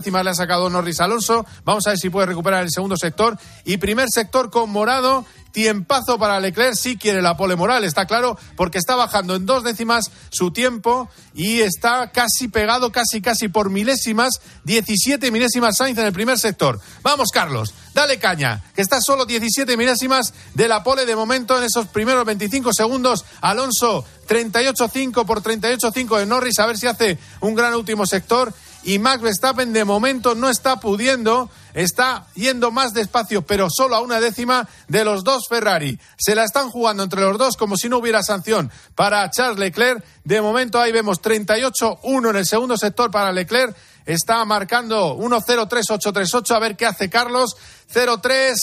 Encima 0.00 0.22
le 0.22 0.30
ha 0.30 0.34
sacado 0.34 0.70
Norris 0.70 0.98
Alonso. 1.00 1.44
Vamos 1.62 1.86
a 1.86 1.90
ver 1.90 1.98
si 1.98 2.08
puede 2.08 2.24
recuperar 2.24 2.62
el 2.62 2.70
segundo 2.70 2.96
sector. 2.96 3.36
Y 3.66 3.76
primer 3.76 4.08
sector 4.08 4.50
con 4.50 4.70
Morado. 4.70 5.26
Tiempazo 5.52 6.18
para 6.18 6.40
Leclerc. 6.40 6.74
Sí 6.74 6.96
quiere 6.96 7.20
la 7.20 7.36
pole 7.36 7.54
moral, 7.54 7.84
está 7.84 8.06
claro, 8.06 8.38
porque 8.56 8.78
está 8.78 8.94
bajando 8.94 9.34
en 9.34 9.46
dos 9.46 9.64
décimas 9.64 10.10
su 10.30 10.52
tiempo 10.52 11.10
y 11.34 11.60
está 11.60 12.12
casi 12.12 12.48
pegado, 12.48 12.92
casi, 12.92 13.20
casi 13.20 13.48
por 13.48 13.68
milésimas. 13.68 14.40
17 14.64 15.30
milésimas 15.30 15.76
Sainz 15.76 15.98
en 15.98 16.06
el 16.06 16.12
primer 16.12 16.38
sector. 16.38 16.80
Vamos, 17.02 17.28
Carlos, 17.30 17.74
dale 17.92 18.18
caña, 18.18 18.62
que 18.74 18.80
está 18.80 19.00
solo 19.00 19.26
17 19.26 19.76
milésimas 19.76 20.32
de 20.54 20.68
la 20.68 20.82
pole 20.82 21.04
de 21.04 21.16
momento 21.16 21.58
en 21.58 21.64
esos 21.64 21.88
primeros 21.88 22.24
25 22.24 22.72
segundos. 22.72 23.24
Alonso, 23.40 24.04
38-5 24.28 25.26
por 25.26 25.42
38-5 25.42 26.18
de 26.18 26.26
Norris. 26.26 26.58
A 26.60 26.66
ver 26.66 26.78
si 26.78 26.86
hace 26.86 27.18
un 27.40 27.54
gran 27.54 27.74
último 27.74 28.06
sector 28.06 28.54
y 28.82 28.98
Max 28.98 29.22
Verstappen 29.22 29.72
de 29.72 29.84
momento 29.84 30.34
no 30.34 30.48
está 30.48 30.80
pudiendo, 30.80 31.50
está 31.74 32.26
yendo 32.34 32.70
más 32.70 32.94
despacio, 32.94 33.42
pero 33.42 33.68
solo 33.70 33.96
a 33.96 34.00
una 34.00 34.20
décima 34.20 34.68
de 34.88 35.04
los 35.04 35.22
dos 35.22 35.44
Ferrari. 35.48 35.98
Se 36.16 36.34
la 36.34 36.44
están 36.44 36.70
jugando 36.70 37.02
entre 37.02 37.20
los 37.20 37.36
dos 37.36 37.56
como 37.56 37.76
si 37.76 37.88
no 37.88 37.98
hubiera 37.98 38.22
sanción 38.22 38.70
para 38.94 39.30
Charles 39.30 39.58
Leclerc. 39.58 40.04
De 40.24 40.40
momento 40.40 40.80
ahí 40.80 40.92
vemos 40.92 41.20
38-1 41.20 42.30
en 42.30 42.36
el 42.36 42.46
segundo 42.46 42.76
sector 42.78 43.10
para 43.10 43.32
Leclerc. 43.32 43.76
Está 44.06 44.44
marcando 44.44 45.16
1-0-3-8-3-8. 45.18 46.54
A 46.54 46.58
ver 46.58 46.76
qué 46.76 46.86
hace 46.86 47.10
Carlos. 47.10 47.56
0-3. 47.92 48.54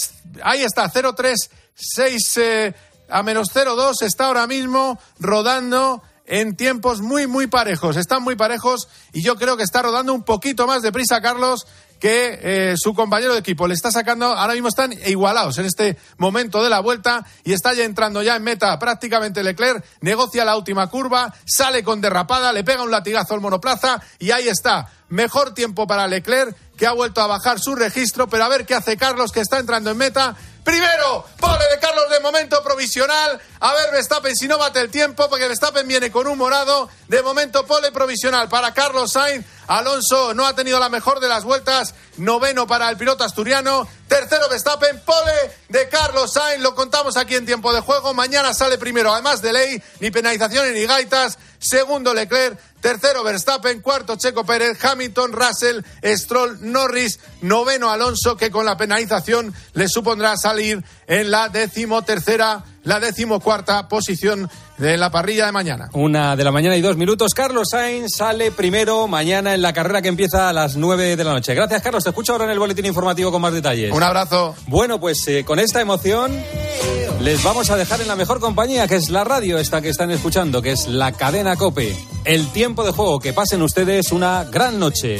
Ahí 0.44 0.64
está, 0.64 0.92
0-3. 0.92 1.36
6 1.76 2.38
eh, 2.38 2.76
a 3.10 3.24
menos 3.24 3.50
0-2. 3.54 4.02
Está 4.02 4.26
ahora 4.26 4.48
mismo 4.48 5.00
rodando 5.20 6.02
en 6.28 6.56
tiempos 6.56 7.02
muy, 7.02 7.26
muy 7.26 7.48
parejos. 7.48 7.96
Están 7.96 8.22
muy 8.22 8.36
parejos 8.36 8.88
y 9.14 9.24
yo 9.24 9.36
creo 9.36 9.58
que 9.58 9.64
está 9.64 9.82
rodando 9.82 10.14
un 10.14 10.24
poquito 10.24 10.68
más 10.68 10.82
deprisa 10.82 11.22
Carlos 11.22 11.66
que 12.00 12.40
eh, 12.42 12.76
su 12.78 12.94
compañero 12.94 13.34
de 13.34 13.40
equipo. 13.40 13.68
Le 13.68 13.74
está 13.74 13.92
sacando, 13.92 14.26
ahora 14.28 14.54
mismo 14.54 14.68
están 14.68 14.94
igualados 15.06 15.58
en 15.58 15.66
este 15.66 15.98
momento 16.18 16.64
de 16.64 16.70
la 16.70 16.80
vuelta 16.80 17.26
y 17.44 17.54
está 17.54 17.74
ya 17.74 17.86
entrando 17.86 18.22
ya 18.22 18.36
en 18.36 18.44
meta 18.44 18.78
prácticamente 18.78 19.44
Leclerc, 19.44 19.84
negocia 20.02 20.46
la 20.46 20.58
última 20.58 20.88
curva, 20.88 21.34
sale 21.46 21.84
con 21.84 22.02
derrapada, 22.02 22.54
le 22.54 22.64
pega 22.64 22.84
un 22.84 22.92
latigazo 22.92 23.34
al 23.34 23.42
monoplaza 23.42 24.02
y 24.20 24.32
ahí 24.32 24.48
está, 24.48 24.92
mejor 25.10 25.54
tiempo 25.54 25.88
para 25.88 26.08
Leclerc 26.08 26.56
que 26.78 26.86
ha 26.86 26.92
vuelto 26.92 27.22
a 27.22 27.28
bajar 27.28 27.60
su 27.60 27.74
registro, 27.74 28.28
pero 28.28 28.44
a 28.44 28.50
ver 28.50 28.66
qué 28.66 28.76
hace 28.76 28.98
Carlos 28.98 29.32
que 29.32 29.40
está 29.40 29.58
entrando 29.58 29.90
en 29.90 29.98
meta 29.98 30.36
Primero, 30.68 31.24
pole 31.40 31.64
de 31.70 31.80
Carlos 31.80 32.10
de 32.10 32.20
momento 32.20 32.62
provisional. 32.62 33.40
A 33.62 33.74
ver, 33.74 33.90
Verstappen 33.94 34.36
si 34.36 34.50
no 34.50 34.58
bate 34.58 34.82
el 34.82 34.92
tiempo, 34.92 35.30
porque 35.30 35.48
Verstappen 35.48 35.88
viene 35.88 36.12
con 36.12 36.28
un 36.28 36.38
morado. 36.38 36.90
De 37.08 37.24
momento, 37.24 37.66
pole 37.66 37.90
provisional 37.94 38.50
para 38.50 38.74
Carlos 38.74 39.14
Sainz. 39.14 39.46
Alonso 39.68 40.34
no 40.34 40.46
ha 40.46 40.56
tenido 40.56 40.80
la 40.80 40.90
mejor 40.90 41.20
de 41.20 41.28
las 41.28 41.44
vueltas. 41.44 41.94
Noveno 42.18 42.66
para 42.66 42.90
el 42.90 42.98
piloto 42.98 43.24
asturiano. 43.24 43.88
Tercero 44.08 44.50
Verstappen, 44.50 45.02
pole 45.06 45.52
de 45.70 45.90
Carlos 45.90 46.34
Sainz. 46.34 46.64
Lo 46.64 46.74
contamos 46.74 47.18
aquí 47.18 47.36
en 47.36 47.46
tiempo 47.46 47.74
de 47.74 47.82
juego. 47.82 48.14
Mañana 48.14 48.54
sale 48.54 48.78
primero, 48.78 49.14
además 49.14 49.42
de 49.42 49.54
ley, 49.54 49.84
ni 50.00 50.10
penalizaciones 50.10 50.74
ni 50.74 50.86
gaitas. 50.86 51.38
Segundo 51.60 52.14
Leclerc. 52.14 52.58
Tercero 52.82 53.24
Verstappen, 53.24 53.82
cuarto 53.82 54.18
Checo 54.18 54.46
Pérez, 54.46 54.78
Hamilton, 54.84 55.34
Russell, 55.34 55.82
Stroll, 56.04 56.60
Norris, 56.62 57.20
noveno 57.42 57.90
Alonso, 57.90 58.38
que 58.38 58.52
con 58.52 58.66
la 58.66 58.78
penalización 58.78 59.54
le 59.74 59.90
supondrá 59.90 60.38
salir 60.38 60.84
en 61.08 61.32
la 61.32 61.50
decimotercera, 61.50 62.64
la 62.88 63.02
decimocuarta 63.02 63.90
posición 63.90 64.50
de 64.78 64.96
la 64.96 65.12
parrilla 65.12 65.46
de 65.46 65.52
mañana. 65.52 65.90
Una 65.92 66.38
de 66.38 66.44
la 66.46 66.54
mañana 66.54 66.78
y 66.78 66.82
dos 66.82 66.96
minutos. 66.96 67.34
Carlos 67.34 67.68
Sainz 67.70 68.16
sale 68.16 68.50
primero 68.52 69.08
mañana 69.10 69.54
en 69.54 69.62
la 69.62 69.74
carrera 69.74 70.02
que 70.02 70.08
empieza 70.08 70.48
a 70.48 70.54
las 70.54 70.78
nueve 70.78 71.18
de 71.18 71.24
la 71.26 71.34
noche. 71.34 71.54
Gracias, 71.54 71.82
Carlos. 71.82 72.06
Te 72.06 72.12
escucho 72.12 72.32
ahora 72.32 72.46
en 72.46 72.52
el 72.52 72.60
boletín 72.60 72.86
informativo 72.86 73.30
con 73.30 73.42
más 73.42 73.52
detalles. 73.52 73.92
Un 73.92 74.04
abrazo. 74.04 74.56
Bueno, 74.68 75.02
pues 75.02 75.28
eh, 75.28 75.44
con 75.44 75.60
esta 75.60 75.82
emoción 75.82 76.32
les 77.20 77.44
vamos 77.44 77.70
a 77.72 77.76
dejar 77.76 78.00
en 78.00 78.08
la 78.08 78.16
mejor 78.16 78.40
compañía, 78.40 78.88
que 78.88 78.96
es 78.96 79.10
la 79.10 79.26
radio 79.26 79.58
esta 79.58 79.82
que 79.82 79.90
están 79.90 80.10
escuchando, 80.12 80.62
que 80.62 80.72
es 80.72 80.88
la 80.88 81.12
cadena 81.12 81.58
Cope. 81.58 81.94
El 82.24 82.48
tiempo 82.54 82.86
de 82.86 82.94
juego. 82.94 83.20
Que 83.20 83.34
pasen 83.34 83.62
ustedes 83.64 84.14
una 84.14 84.46
gran 84.46 84.80
noche. 84.80 85.20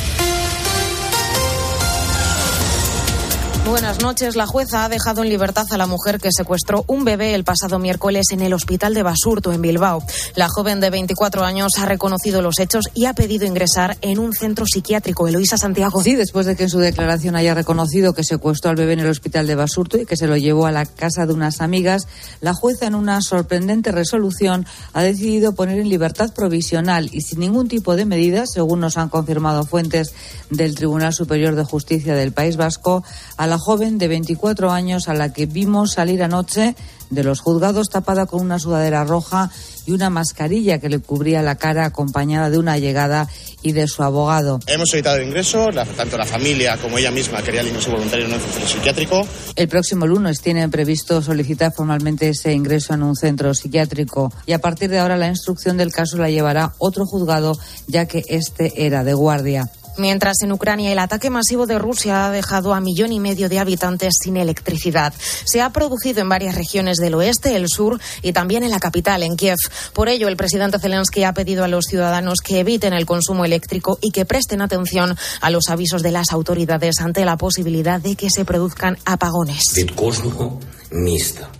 Buenas 3.65 4.01
noches. 4.01 4.35
La 4.35 4.47
jueza 4.47 4.83
ha 4.83 4.89
dejado 4.89 5.21
en 5.21 5.29
libertad 5.29 5.65
a 5.69 5.77
la 5.77 5.85
mujer 5.85 6.19
que 6.19 6.29
secuestró 6.35 6.83
un 6.87 7.05
bebé 7.05 7.35
el 7.35 7.43
pasado 7.43 7.77
miércoles 7.77 8.25
en 8.31 8.41
el 8.41 8.53
hospital 8.53 8.95
de 8.95 9.03
Basurto, 9.03 9.53
en 9.53 9.61
Bilbao. 9.61 10.03
La 10.35 10.49
joven 10.49 10.79
de 10.79 10.89
24 10.89 11.43
años 11.43 11.73
ha 11.77 11.85
reconocido 11.85 12.41
los 12.41 12.57
hechos 12.59 12.85
y 12.95 13.05
ha 13.05 13.13
pedido 13.13 13.45
ingresar 13.45 13.97
en 14.01 14.17
un 14.17 14.33
centro 14.33 14.65
psiquiátrico. 14.65 15.27
Eloísa 15.27 15.57
Santiago. 15.57 16.01
Sí, 16.01 16.15
después 16.15 16.47
de 16.47 16.55
que 16.55 16.63
en 16.63 16.69
su 16.69 16.79
declaración 16.79 17.35
haya 17.35 17.53
reconocido 17.53 18.13
que 18.13 18.23
secuestró 18.23 18.71
al 18.71 18.77
bebé 18.77 18.93
en 18.93 19.01
el 19.01 19.09
hospital 19.09 19.45
de 19.45 19.55
Basurto 19.55 19.99
y 19.99 20.05
que 20.07 20.17
se 20.17 20.27
lo 20.27 20.37
llevó 20.37 20.65
a 20.65 20.71
la 20.71 20.87
casa 20.87 21.27
de 21.27 21.33
unas 21.33 21.61
amigas, 21.61 22.07
la 22.41 22.55
jueza, 22.55 22.87
en 22.87 22.95
una 22.95 23.21
sorprendente 23.21 23.91
resolución, 23.91 24.65
ha 24.93 25.03
decidido 25.03 25.53
poner 25.53 25.79
en 25.79 25.87
libertad 25.87 26.33
provisional 26.33 27.09
y 27.11 27.21
sin 27.21 27.39
ningún 27.39 27.67
tipo 27.67 27.95
de 27.95 28.05
medida, 28.05 28.47
según 28.47 28.79
nos 28.79 28.97
han 28.97 29.09
confirmado 29.09 29.65
fuentes 29.65 30.13
del 30.49 30.73
Tribunal 30.73 31.13
Superior 31.13 31.55
de 31.55 31.63
Justicia 31.63 32.15
del 32.15 32.33
País 32.33 32.57
Vasco, 32.57 33.03
a 33.37 33.50
la 33.51 33.57
joven 33.59 33.97
de 33.97 34.07
24 34.07 34.71
años 34.71 35.09
a 35.09 35.13
la 35.13 35.33
que 35.33 35.45
vimos 35.45 35.91
salir 35.91 36.23
anoche 36.23 36.73
de 37.09 37.23
los 37.25 37.41
juzgados 37.41 37.89
tapada 37.89 38.25
con 38.25 38.39
una 38.39 38.59
sudadera 38.59 39.03
roja 39.03 39.51
y 39.85 39.91
una 39.91 40.09
mascarilla 40.09 40.79
que 40.79 40.87
le 40.87 40.99
cubría 40.99 41.41
la 41.41 41.55
cara 41.55 41.83
acompañada 41.85 42.49
de 42.49 42.57
una 42.57 42.77
llegada 42.77 43.27
y 43.61 43.73
de 43.73 43.87
su 43.89 44.03
abogado. 44.03 44.61
Hemos 44.67 44.87
solicitado 44.89 45.17
el 45.17 45.27
ingreso, 45.27 45.69
la- 45.69 45.83
tanto 45.85 46.17
la 46.17 46.25
familia 46.25 46.77
como 46.77 46.97
ella 46.97 47.11
misma 47.11 47.41
quería 47.41 47.59
el 47.59 47.67
ingreso 47.67 47.91
voluntario 47.91 48.25
en 48.25 48.33
un 48.33 48.39
centro 48.39 48.65
psiquiátrico. 48.65 49.27
El 49.57 49.67
próximo 49.67 50.07
lunes 50.07 50.39
tienen 50.39 50.71
previsto 50.71 51.21
solicitar 51.21 51.73
formalmente 51.75 52.29
ese 52.29 52.53
ingreso 52.53 52.93
en 52.93 53.03
un 53.03 53.17
centro 53.17 53.53
psiquiátrico 53.53 54.31
y 54.45 54.53
a 54.53 54.59
partir 54.59 54.89
de 54.89 54.99
ahora 54.99 55.17
la 55.17 55.27
instrucción 55.27 55.75
del 55.75 55.91
caso 55.91 56.15
la 56.15 56.29
llevará 56.29 56.71
otro 56.77 57.05
juzgado 57.05 57.57
ya 57.87 58.05
que 58.05 58.23
este 58.29 58.85
era 58.85 59.03
de 59.03 59.13
guardia. 59.13 59.69
Mientras 60.01 60.41
en 60.41 60.51
Ucrania 60.51 60.91
el 60.91 60.97
ataque 60.97 61.29
masivo 61.29 61.67
de 61.67 61.77
Rusia 61.77 62.25
ha 62.25 62.31
dejado 62.31 62.73
a 62.73 62.81
millón 62.81 63.11
y 63.11 63.19
medio 63.19 63.49
de 63.49 63.59
habitantes 63.59 64.15
sin 64.19 64.35
electricidad. 64.35 65.13
Se 65.45 65.61
ha 65.61 65.69
producido 65.69 66.21
en 66.21 66.29
varias 66.29 66.55
regiones 66.55 66.97
del 66.97 67.13
oeste, 67.13 67.55
el 67.55 67.67
sur 67.69 67.99
y 68.23 68.33
también 68.33 68.63
en 68.63 68.71
la 68.71 68.79
capital, 68.79 69.21
en 69.21 69.37
Kiev. 69.37 69.57
Por 69.93 70.09
ello, 70.09 70.27
el 70.27 70.37
presidente 70.37 70.79
Zelensky 70.79 71.23
ha 71.23 71.35
pedido 71.35 71.63
a 71.63 71.67
los 71.67 71.85
ciudadanos 71.85 72.39
que 72.43 72.61
eviten 72.61 72.93
el 72.93 73.05
consumo 73.05 73.45
eléctrico 73.45 73.99
y 74.01 74.09
que 74.09 74.25
presten 74.25 74.63
atención 74.63 75.15
a 75.39 75.51
los 75.51 75.69
avisos 75.69 76.01
de 76.01 76.11
las 76.11 76.31
autoridades 76.31 76.99
ante 76.99 77.23
la 77.23 77.37
posibilidad 77.37 78.01
de 78.01 78.15
que 78.15 78.31
se 78.31 78.43
produzcan 78.43 78.97
apagones. 79.05 79.65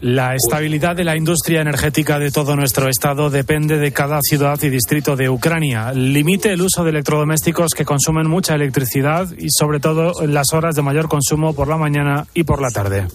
La 0.02 0.36
estabilidad 0.36 0.94
de 0.94 1.06
la 1.06 1.16
industria 1.16 1.62
energética 1.62 2.20
de 2.20 2.32
todo 2.32 2.58
nuestro 2.58 2.90
estado 2.90 3.30
depende 3.30 3.78
de 3.78 3.94
cada 3.94 4.20
ciudad 4.22 4.62
y 4.62 4.70
distrito 4.70 5.16
de 5.16 5.30
Ucrania. 5.30 5.94
Limite 5.94 6.52
el 6.52 6.62
uso 6.62 6.84
de 6.84 6.90
electrodomésticos 6.90 7.72
que 7.74 7.86
consumen 7.86 8.28
mucha 8.32 8.56
electricidad 8.56 9.30
y 9.38 9.50
sobre 9.52 9.80
todo 9.80 10.24
en 10.24 10.34
las 10.34 10.54
horas 10.54 10.74
de 10.76 10.82
mayor 10.82 11.08
consumo 11.08 11.54
por 11.54 11.68
la 11.68 11.78
mañana 11.78 12.26
y 12.34 12.44
por 12.44 12.62
la 12.62 12.72
tarde. 12.72 13.08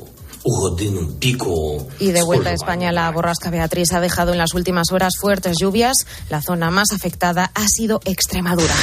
Y 1.98 2.12
de 2.12 2.22
vuelta 2.22 2.50
a 2.50 2.52
España, 2.52 2.92
la 2.92 3.10
borrasca 3.10 3.50
Beatriz 3.50 3.92
ha 3.92 4.00
dejado 4.00 4.30
en 4.30 4.38
las 4.38 4.54
últimas 4.54 4.92
horas 4.92 5.14
fuertes 5.20 5.56
lluvias. 5.58 6.06
La 6.30 6.40
zona 6.40 6.70
más 6.70 6.92
afectada 6.92 7.50
ha 7.54 7.66
sido 7.66 8.00
Extremadura. 8.04 8.74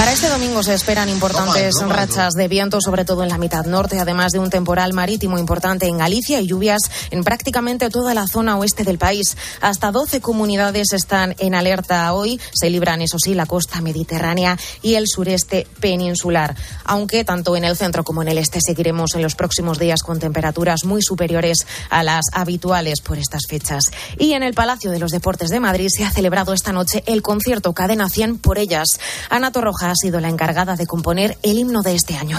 Para 0.00 0.12
este 0.12 0.30
domingo 0.30 0.62
se 0.62 0.72
esperan 0.72 1.10
importantes 1.10 1.74
rachas 1.86 2.32
de 2.32 2.48
viento, 2.48 2.78
sobre 2.80 3.04
todo 3.04 3.22
en 3.22 3.28
la 3.28 3.36
mitad 3.36 3.66
norte, 3.66 3.98
además 3.98 4.32
de 4.32 4.38
un 4.38 4.48
temporal 4.48 4.94
marítimo 4.94 5.38
importante 5.38 5.88
en 5.88 5.98
Galicia 5.98 6.40
y 6.40 6.46
lluvias 6.46 6.80
en 7.10 7.22
prácticamente 7.22 7.90
toda 7.90 8.14
la 8.14 8.26
zona 8.26 8.56
oeste 8.56 8.82
del 8.82 8.96
país. 8.96 9.36
Hasta 9.60 9.90
12 9.90 10.22
comunidades 10.22 10.94
están 10.94 11.36
en 11.38 11.54
alerta 11.54 12.10
hoy. 12.14 12.40
Se 12.54 12.70
libran, 12.70 13.02
eso 13.02 13.18
sí, 13.18 13.34
la 13.34 13.44
costa 13.44 13.82
mediterránea 13.82 14.58
y 14.80 14.94
el 14.94 15.04
sureste 15.06 15.66
peninsular. 15.80 16.56
Aunque 16.84 17.22
tanto 17.22 17.54
en 17.54 17.64
el 17.64 17.76
centro 17.76 18.02
como 18.02 18.22
en 18.22 18.28
el 18.28 18.38
este 18.38 18.60
seguiremos 18.62 19.14
en 19.16 19.20
los 19.20 19.34
próximos 19.34 19.78
días 19.78 20.02
con 20.02 20.18
temperaturas 20.18 20.86
muy 20.86 21.02
superiores 21.02 21.66
a 21.90 22.02
las 22.02 22.24
habituales 22.32 23.02
por 23.02 23.18
estas 23.18 23.42
fechas. 23.46 23.84
Y 24.18 24.32
en 24.32 24.44
el 24.44 24.54
Palacio 24.54 24.92
de 24.92 24.98
los 24.98 25.10
Deportes 25.10 25.50
de 25.50 25.60
Madrid 25.60 25.88
se 25.94 26.06
ha 26.06 26.10
celebrado 26.10 26.54
esta 26.54 26.72
noche 26.72 27.04
el 27.04 27.20
concierto 27.20 27.74
Cadena 27.74 28.08
100 28.08 28.38
por 28.38 28.56
ellas. 28.56 28.98
Ana 29.28 29.52
Torroja 29.52 29.89
ha 29.90 29.94
sido 29.94 30.20
la 30.20 30.28
encargada 30.28 30.76
de 30.76 30.86
componer 30.86 31.36
el 31.42 31.58
himno 31.58 31.82
de 31.82 31.94
este 31.94 32.16
año. 32.16 32.38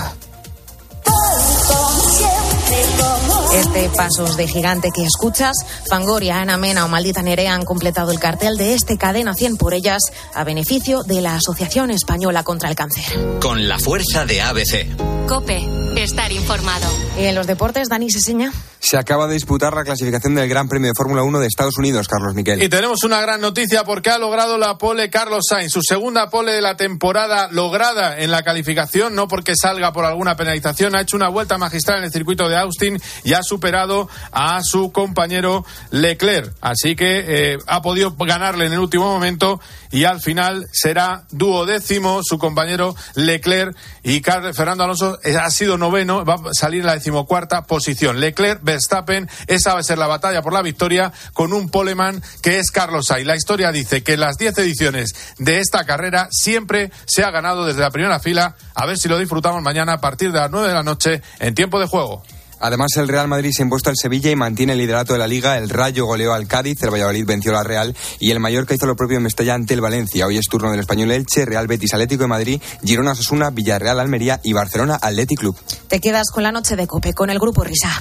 Este 3.53 3.89
Pasos 3.95 4.38
de 4.38 4.47
Gigante 4.47 4.91
que 4.95 5.03
escuchas, 5.03 5.56
Fangoria, 5.89 6.41
Ana 6.41 6.57
Mena 6.57 6.85
o 6.85 6.88
Maldita 6.88 7.21
Nerea 7.21 7.53
han 7.53 7.65
completado 7.65 8.12
el 8.12 8.19
cartel 8.19 8.57
de 8.57 8.73
este 8.73 8.97
Cadena 8.97 9.33
100 9.33 9.57
por 9.57 9.73
ellas 9.73 10.01
a 10.33 10.44
beneficio 10.44 11.03
de 11.03 11.21
la 11.21 11.35
Asociación 11.35 11.91
Española 11.91 12.44
contra 12.44 12.69
el 12.69 12.75
Cáncer. 12.75 13.03
Con 13.41 13.68
la 13.68 13.77
fuerza 13.77 14.25
de 14.25 14.41
ABC. 14.41 15.27
Cope, 15.27 15.65
estar 15.95 16.31
informado. 16.31 16.88
Y 17.18 17.25
en 17.25 17.35
los 17.35 17.47
deportes, 17.47 17.89
Dani 17.89 18.09
Seseña. 18.09 18.51
Se 18.79 18.97
acaba 18.97 19.27
de 19.27 19.35
disputar 19.35 19.74
la 19.74 19.83
clasificación 19.83 20.33
del 20.35 20.50
Gran 20.50 20.67
Premio 20.67 20.89
de 20.89 20.94
Fórmula 20.97 21.24
1 21.24 21.39
de 21.39 21.47
Estados 21.47 21.77
Unidos, 21.77 22.07
Carlos 22.07 22.33
Miquel. 22.33 22.62
Y 22.62 22.67
tenemos 22.67 23.03
una 23.03 23.21
gran 23.21 23.39
noticia 23.39 23.83
porque 23.83 24.09
ha 24.09 24.17
logrado 24.17 24.57
la 24.57 24.77
pole 24.77 25.09
Carlos 25.09 25.44
Sainz, 25.47 25.71
su 25.71 25.81
segunda 25.81 26.29
pole 26.29 26.51
de 26.51 26.62
la 26.62 26.75
temporada 26.75 27.47
lograda 27.51 28.19
en 28.19 28.31
la 28.31 28.44
calificación, 28.44 29.13
no 29.13 29.27
porque 29.27 29.53
salga 29.56 29.94
por 29.94 30.03
alguna 30.03 30.35
penalización, 30.35 30.95
ha 30.95 31.01
hecho 31.01 31.15
una 31.15 31.29
vuelta 31.29 31.57
magistral 31.57 32.00
en 32.00 32.06
el 32.06 32.12
circuito 32.12 32.50
de 32.50 32.57
Austin 32.61 32.99
y 33.23 33.33
ha 33.33 33.43
superado 33.43 34.09
a 34.31 34.61
su 34.63 34.91
compañero 34.91 35.65
Leclerc. 35.91 36.53
Así 36.61 36.95
que 36.95 37.23
eh, 37.27 37.57
ha 37.67 37.81
podido 37.81 38.15
ganarle 38.15 38.65
en 38.65 38.73
el 38.73 38.79
último 38.79 39.05
momento 39.05 39.59
y 39.91 40.05
al 40.05 40.21
final 40.21 40.67
será 40.71 41.25
duodécimo 41.31 42.21
su 42.23 42.37
compañero 42.37 42.95
Leclerc 43.15 43.75
y 44.03 44.21
Fernando 44.21 44.83
Alonso 44.83 45.19
ha 45.39 45.49
sido 45.49 45.77
noveno, 45.77 46.23
va 46.25 46.35
a 46.35 46.53
salir 46.53 46.81
en 46.81 46.87
la 46.87 46.93
decimocuarta 46.93 47.63
posición. 47.63 48.19
Leclerc, 48.19 48.61
Verstappen, 48.63 49.29
esa 49.47 49.73
va 49.73 49.79
a 49.79 49.83
ser 49.83 49.97
la 49.97 50.07
batalla 50.07 50.41
por 50.41 50.53
la 50.53 50.61
victoria 50.61 51.11
con 51.33 51.53
un 51.53 51.69
poleman 51.69 52.21
que 52.41 52.59
es 52.59 52.71
Carlos 52.71 53.07
Sainz. 53.07 53.27
La 53.27 53.35
historia 53.35 53.71
dice 53.71 54.03
que 54.03 54.17
las 54.17 54.37
diez 54.37 54.57
ediciones 54.57 55.13
de 55.37 55.59
esta 55.59 55.85
carrera 55.85 56.27
siempre 56.31 56.91
se 57.05 57.23
ha 57.23 57.31
ganado 57.31 57.65
desde 57.65 57.81
la 57.81 57.91
primera 57.91 58.19
fila. 58.19 58.55
A 58.73 58.85
ver 58.85 58.97
si 58.97 59.09
lo 59.09 59.17
disfrutamos 59.17 59.61
mañana 59.61 59.93
a 59.93 60.01
partir 60.01 60.31
de 60.31 60.39
las 60.39 60.51
nueve 60.51 60.69
de 60.69 60.73
la 60.73 60.83
noche 60.83 61.21
en 61.39 61.55
tiempo 61.55 61.79
de 61.79 61.87
juego. 61.87 62.23
Además, 62.61 62.89
el 62.97 63.07
Real 63.07 63.27
Madrid 63.27 63.51
se 63.53 63.63
ha 63.63 63.65
impuesto 63.65 63.89
al 63.89 63.97
Sevilla 63.97 64.29
y 64.29 64.35
mantiene 64.35 64.73
el 64.73 64.79
liderato 64.79 65.13
de 65.13 65.19
la 65.19 65.27
Liga. 65.27 65.57
El 65.57 65.69
Rayo 65.69 66.05
goleó 66.05 66.33
al 66.33 66.47
Cádiz, 66.47 66.81
el 66.83 66.91
Valladolid 66.91 67.25
venció 67.25 67.51
a 67.51 67.55
la 67.55 67.63
Real 67.63 67.95
y 68.19 68.29
el 68.29 68.39
Mallorca 68.39 68.75
hizo 68.75 68.85
lo 68.85 68.95
propio 68.95 69.17
en 69.17 69.23
Mestalla 69.23 69.55
ante 69.55 69.73
el 69.73 69.81
Valencia. 69.81 70.27
Hoy 70.27 70.37
es 70.37 70.45
turno 70.45 70.69
del 70.69 70.79
Español 70.79 71.11
Elche, 71.11 71.45
Real 71.45 71.65
Betis 71.65 71.93
Atlético 71.93 72.23
de 72.23 72.27
Madrid, 72.27 72.61
Girona 72.83 73.15
Sasuna, 73.15 73.49
Villarreal 73.49 73.99
Almería 73.99 74.39
y 74.43 74.53
Barcelona 74.53 74.99
Athletic 75.01 75.39
Club. 75.39 75.57
Te 75.87 75.99
quedas 75.99 76.29
con 76.29 76.43
la 76.43 76.51
noche 76.51 76.75
de 76.75 76.85
Cope 76.85 77.13
con 77.13 77.31
el 77.31 77.39
grupo 77.39 77.63
Risa. 77.63 77.91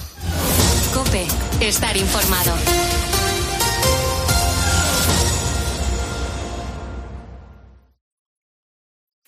Cope, 0.93 1.27
estar 1.61 1.97
informado. 1.97 2.53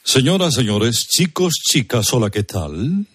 Señoras, 0.05 0.52
señores, 0.52 1.06
chicos, 1.08 1.55
chicas, 1.55 2.12
hola, 2.12 2.28
¿qué 2.28 2.43
tal? 2.43 3.06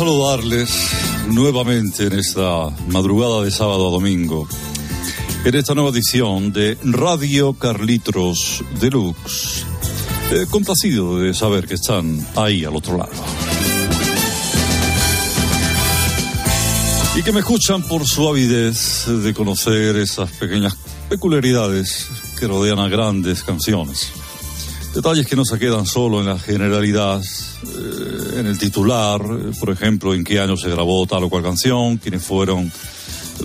Saludarles 0.00 0.70
nuevamente 1.28 2.06
en 2.06 2.18
esta 2.18 2.70
madrugada 2.88 3.42
de 3.42 3.50
sábado 3.50 3.88
a 3.88 3.90
domingo, 3.90 4.48
en 5.44 5.54
esta 5.54 5.74
nueva 5.74 5.90
edición 5.90 6.54
de 6.54 6.78
Radio 6.82 7.52
Carlitos 7.52 8.64
Deluxe. 8.80 9.66
Eh, 10.32 10.46
de 10.46 11.34
saber 11.34 11.66
que 11.66 11.74
están 11.74 12.26
ahí 12.34 12.64
al 12.64 12.76
otro 12.76 12.96
lado. 12.96 13.12
Y 17.14 17.22
que 17.22 17.32
me 17.32 17.40
escuchan 17.40 17.82
por 17.82 18.06
su 18.06 18.26
avidez 18.26 19.04
de 19.06 19.34
conocer 19.34 19.96
esas 19.96 20.30
pequeñas 20.30 20.78
peculiaridades 21.10 22.08
que 22.38 22.46
rodean 22.48 22.78
a 22.78 22.88
grandes 22.88 23.42
canciones. 23.42 24.10
Detalles 24.94 25.24
que 25.24 25.36
no 25.36 25.44
se 25.44 25.56
quedan 25.56 25.86
solo 25.86 26.18
en 26.18 26.26
la 26.26 26.38
generalidad, 26.38 27.22
eh, 27.22 28.38
en 28.40 28.46
el 28.46 28.58
titular, 28.58 29.20
eh, 29.20 29.52
por 29.58 29.70
ejemplo, 29.70 30.14
en 30.14 30.24
qué 30.24 30.40
año 30.40 30.56
se 30.56 30.68
grabó 30.68 31.06
tal 31.06 31.22
o 31.22 31.30
cual 31.30 31.44
canción, 31.44 31.98
quiénes 31.98 32.24
fueron 32.24 32.70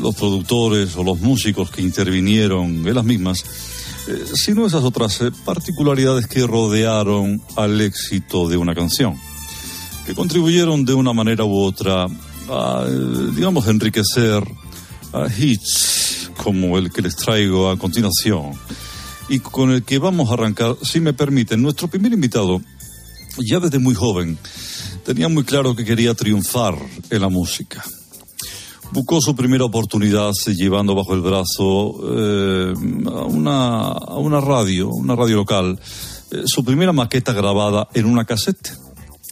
los 0.02 0.16
productores 0.16 0.96
o 0.98 1.04
los 1.04 1.20
músicos 1.20 1.70
que 1.70 1.84
intervinieron 1.84 2.88
en 2.88 2.96
las 2.96 3.06
mismas, 3.06 3.46
eh, 4.08 4.26
sino 4.34 4.66
esas 4.66 4.84
otras 4.84 5.20
particularidades 5.46 6.26
que 6.26 6.48
rodearon 6.48 7.40
al 7.56 7.80
éxito 7.80 8.50
de 8.50 8.58
una 8.58 8.74
canción, 8.74 9.16
que 10.08 10.16
contribuyeron 10.16 10.84
de 10.84 10.96
una 10.96 11.14
manera 11.14 11.46
u 11.46 11.60
otra 11.60 12.08
a, 12.50 12.86
digamos, 13.36 13.68
enriquecer 13.68 14.44
hits 15.38 16.32
como 16.44 16.80
el 16.80 16.92
que 16.92 17.04
les 17.04 17.16
traigo 17.16 17.70
a 17.70 17.78
continuación 17.78 18.54
y 19.30 19.40
con 19.40 19.72
el 19.72 19.84
que 19.84 20.00
vamos 20.00 20.30
a 20.30 20.34
arrancar, 20.34 20.76
si 20.82 21.00
me 21.00 21.14
permiten. 21.14 21.62
Nuestro 21.62 21.88
primer 21.88 22.14
invitado, 22.14 22.62
ya 23.40 23.60
desde 23.60 23.80
muy 23.80 23.96
joven, 23.96 24.38
tenía 25.04 25.28
muy 25.28 25.44
claro 25.44 25.76
que 25.76 25.86
quería 25.86 26.14
triunfar 26.14 26.76
en 27.10 27.22
la 27.22 27.30
música. 27.30 27.84
Buscó 28.92 29.20
su 29.20 29.36
primera 29.36 29.66
oportunidad 29.66 30.32
llevando 30.46 30.96
bajo 30.96 31.16
el 31.16 31.22
brazo 31.22 31.96
eh, 32.04 32.74
a, 33.08 33.24
una, 33.24 33.94
una, 34.18 34.40
radio, 34.40 34.90
una 34.90 35.16
radio 35.16 35.38
local, 35.38 35.80
eh, 36.32 36.44
su 36.46 36.64
primera 36.64 36.94
maqueta 36.94 37.34
grabada 37.34 37.88
en 37.94 38.06
una 38.06 38.26
casete. 38.26 38.72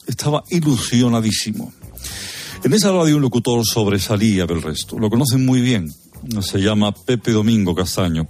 Estaba 0.08 0.44
ilusionadísimo. 0.50 1.72
En 2.64 2.74
esa 2.74 2.92
radio 2.92 3.18
un 3.18 3.22
locutor 3.22 3.64
sobresalía 3.66 4.46
del 4.46 4.62
resto. 4.62 4.98
Lo 4.98 5.10
conocen 5.10 5.46
muy 5.46 5.62
bien 5.62 5.94
se 6.42 6.60
llama 6.60 6.92
Pepe 6.92 7.32
Domingo 7.32 7.76
Castaño, 7.76 8.28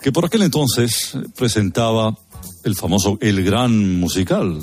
que 0.00 0.12
por 0.12 0.24
aquel 0.24 0.42
entonces 0.42 1.12
presentaba 1.36 2.16
el 2.64 2.74
famoso 2.74 3.18
El 3.20 3.44
Gran 3.44 3.98
Musical. 3.98 4.58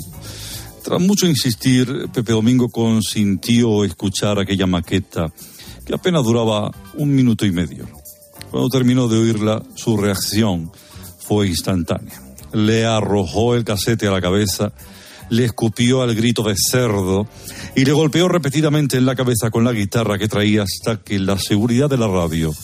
Tras 0.82 1.00
mucho 1.00 1.26
insistir, 1.26 2.08
Pepe 2.12 2.32
Domingo 2.32 2.68
consintió 2.68 3.84
escuchar 3.84 4.38
aquella 4.38 4.66
maqueta 4.66 5.32
que 5.84 5.94
apenas 5.94 6.24
duraba 6.24 6.70
un 6.94 7.14
minuto 7.14 7.44
y 7.44 7.50
medio. 7.50 7.88
Cuando 8.50 8.68
terminó 8.68 9.08
de 9.08 9.18
oírla, 9.18 9.62
su 9.74 9.96
reacción 9.96 10.70
fue 11.18 11.48
instantánea. 11.48 12.22
Le 12.52 12.86
arrojó 12.86 13.54
el 13.54 13.64
casete 13.64 14.06
a 14.06 14.10
la 14.10 14.22
cabeza, 14.22 14.72
le 15.30 15.44
escupió 15.44 16.02
al 16.02 16.14
grito 16.14 16.42
de 16.42 16.54
cerdo 16.56 17.26
y 17.76 17.84
le 17.84 17.92
golpeó 17.92 18.28
repetidamente 18.28 18.96
en 18.96 19.06
la 19.06 19.14
cabeza 19.14 19.50
con 19.50 19.64
la 19.64 19.72
guitarra 19.72 20.18
que 20.18 20.28
traía 20.28 20.62
hasta 20.62 21.02
que 21.02 21.18
la 21.18 21.38
seguridad 21.38 21.88
de 21.88 21.98
la 21.98 22.08
radio 22.08 22.54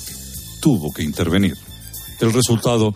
tuvo 0.60 0.92
que 0.92 1.02
intervenir. 1.02 1.54
El 2.20 2.32
resultado, 2.32 2.94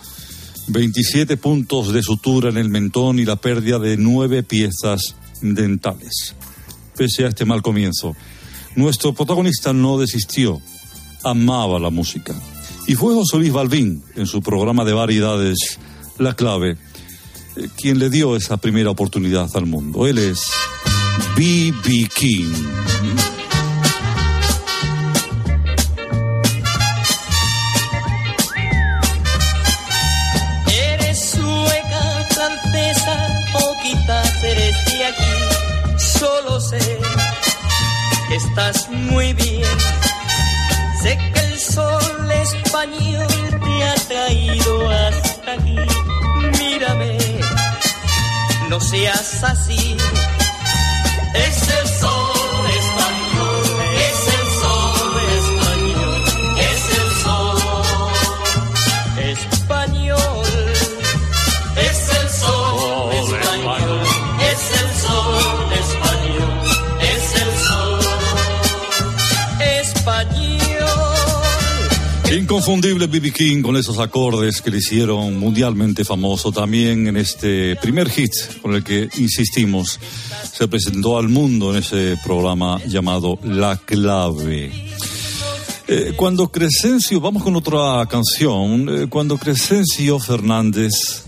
27 0.68 1.36
puntos 1.36 1.92
de 1.92 2.02
sutura 2.02 2.50
en 2.50 2.56
el 2.56 2.68
mentón 2.68 3.18
y 3.18 3.24
la 3.24 3.36
pérdida 3.36 3.78
de 3.78 3.96
nueve 3.96 4.42
piezas 4.42 5.16
dentales. 5.40 6.34
Pese 6.96 7.24
a 7.24 7.28
este 7.28 7.44
mal 7.44 7.62
comienzo, 7.62 8.16
nuestro 8.74 9.12
protagonista 9.12 9.72
no 9.72 9.98
desistió, 9.98 10.60
amaba 11.24 11.78
la 11.78 11.90
música. 11.90 12.34
Y 12.86 12.94
fue 12.94 13.14
José 13.14 13.36
Luis 13.36 13.52
Balvin, 13.52 14.02
en 14.16 14.26
su 14.26 14.40
programa 14.40 14.84
de 14.84 14.94
variedades 14.94 15.78
La 16.18 16.34
Clave, 16.34 16.78
quien 17.76 17.98
le 17.98 18.10
dio 18.10 18.36
esa 18.36 18.56
primera 18.56 18.90
oportunidad 18.90 19.48
al 19.54 19.66
mundo. 19.66 20.06
Él 20.06 20.18
es 20.18 20.42
B.B. 21.36 22.08
King. 22.14 22.52
Eres 30.66 31.30
sueca, 31.30 32.26
francesa, 32.30 33.28
poquitas 33.52 34.44
eres 34.44 34.84
de 34.86 35.04
aquí. 35.04 35.98
Solo 36.18 36.60
sé 36.60 36.98
que 38.28 38.36
estás 38.36 38.88
muy 38.90 39.32
bien. 39.32 39.62
Sé 41.02 41.16
que 41.16 41.40
el 41.40 41.58
sol 41.58 42.30
español 42.30 43.26
te 43.64 43.84
ha 43.84 43.94
traído 44.08 44.90
hasta 44.90 45.52
aquí. 45.52 45.76
Mírame 46.58 47.27
no 48.68 48.80
seas 48.80 49.42
así. 49.42 49.96
Es 51.34 51.68
el 51.68 51.88
sol 52.00 52.17
Inconfundible 72.58 73.06
B.B. 73.06 73.30
King 73.30 73.62
con 73.62 73.76
esos 73.76 74.00
acordes 74.00 74.60
que 74.60 74.72
le 74.72 74.78
hicieron 74.78 75.38
mundialmente 75.38 76.04
famoso 76.04 76.50
también 76.50 77.06
en 77.06 77.16
este 77.16 77.76
primer 77.76 78.10
hit 78.10 78.32
con 78.60 78.74
el 78.74 78.82
que 78.82 79.08
insistimos. 79.16 80.00
Se 80.52 80.66
presentó 80.66 81.18
al 81.18 81.28
mundo 81.28 81.70
en 81.70 81.78
ese 81.78 82.18
programa 82.24 82.82
llamado 82.84 83.38
La 83.44 83.76
Clave. 83.76 84.72
Eh, 85.86 86.14
cuando 86.16 86.48
Crescencio, 86.48 87.20
vamos 87.20 87.44
con 87.44 87.54
otra 87.54 88.04
canción, 88.06 88.88
eh, 88.88 89.06
cuando 89.08 89.38
Crescencio 89.38 90.18
Fernández, 90.18 91.26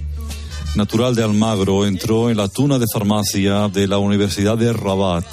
natural 0.75 1.15
de 1.15 1.23
Almagro, 1.23 1.87
entró 1.87 2.29
en 2.29 2.39
la 2.39 2.49
tuna 2.49 2.77
de 2.81 2.87
farmacia 2.93 3.69
de 3.69 3.87
la 3.87 3.99
Universidad 3.99 4.59
de 4.59 4.73
Rabat, 4.73 5.27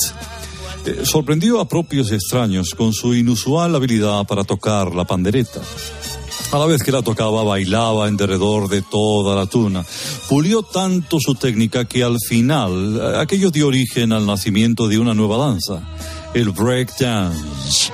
eh, 0.87 1.05
sorprendió 1.05 1.59
a 1.59 1.67
propios 1.67 2.11
extraños 2.13 2.73
con 2.73 2.93
su 2.93 3.13
inusual 3.13 3.75
habilidad 3.75 4.25
para 4.25 4.45
tocar 4.45 4.95
la 4.95 5.03
pandereta. 5.03 5.59
A 6.53 6.57
la 6.57 6.65
vez 6.65 6.81
que 6.81 6.93
la 6.93 7.01
tocaba, 7.01 7.43
bailaba 7.43 8.07
en 8.07 8.15
derredor 8.15 8.69
de 8.69 8.81
toda 8.81 9.35
la 9.35 9.47
tuna. 9.47 9.85
Pulió 10.29 10.63
tanto 10.63 11.17
su 11.19 11.35
técnica 11.35 11.83
que 11.83 12.03
al 12.03 12.15
final 12.25 13.01
eh, 13.01 13.17
aquello 13.17 13.51
dio 13.51 13.67
origen 13.67 14.13
al 14.13 14.25
nacimiento 14.25 14.87
de 14.87 14.97
una 14.97 15.13
nueva 15.13 15.37
danza, 15.37 15.81
el 16.33 16.51
break 16.51 16.97
dance. 16.97 17.91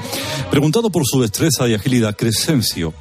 Preguntado 0.51 0.91
por 0.91 1.03
su 1.07 1.19
destreza 1.19 1.67
y 1.67 1.73
agilidad, 1.73 2.15
Crescencio 2.15 2.93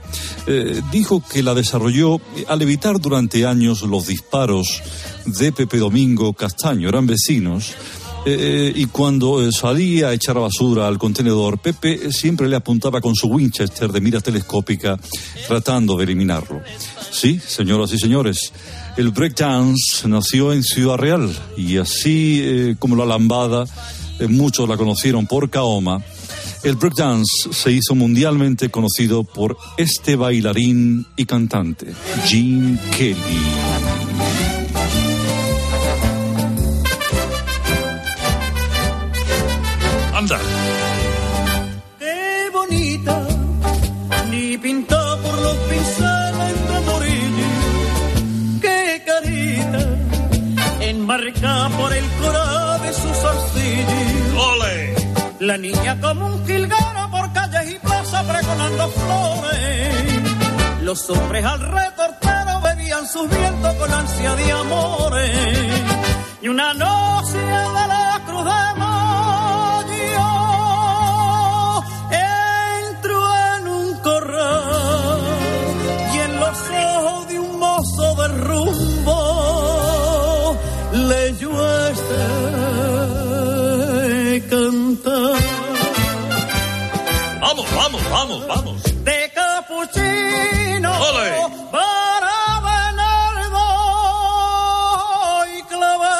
eh, 0.47 0.81
dijo 0.91 1.23
que 1.31 1.43
la 1.43 1.53
desarrolló 1.53 2.19
al 2.49 2.63
evitar 2.63 2.99
durante 2.99 3.45
años 3.45 3.83
los 3.83 4.07
disparos 4.07 4.81
de 5.27 5.53
Pepe 5.53 5.77
Domingo 5.77 6.33
Castaño, 6.33 6.89
eran 6.89 7.07
vecinos, 7.07 7.75
eh, 8.25 8.73
y 8.75 8.87
cuando 8.87 9.43
eh, 9.43 9.51
salía 9.53 10.09
a 10.09 10.13
echar 10.13 10.39
basura 10.39 10.87
al 10.87 10.99
contenedor, 10.99 11.59
Pepe 11.59 12.13
siempre 12.13 12.49
le 12.49 12.57
apuntaba 12.57 13.01
con 13.01 13.15
su 13.17 13.27
Winchester 13.27 13.91
de 13.91 14.01
mira 14.01 14.21
telescópica, 14.21 14.99
tratando 15.49 15.97
de 15.97 16.05
eliminarlo. 16.05 16.63
Sí, 17.11 17.41
señoras 17.45 17.93
y 17.93 17.99
señores, 17.99 18.53
el 18.97 19.11
breakdance 19.11 20.07
nació 20.07 20.53
en 20.53 20.63
Ciudad 20.63 20.97
Real 20.97 21.35
y 21.57 21.79
así 21.79 22.41
eh, 22.43 22.77
como 22.79 22.95
la 22.95 23.07
lambada, 23.07 23.65
eh, 24.19 24.29
muchos 24.29 24.69
la 24.69 24.77
conocieron 24.77 25.27
por 25.27 25.51
Kaoma. 25.51 26.03
El 26.63 26.77
breakdance 26.77 27.49
se 27.51 27.73
hizo 27.73 27.95
mundialmente 27.95 28.71
conocido 28.71 29.25
por 29.25 29.57
este 29.77 30.15
bailarín 30.15 31.07
y 31.17 31.25
cantante, 31.25 31.93
Gene 32.25 32.79
Kelly. 32.97 33.72
La 55.53 55.59
niña 55.59 56.01
como 56.01 56.29
un 56.29 56.47
jilguero 56.47 57.11
por 57.11 57.31
calles 57.35 57.73
y 57.73 57.79
plazas 57.79 58.25
pregonando 58.25 58.89
flores. 58.89 60.23
Los 60.81 61.11
hombres 61.11 61.45
al 61.45 61.61
retortero 61.61 62.63
bebían 62.63 63.07
sus 63.07 63.29
vientos 63.29 63.75
con 63.75 63.93
ansia 63.93 64.35
de 64.35 64.51
amores. 64.51 65.83
Y 66.41 66.49
una 66.49 66.73
noche 66.73 67.37
de 67.37 67.87
la 67.87 68.23
cruz 68.25 68.45
de 68.47 68.75
mayo 68.81 70.25
entró 72.89 73.21
en 73.59 73.69
un 73.69 74.01
corral 74.01 75.21
y 76.15 76.19
en 76.19 76.41
los 76.41 76.59
ojos 76.97 77.29
de 77.29 77.39
un 77.41 77.59
mozo 77.59 78.15
de 78.23 78.29
rumbo 78.29 79.19
leyó 80.93 81.89
este 81.91 82.52
Vamos, 88.13 88.47
vamos, 88.47 88.83
de 89.05 89.33
capuchino 89.35 90.93
Ole. 90.93 91.31
para 91.73 92.61
Bernardo 92.61 93.67
y 95.49 95.63
clavé. 95.63 96.19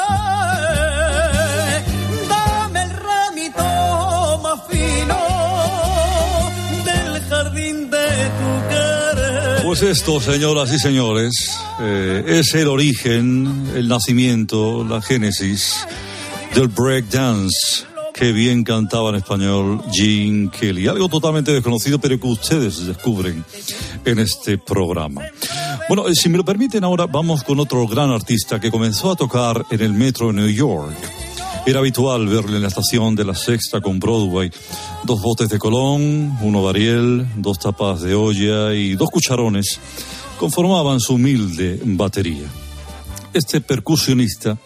Dame 2.27 2.81
el 2.83 2.89
ramito 2.89 4.39
más 4.41 4.59
fino 4.67 5.19
del 6.83 7.21
jardín 7.29 7.91
de 7.91 8.07
tu 8.39 8.49
querer. 8.69 9.61
Pues 9.63 9.83
esto, 9.83 10.19
señoras 10.19 10.73
y 10.73 10.79
señores, 10.79 11.33
eh, 11.79 12.23
es 12.25 12.55
el 12.55 12.67
origen, 12.69 13.71
el 13.75 13.87
nacimiento, 13.87 14.83
la 14.83 14.99
génesis 14.99 15.85
del 16.55 16.69
breakdance. 16.69 17.85
Que 18.13 18.31
bien 18.31 18.63
cantaba 18.63 19.09
en 19.09 19.15
español 19.15 19.81
Gene 19.91 20.49
Kelly. 20.49 20.87
Algo 20.87 21.09
totalmente 21.09 21.51
desconocido, 21.51 21.99
pero 21.99 22.19
que 22.19 22.27
ustedes 22.27 22.85
descubren 22.85 23.43
en 24.05 24.19
este 24.19 24.57
programa. 24.57 25.23
Bueno, 25.89 26.07
eh, 26.07 26.15
si 26.15 26.29
me 26.29 26.37
lo 26.37 26.45
permiten, 26.45 26.83
ahora 26.83 27.07
vamos 27.07 27.43
con 27.43 27.59
otro 27.59 27.87
gran 27.87 28.11
artista 28.11 28.59
que 28.59 28.71
comenzó 28.71 29.11
a 29.11 29.15
tocar 29.15 29.65
en 29.71 29.81
el 29.81 29.93
metro 29.93 30.27
de 30.27 30.33
New 30.33 30.49
York. 30.49 30.95
Era 31.65 31.79
habitual 31.79 32.27
verle 32.27 32.57
en 32.57 32.61
la 32.61 32.67
estación 32.67 33.15
de 33.15 33.25
la 33.25 33.35
Sexta 33.35 33.81
con 33.81 33.99
Broadway. 33.99 34.51
Dos 35.03 35.21
botes 35.21 35.49
de 35.49 35.57
colón, 35.57 36.37
uno 36.41 36.63
de 36.63 36.69
Ariel, 36.69 37.27
dos 37.37 37.57
tapas 37.57 38.01
de 38.01 38.13
olla 38.13 38.73
y 38.73 38.95
dos 38.95 39.09
cucharones 39.09 39.79
conformaban 40.37 40.99
su 40.99 41.13
humilde 41.13 41.79
batería. 41.83 42.62
Este 43.33 43.61
percusionista 43.61 44.59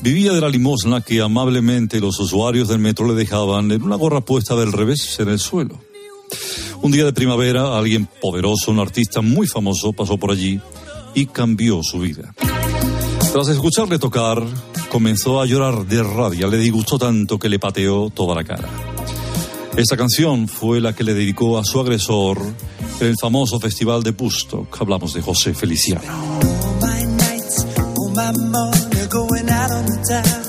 vivía 0.00 0.32
de 0.32 0.40
la 0.40 0.50
limosna 0.50 1.00
que 1.00 1.22
amablemente 1.22 1.98
los 1.98 2.20
usuarios 2.20 2.68
del 2.68 2.78
metro 2.78 3.06
le 3.08 3.14
dejaban 3.14 3.70
en 3.72 3.82
una 3.82 3.96
gorra 3.96 4.20
puesta 4.20 4.54
del 4.54 4.72
revés 4.72 5.18
en 5.18 5.30
el 5.30 5.38
suelo. 5.38 5.78
Un 6.82 6.92
día 6.92 7.06
de 7.06 7.12
primavera, 7.14 7.78
alguien 7.78 8.06
poderoso, 8.20 8.70
un 8.70 8.80
artista 8.80 9.22
muy 9.22 9.46
famoso, 9.46 9.94
pasó 9.94 10.18
por 10.18 10.30
allí 10.30 10.60
y 11.14 11.26
cambió 11.26 11.80
su 11.82 12.00
vida. 12.00 12.34
Tras 13.32 13.48
escucharle 13.48 13.98
tocar, 13.98 14.42
comenzó 14.90 15.40
a 15.40 15.46
llorar 15.46 15.86
de 15.86 16.02
rabia. 16.02 16.48
Le 16.48 16.58
disgustó 16.58 16.98
tanto 16.98 17.38
que 17.38 17.48
le 17.48 17.58
pateó 17.58 18.10
toda 18.10 18.34
la 18.34 18.44
cara. 18.44 18.68
Esta 19.74 19.96
canción 19.96 20.48
fue 20.48 20.82
la 20.82 20.94
que 20.94 21.02
le 21.02 21.14
dedicó 21.14 21.56
a 21.56 21.64
su 21.64 21.80
agresor 21.80 22.38
en 23.00 23.06
el 23.06 23.16
famoso 23.18 23.58
festival 23.58 24.02
de 24.02 24.10
Bustock. 24.10 24.82
Hablamos 24.82 25.14
de 25.14 25.22
José 25.22 25.54
Feliciano. 25.54 26.31
My 28.14 28.32
money 28.32 29.06
going 29.08 29.48
out 29.48 29.70
on 29.70 29.84
the 29.86 29.98
town. 30.10 30.42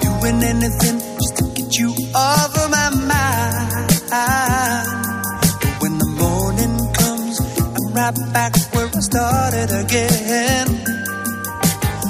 Doing 0.00 0.42
anything 0.42 0.98
just 1.20 1.36
to 1.36 1.44
get 1.54 1.78
you 1.78 1.94
off 2.14 2.56
of 2.56 2.70
my 2.70 2.90
mind. 2.90 3.90
But 5.60 5.82
when 5.82 5.98
the 5.98 6.08
morning 6.16 6.76
comes, 6.94 7.40
I'm 7.76 7.92
right 7.92 8.16
back 8.32 8.52
where 8.72 8.86
I 8.88 9.00
started 9.00 9.70
again. 9.84 10.68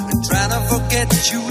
And 0.09 0.23
trying 0.23 0.51
to 0.55 0.61
forget 0.71 1.09
you 1.33 1.41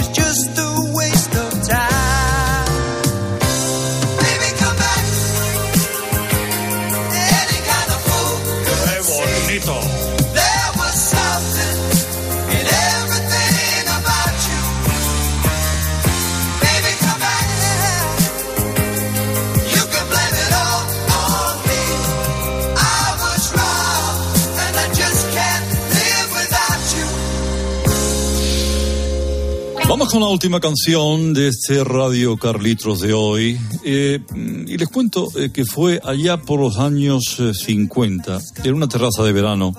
con 30.11 30.21
la 30.23 30.29
última 30.29 30.61
canción 30.61 31.33
de 31.35 31.49
este 31.49 31.85
Radio 31.85 32.37
Carlitos 32.37 33.01
de 33.01 33.13
hoy. 33.13 33.59
eh, 33.85 34.19
y 34.67 34.77
les 34.77 34.89
cuento 34.89 35.29
eh, 35.37 35.51
que 35.53 35.65
fue 35.65 36.01
allá 36.03 36.39
por 36.39 36.59
los 36.59 36.79
años 36.79 37.37
eh, 37.39 37.53
50, 37.55 38.39
en 38.65 38.75
una 38.75 38.89
terraza 38.89 39.23
de 39.23 39.33
verano, 39.33 39.75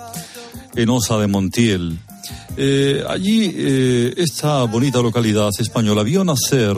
en 0.75 0.89
Osa 0.89 1.17
de 1.17 1.27
Montiel. 1.27 2.00
Eh, 2.55 3.03
allí, 3.09 3.51
eh, 3.53 4.13
esta 4.17 4.63
bonita 4.63 5.01
localidad 5.01 5.50
española 5.59 6.03
vio 6.03 6.23
nacer 6.23 6.77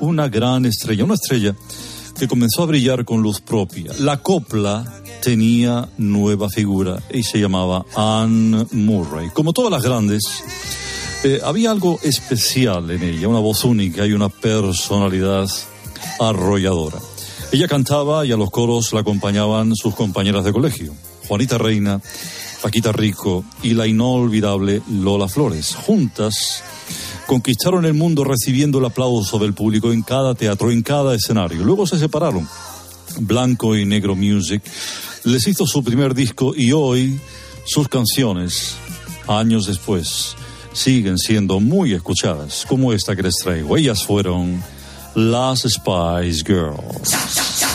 una 0.00 0.28
gran 0.28 0.64
estrella, 0.66 1.04
una 1.04 1.14
estrella 1.14 1.56
que 2.18 2.28
comenzó 2.28 2.62
a 2.62 2.66
brillar 2.66 3.04
con 3.04 3.20
luz 3.20 3.40
propia. 3.40 3.92
La 3.98 4.18
copla 4.18 5.02
tenía 5.22 5.88
nueva 5.98 6.48
figura 6.48 7.02
y 7.12 7.22
se 7.22 7.40
llamaba 7.40 7.84
Anne 7.96 8.66
Murray. 8.70 9.30
Como 9.30 9.52
todas 9.52 9.72
las 9.72 9.82
grandes, 9.82 10.22
eh, 11.24 11.40
había 11.44 11.70
algo 11.70 11.98
especial 12.02 12.90
en 12.90 13.02
ella, 13.02 13.28
una 13.28 13.38
voz 13.38 13.64
única 13.64 14.06
y 14.06 14.12
una 14.12 14.28
personalidad 14.28 15.48
arrolladora. 16.18 16.98
Ella 17.52 17.68
cantaba 17.68 18.26
y 18.26 18.32
a 18.32 18.36
los 18.36 18.50
coros 18.50 18.92
la 18.92 19.00
acompañaban 19.00 19.76
sus 19.76 19.94
compañeras 19.94 20.44
de 20.44 20.52
colegio, 20.52 20.94
Juanita 21.28 21.58
Reina, 21.58 22.00
Paquita 22.62 22.92
Rico 22.92 23.44
y 23.62 23.74
la 23.74 23.86
inolvidable 23.86 24.82
Lola 24.90 25.28
Flores. 25.28 25.74
Juntas 25.74 26.62
conquistaron 27.26 27.84
el 27.84 27.94
mundo 27.94 28.24
recibiendo 28.24 28.78
el 28.78 28.86
aplauso 28.86 29.38
del 29.38 29.54
público 29.54 29.92
en 29.92 30.02
cada 30.02 30.34
teatro, 30.34 30.70
en 30.70 30.82
cada 30.82 31.14
escenario. 31.14 31.62
Luego 31.62 31.86
se 31.86 31.98
separaron. 31.98 32.48
Blanco 33.20 33.76
y 33.76 33.84
Negro 33.84 34.16
Music 34.16 34.62
les 35.24 35.46
hizo 35.46 35.66
su 35.66 35.84
primer 35.84 36.14
disco 36.14 36.54
y 36.56 36.72
hoy 36.72 37.20
sus 37.64 37.88
canciones, 37.88 38.74
años 39.28 39.66
después, 39.66 40.34
siguen 40.72 41.18
siendo 41.18 41.60
muy 41.60 41.92
escuchadas, 41.92 42.64
como 42.68 42.92
esta 42.92 43.14
que 43.16 43.22
les 43.22 43.34
traigo. 43.36 43.76
Ellas 43.76 44.04
fueron 44.04 44.62
las 45.14 45.60
Spice 45.60 46.42
Girls. 46.44 47.71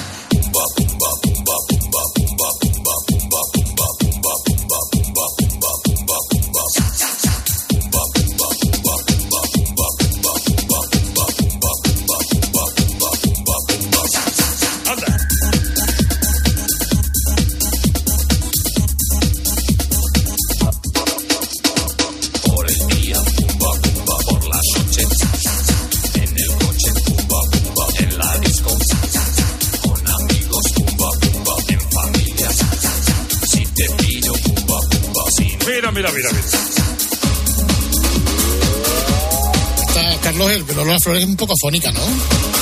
Flores 41.07 41.23
es 41.23 41.29
un 41.29 41.35
poco 41.37 41.53
afónica, 41.53 41.91
¿no? 41.91 42.01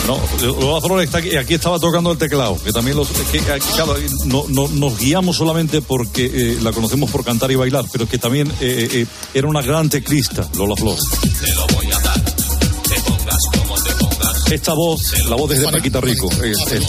No, 0.08 0.20
Lola 0.62 0.82
Flores 0.82 1.06
está 1.06 1.18
aquí, 1.18 1.36
aquí 1.36 1.56
estaba 1.56 1.80
tocando 1.80 2.12
el 2.12 2.18
teclado, 2.18 2.58
que 2.64 2.72
también 2.72 2.96
los, 2.96 3.08
que, 3.10 3.40
aquí, 3.40 3.68
claro, 3.74 3.96
no, 4.26 4.46
no- 4.50 4.68
nos 4.68 4.98
guiamos 5.00 5.36
solamente 5.36 5.82
porque 5.82 6.26
eh, 6.26 6.58
la 6.62 6.72
conocemos 6.72 7.10
por 7.10 7.24
cantar 7.26 7.50
y 7.52 7.56
bailar, 7.56 7.86
pero 7.92 8.08
que 8.08 8.18
también 8.20 8.48
eh, 8.62 8.88
eh, 8.92 9.06
era 9.34 9.48
una 9.48 9.62
gran 9.64 9.90
teclista, 9.90 10.48
Lola 10.56 10.76
Flores. 10.76 11.02
te 11.42 11.54
lo 11.56 11.66
voy 11.76 11.88
a 11.92 12.00
dar, 12.00 12.22
te 12.24 13.02
pongas 13.02 13.38
como 13.58 13.76
te 13.82 13.92
pongas. 13.94 14.52
Esta 14.52 14.74
voz, 14.74 15.14
la 15.28 15.36
voz 15.36 15.50
desde 15.50 15.72
Paquita 15.72 16.00
Rico. 16.02 16.30
eh, 16.44 16.52
eh, 16.52 16.54
Te 16.70 16.80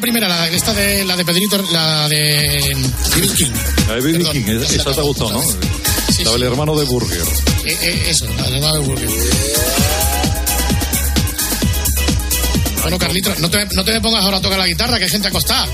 primera, 0.00 0.28
la, 0.28 0.48
esta 0.48 0.72
de, 0.72 1.04
la 1.04 1.16
de 1.16 1.24
Pedrito, 1.24 1.62
la 1.72 2.08
de 2.08 2.74
B.B. 3.14 3.28
King. 3.36 3.50
La 3.88 3.94
de 3.94 4.00
B.B. 4.00 4.24
King, 4.32 4.42
esa 4.62 4.74
esa 4.74 4.92
te 4.92 5.00
ha 5.00 5.02
gustado, 5.04 5.32
¿no? 5.32 5.42
La 6.24 6.32
del 6.32 6.42
hermano 6.42 6.76
de 6.78 6.84
Burger. 6.86 7.22
Eh, 7.64 7.78
eh, 7.82 8.02
eso, 8.08 8.26
la 8.36 8.50
de 8.50 8.60
Nave 8.60 8.78
Burger. 8.80 9.08
Bueno, 12.82 12.98
Carlitos, 12.98 13.38
no 13.40 13.50
te, 13.50 13.66
no 13.74 13.84
te 13.84 13.92
me 13.92 14.00
pongas 14.00 14.24
ahora 14.24 14.38
a 14.38 14.40
tocar 14.40 14.58
la 14.58 14.66
guitarra, 14.66 14.98
que 14.98 15.04
hay 15.04 15.10
gente 15.10 15.28
acostada. 15.28 15.66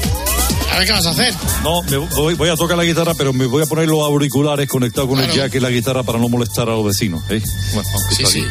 A 0.73 0.79
ver 0.79 0.87
qué 0.87 0.93
vas 0.93 1.07
a 1.07 1.11
hacer. 1.11 1.33
No, 1.63 1.83
me 1.85 1.97
voy, 1.97 2.35
voy 2.35 2.49
a 2.49 2.57
tocar 2.57 2.77
la 2.77 2.85
guitarra, 2.85 3.15
pero 3.15 3.33
me 3.33 3.47
voy 3.47 3.63
a 3.63 3.67
poner 3.67 3.87
los 3.89 4.01
auriculares 4.03 4.69
conectados 4.69 5.09
con 5.09 5.19
el 5.21 5.27
Claro. 5.27 5.43
jack 5.49 5.55
y 5.55 5.61
la 5.61 5.71
guitarra 5.71 6.03
para 6.03 6.19
no 6.19 6.29
molestar 6.29 6.69
a 6.69 6.73
los 6.73 6.85
vecinos. 6.85 7.23
¿eh? 7.31 7.41
Bueno, 7.75 7.89
aunque 7.95 8.15
Sí, 8.17 8.23
está 8.25 8.51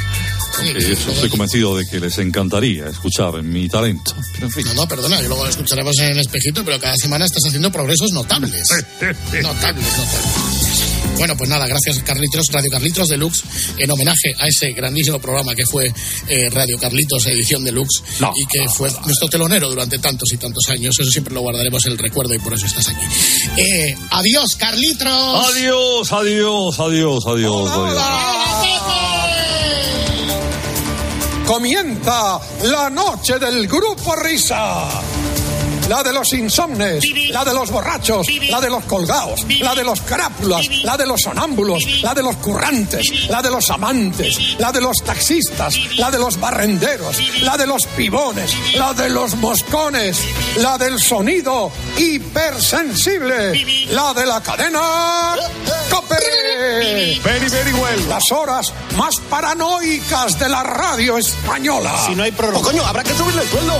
sí. 0.58 0.74
eso 0.92 1.12
estoy 1.12 1.30
convencido 1.30 1.78
de 1.78 1.86
que 1.86 2.00
les 2.00 2.18
encantaría 2.18 2.88
escuchar 2.88 3.42
mi 3.44 3.68
talento. 3.68 4.14
Pero 4.34 4.48
en 4.48 4.52
fin. 4.52 4.66
No, 4.66 4.74
no, 4.74 4.88
perdona, 4.88 5.22
yo 5.22 5.28
luego 5.28 5.44
lo 5.44 5.50
escucharemos 5.50 5.98
en 6.00 6.12
el 6.12 6.20
espejito, 6.20 6.64
pero 6.64 6.80
cada 6.80 6.96
semana 6.96 7.26
estás 7.26 7.44
haciendo 7.48 7.72
progresos 7.72 8.12
notables. 8.12 8.52
notables, 9.42 9.98
notables. 9.98 10.66
Bueno, 11.18 11.38
pues 11.38 11.50
nada, 11.50 11.66
gracias 11.66 12.00
Carlitos, 12.00 12.48
Radio 12.52 12.70
Carlitos 12.70 13.08
Deluxe, 13.08 13.44
en 13.78 13.90
homenaje 13.90 14.36
a 14.38 14.48
ese 14.48 14.74
grandísimo 14.74 15.20
programa 15.20 15.56
que 15.56 15.66
fue 15.66 15.94
eh, 16.28 16.50
Radio 16.50 16.78
Carlitos 16.78 17.26
Edición 17.28 17.64
Deluxe 17.64 18.04
y 18.36 18.46
que 18.46 18.68
fue 18.76 18.92
nuestro 18.92 19.30
telonero 19.30 19.70
durante 19.70 19.98
tantos 20.00 20.32
y 20.34 20.38
tantos 20.38 20.68
años. 20.70 20.96
Eso 21.00 21.10
siempre 21.10 21.34
lo 21.34 21.42
guardaremos 21.42 21.86
en 21.86 21.94
el 21.94 21.98
recuerdo 21.98 22.34
y 22.34 22.40
por 22.40 22.54
eso 22.54 22.66
estás 22.66 22.90
aquí. 22.90 23.06
Eh, 23.58 23.96
adiós, 24.12 24.56
Carlitos. 24.58 25.56
Adiós, 25.56 26.12
adiós, 26.12 26.80
adiós, 26.80 27.26
adiós, 27.28 27.72
adiós. 27.72 29.05
Comienza 31.46 32.40
la 32.64 32.90
noche 32.90 33.38
del 33.38 33.68
grupo 33.68 34.16
Risa. 34.16 35.15
La 35.88 36.02
de 36.04 36.14
los 36.14 36.34
insomnes, 36.34 37.04
la 37.30 37.46
de 37.46 37.54
los 37.54 37.70
borrachos, 37.70 38.28
la 38.50 38.60
de 38.60 38.70
los 38.70 38.84
colgados, 38.86 39.46
la 39.60 39.76
de 39.76 39.84
los 39.84 40.02
crápulas, 40.02 40.68
la 40.84 40.98
de 40.98 41.06
los 41.06 41.22
sonámbulos, 41.22 42.02
la 42.02 42.14
de 42.14 42.24
los 42.24 42.36
currantes, 42.38 43.30
la 43.30 43.42
de 43.42 43.52
los 43.52 43.70
amantes, 43.70 44.56
la 44.58 44.72
de 44.72 44.82
los 44.82 44.98
taxistas, 45.04 45.78
la 45.98 46.10
de 46.10 46.18
los 46.18 46.40
barrenderos, 46.40 47.18
la 47.42 47.56
de 47.58 47.68
los 47.68 47.86
pibones, 47.88 48.52
la 48.76 48.94
de 48.94 49.10
los 49.10 49.36
moscones, 49.36 50.20
la 50.58 50.78
del 50.78 51.00
sonido 51.00 51.72
hipersensible, 51.98 53.86
la 53.92 54.14
de 54.14 54.26
la 54.26 54.42
cadena 54.42 55.36
Cope. 55.90 56.16
Very, 57.24 57.50
very 57.50 57.74
well. 57.74 58.10
Las 58.10 58.32
horas 58.32 58.74
más 58.98 59.16
paranoicas 59.30 60.40
de 60.40 60.50
la 60.50 60.64
radio 60.64 61.18
española. 61.18 61.94
Si 62.06 62.16
no 62.16 62.24
hay 62.24 62.32
prórroga. 62.32 62.64
coño, 62.64 62.84
habrá 62.86 63.04
que 63.04 63.14
subirle 63.14 63.42
el 63.42 63.50
sueldo. 63.50 63.80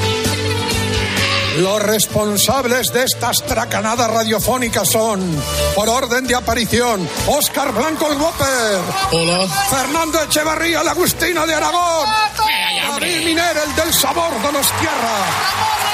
Los 1.57 1.81
responsables 1.81 2.93
de 2.93 3.03
estas 3.03 3.43
tracanadas 3.45 4.09
radiofónicas 4.09 4.89
son, 4.89 5.19
por 5.75 5.89
orden 5.89 6.25
de 6.25 6.33
aparición, 6.33 7.07
Óscar 7.27 7.73
Blanco 7.73 8.09
el 8.09 8.17
Whopper. 8.17 8.79
Hola. 9.11 9.47
Fernando 9.69 10.23
Echevarría, 10.23 10.81
la 10.81 10.91
Agustina 10.91 11.45
de 11.45 11.53
Aragón. 11.53 12.07
Abril 12.93 13.25
Miner, 13.25 13.57
el 13.67 13.75
del 13.75 13.93
sabor 13.93 14.41
de 14.41 14.51
los 14.51 14.67
tierra. 14.79 15.15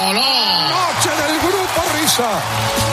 Hola. 0.02 0.70
Noche 0.70 1.10
del 1.10 1.37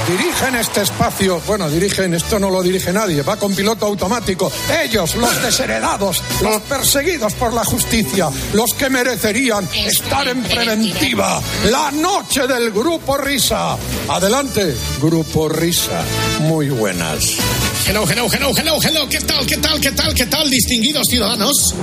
Dirigen 0.07 0.55
este 0.57 0.83
espacio, 0.83 1.41
bueno, 1.47 1.71
dirigen, 1.71 2.13
esto 2.13 2.39
no 2.39 2.51
lo 2.51 2.63
dirige 2.63 2.93
nadie, 2.93 3.23
va 3.23 3.37
con 3.37 3.55
piloto 3.55 3.87
automático. 3.87 4.53
Ellos, 4.83 5.15
los 5.15 5.43
desheredados, 5.43 6.23
los 6.43 6.61
perseguidos 6.63 7.33
por 7.35 7.55
la 7.55 7.65
justicia, 7.65 8.29
los 8.53 8.75
que 8.75 8.91
merecerían 8.91 9.67
estar 9.73 10.29
en 10.29 10.43
preventiva. 10.43 11.41
La 11.71 11.91
noche 11.91 12.47
del 12.47 12.71
Grupo 12.71 13.17
Risa. 13.17 13.79
Adelante, 14.09 14.77
Grupo 15.01 15.49
Risa. 15.49 16.05
Muy 16.41 16.69
buenas. 16.69 17.39
Hello, 17.87 18.05
hello, 18.07 18.27
hello, 18.31 18.53
hello, 18.55 18.79
hello. 18.83 19.09
¿Qué 19.09 19.21
tal, 19.21 19.47
qué 19.47 19.57
tal, 19.57 19.81
qué 19.81 19.93
tal, 19.93 20.15
qué 20.15 20.27
tal, 20.27 20.51
distinguidos 20.51 21.07
ciudadanos? 21.09 21.75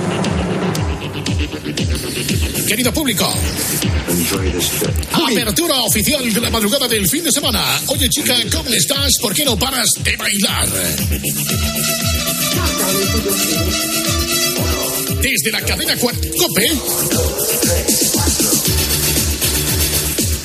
Querido 2.72 2.90
público, 2.90 3.30
apertura 5.12 5.82
oficial 5.82 6.32
de 6.32 6.40
la 6.40 6.48
madrugada 6.48 6.88
del 6.88 7.06
fin 7.06 7.22
de 7.22 7.30
semana. 7.30 7.62
Oye, 7.88 8.08
chica, 8.08 8.34
¿cómo 8.50 8.70
estás? 8.70 9.10
¿Por 9.20 9.34
qué 9.34 9.44
no 9.44 9.58
paras 9.58 9.90
de 10.02 10.16
bailar? 10.16 10.68
desde 15.20 15.50
la 15.50 15.60
cadena 15.60 15.94
Cope. 15.98 16.66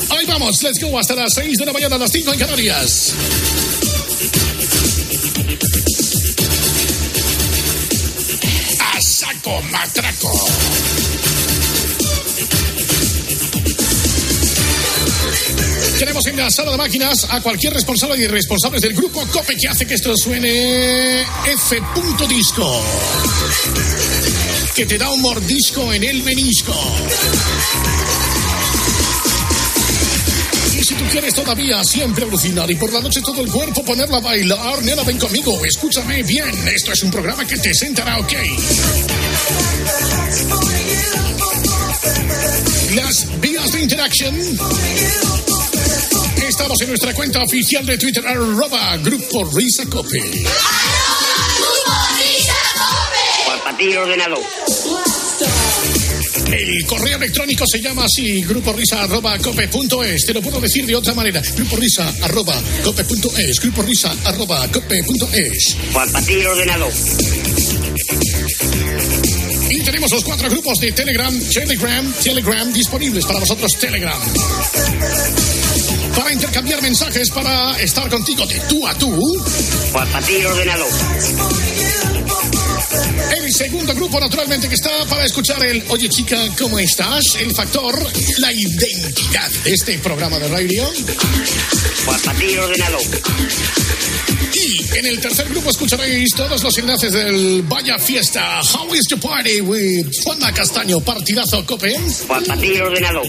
Ahí 0.09 0.25
vamos, 0.25 0.61
let's 0.63 0.83
go 0.83 0.99
hasta 0.99 1.15
las 1.15 1.33
6 1.33 1.57
de 1.57 1.65
la 1.65 1.71
mañana, 1.71 1.97
las 1.97 2.11
5 2.11 2.33
en 2.33 2.39
Canarias. 2.39 3.13
A 8.81 9.01
saco 9.01 9.61
matraco. 9.71 11.06
Tenemos 15.97 16.27
en 16.27 16.37
la 16.37 16.49
sala 16.51 16.71
de 16.71 16.77
máquinas 16.77 17.25
a 17.27 17.41
cualquier 17.41 17.73
responsable 17.73 18.17
y 18.19 18.23
irresponsables 18.25 18.83
del 18.83 18.93
grupo 18.93 19.25
COPE 19.33 19.55
que 19.55 19.67
hace 19.67 19.87
que 19.87 19.95
esto 19.95 20.15
suene 20.15 21.21
F. 21.21 21.81
Disco. 22.29 22.83
Que 24.75 24.85
te 24.85 24.97
da 24.99 25.09
un 25.09 25.21
mordisco 25.21 25.91
en 25.91 26.03
el 26.03 26.21
menisco. 26.21 26.73
Y 30.77 30.83
si 30.83 30.93
tú 30.93 31.03
quieres 31.11 31.33
todavía 31.33 31.83
siempre 31.83 32.25
alucinar 32.25 32.69
y 32.69 32.75
por 32.75 32.93
la 32.93 33.01
noche 33.01 33.21
todo 33.21 33.41
el 33.41 33.51
cuerpo 33.51 33.83
ponerla 33.83 34.17
a 34.17 34.21
bailar, 34.21 34.83
nena, 34.83 35.01
ven 35.01 35.17
conmigo, 35.17 35.65
escúchame 35.65 36.21
bien. 36.21 36.51
Esto 36.75 36.91
es 36.91 37.01
un 37.01 37.09
programa 37.09 37.43
que 37.47 37.57
te 37.57 37.73
sentará 37.73 38.19
ok. 38.19 38.33
Las 42.93 43.41
vías 43.41 43.71
de 43.71 43.81
interacción. 43.81 44.35
Estamos 46.57 46.81
en 46.81 46.87
nuestra 46.87 47.13
cuenta 47.13 47.43
oficial 47.43 47.85
de 47.85 47.99
Twitter, 47.99 48.27
arroba 48.27 48.97
Grupo 48.97 49.45
Risa 49.53 49.85
Cope. 49.85 50.19
Por 53.45 53.63
para 53.63 53.77
ti 53.77 53.95
ordenado. 53.95 54.37
El 56.51 56.85
correo 56.87 57.17
electrónico 57.17 57.63
se 57.71 57.79
llama 57.79 58.05
así, 58.05 58.41
gruporisa 58.41 59.03
arroba 59.03 59.37
cope.es. 59.37 60.25
Te 60.25 60.33
lo 60.33 60.41
puedo 60.41 60.59
decir 60.59 60.87
de 60.87 60.95
otra 60.95 61.13
manera, 61.13 61.43
gruporisa 61.55 62.11
arroba 62.23 62.59
cope.es, 62.83 63.59
gruporisa 63.59 64.15
arroba 64.25 64.67
cope.es. 64.69 65.77
Por 65.93 66.11
para 66.11 66.25
ti 66.25 66.43
ordenado. 66.43 66.89
Y 69.69 69.81
tenemos 69.81 70.11
los 70.11 70.23
cuatro 70.23 70.49
grupos 70.49 70.79
de 70.79 70.91
Telegram, 70.91 71.39
Telegram, 71.53 72.13
Telegram 72.23 72.73
disponibles 72.73 73.25
para 73.27 73.41
vosotros, 73.41 73.71
Telegram. 73.79 74.19
Para 76.17 76.33
intercambiar 76.33 76.81
mensajes, 76.81 77.29
para 77.29 77.79
estar 77.79 78.09
contigo 78.09 78.45
de 78.47 78.59
tú 78.61 78.87
a 78.87 78.97
tú. 78.97 79.45
Para 79.93 80.19
ti 80.21 80.43
ordenado. 80.43 80.85
El 83.37 83.53
segundo 83.53 83.93
grupo, 83.93 84.19
naturalmente, 84.19 84.67
que 84.67 84.75
está 84.75 85.05
para 85.05 85.25
escuchar 85.25 85.63
el 85.63 85.83
Oye 85.89 86.09
chica, 86.09 86.37
¿cómo 86.59 86.79
estás? 86.79 87.23
El 87.39 87.53
factor, 87.53 87.95
la 88.39 88.51
identidad 88.51 89.49
de 89.63 89.73
este 89.73 89.99
programa 89.99 90.39
de 90.39 90.47
radio. 90.47 90.91
Para 92.05 92.33
ti 92.33 92.57
ordenado. 92.57 92.97
Y 94.59 94.97
en 94.97 95.05
el 95.05 95.19
tercer 95.19 95.47
grupo 95.49 95.69
escucharéis 95.69 96.31
todos 96.35 96.63
los 96.63 96.75
enlaces 96.79 97.13
del 97.13 97.61
Vaya 97.63 97.99
Fiesta, 97.99 98.59
How 98.61 98.91
is 98.95 99.03
the 99.07 99.17
Party 99.17 99.61
with 99.61 100.07
Juanma 100.23 100.51
Castaño, 100.51 100.99
partidazo 100.99 101.63
Cope. 101.63 101.95
Para 102.27 102.57
ti 102.57 102.79
ordenado. 102.79 103.21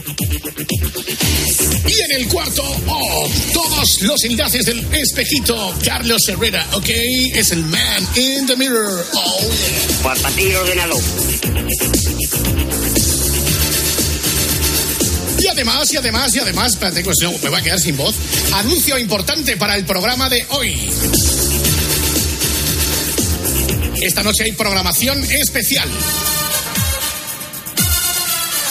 Y 1.86 2.00
en 2.00 2.12
el 2.20 2.28
cuarto, 2.28 2.62
oh, 2.86 3.28
todos 3.52 4.00
los 4.02 4.24
enlaces 4.24 4.64
del 4.64 4.86
espejito, 4.94 5.74
Carlos 5.84 6.26
Herrera, 6.28 6.66
¿ok? 6.72 6.88
Es 7.34 7.52
el 7.52 7.62
man 7.64 8.08
in 8.16 8.46
the 8.46 8.56
mirror. 8.56 9.04
Oh, 9.12 9.40
yeah. 9.40 10.02
Para 10.02 10.30
ti 10.30 10.54
ordenado. 10.54 10.96
Además, 15.58 15.92
y 15.92 15.96
además, 15.96 16.36
y 16.36 16.38
además, 16.38 16.72
espérate, 16.74 17.02
pues 17.02 17.16
me 17.20 17.48
voy 17.48 17.58
a 17.58 17.62
quedar 17.62 17.80
sin 17.80 17.96
voz. 17.96 18.14
Anuncio 18.54 18.96
importante 18.96 19.56
para 19.56 19.74
el 19.74 19.84
programa 19.84 20.28
de 20.28 20.46
hoy. 20.50 20.88
Esta 24.00 24.22
noche 24.22 24.44
hay 24.44 24.52
programación 24.52 25.20
especial. 25.24 25.88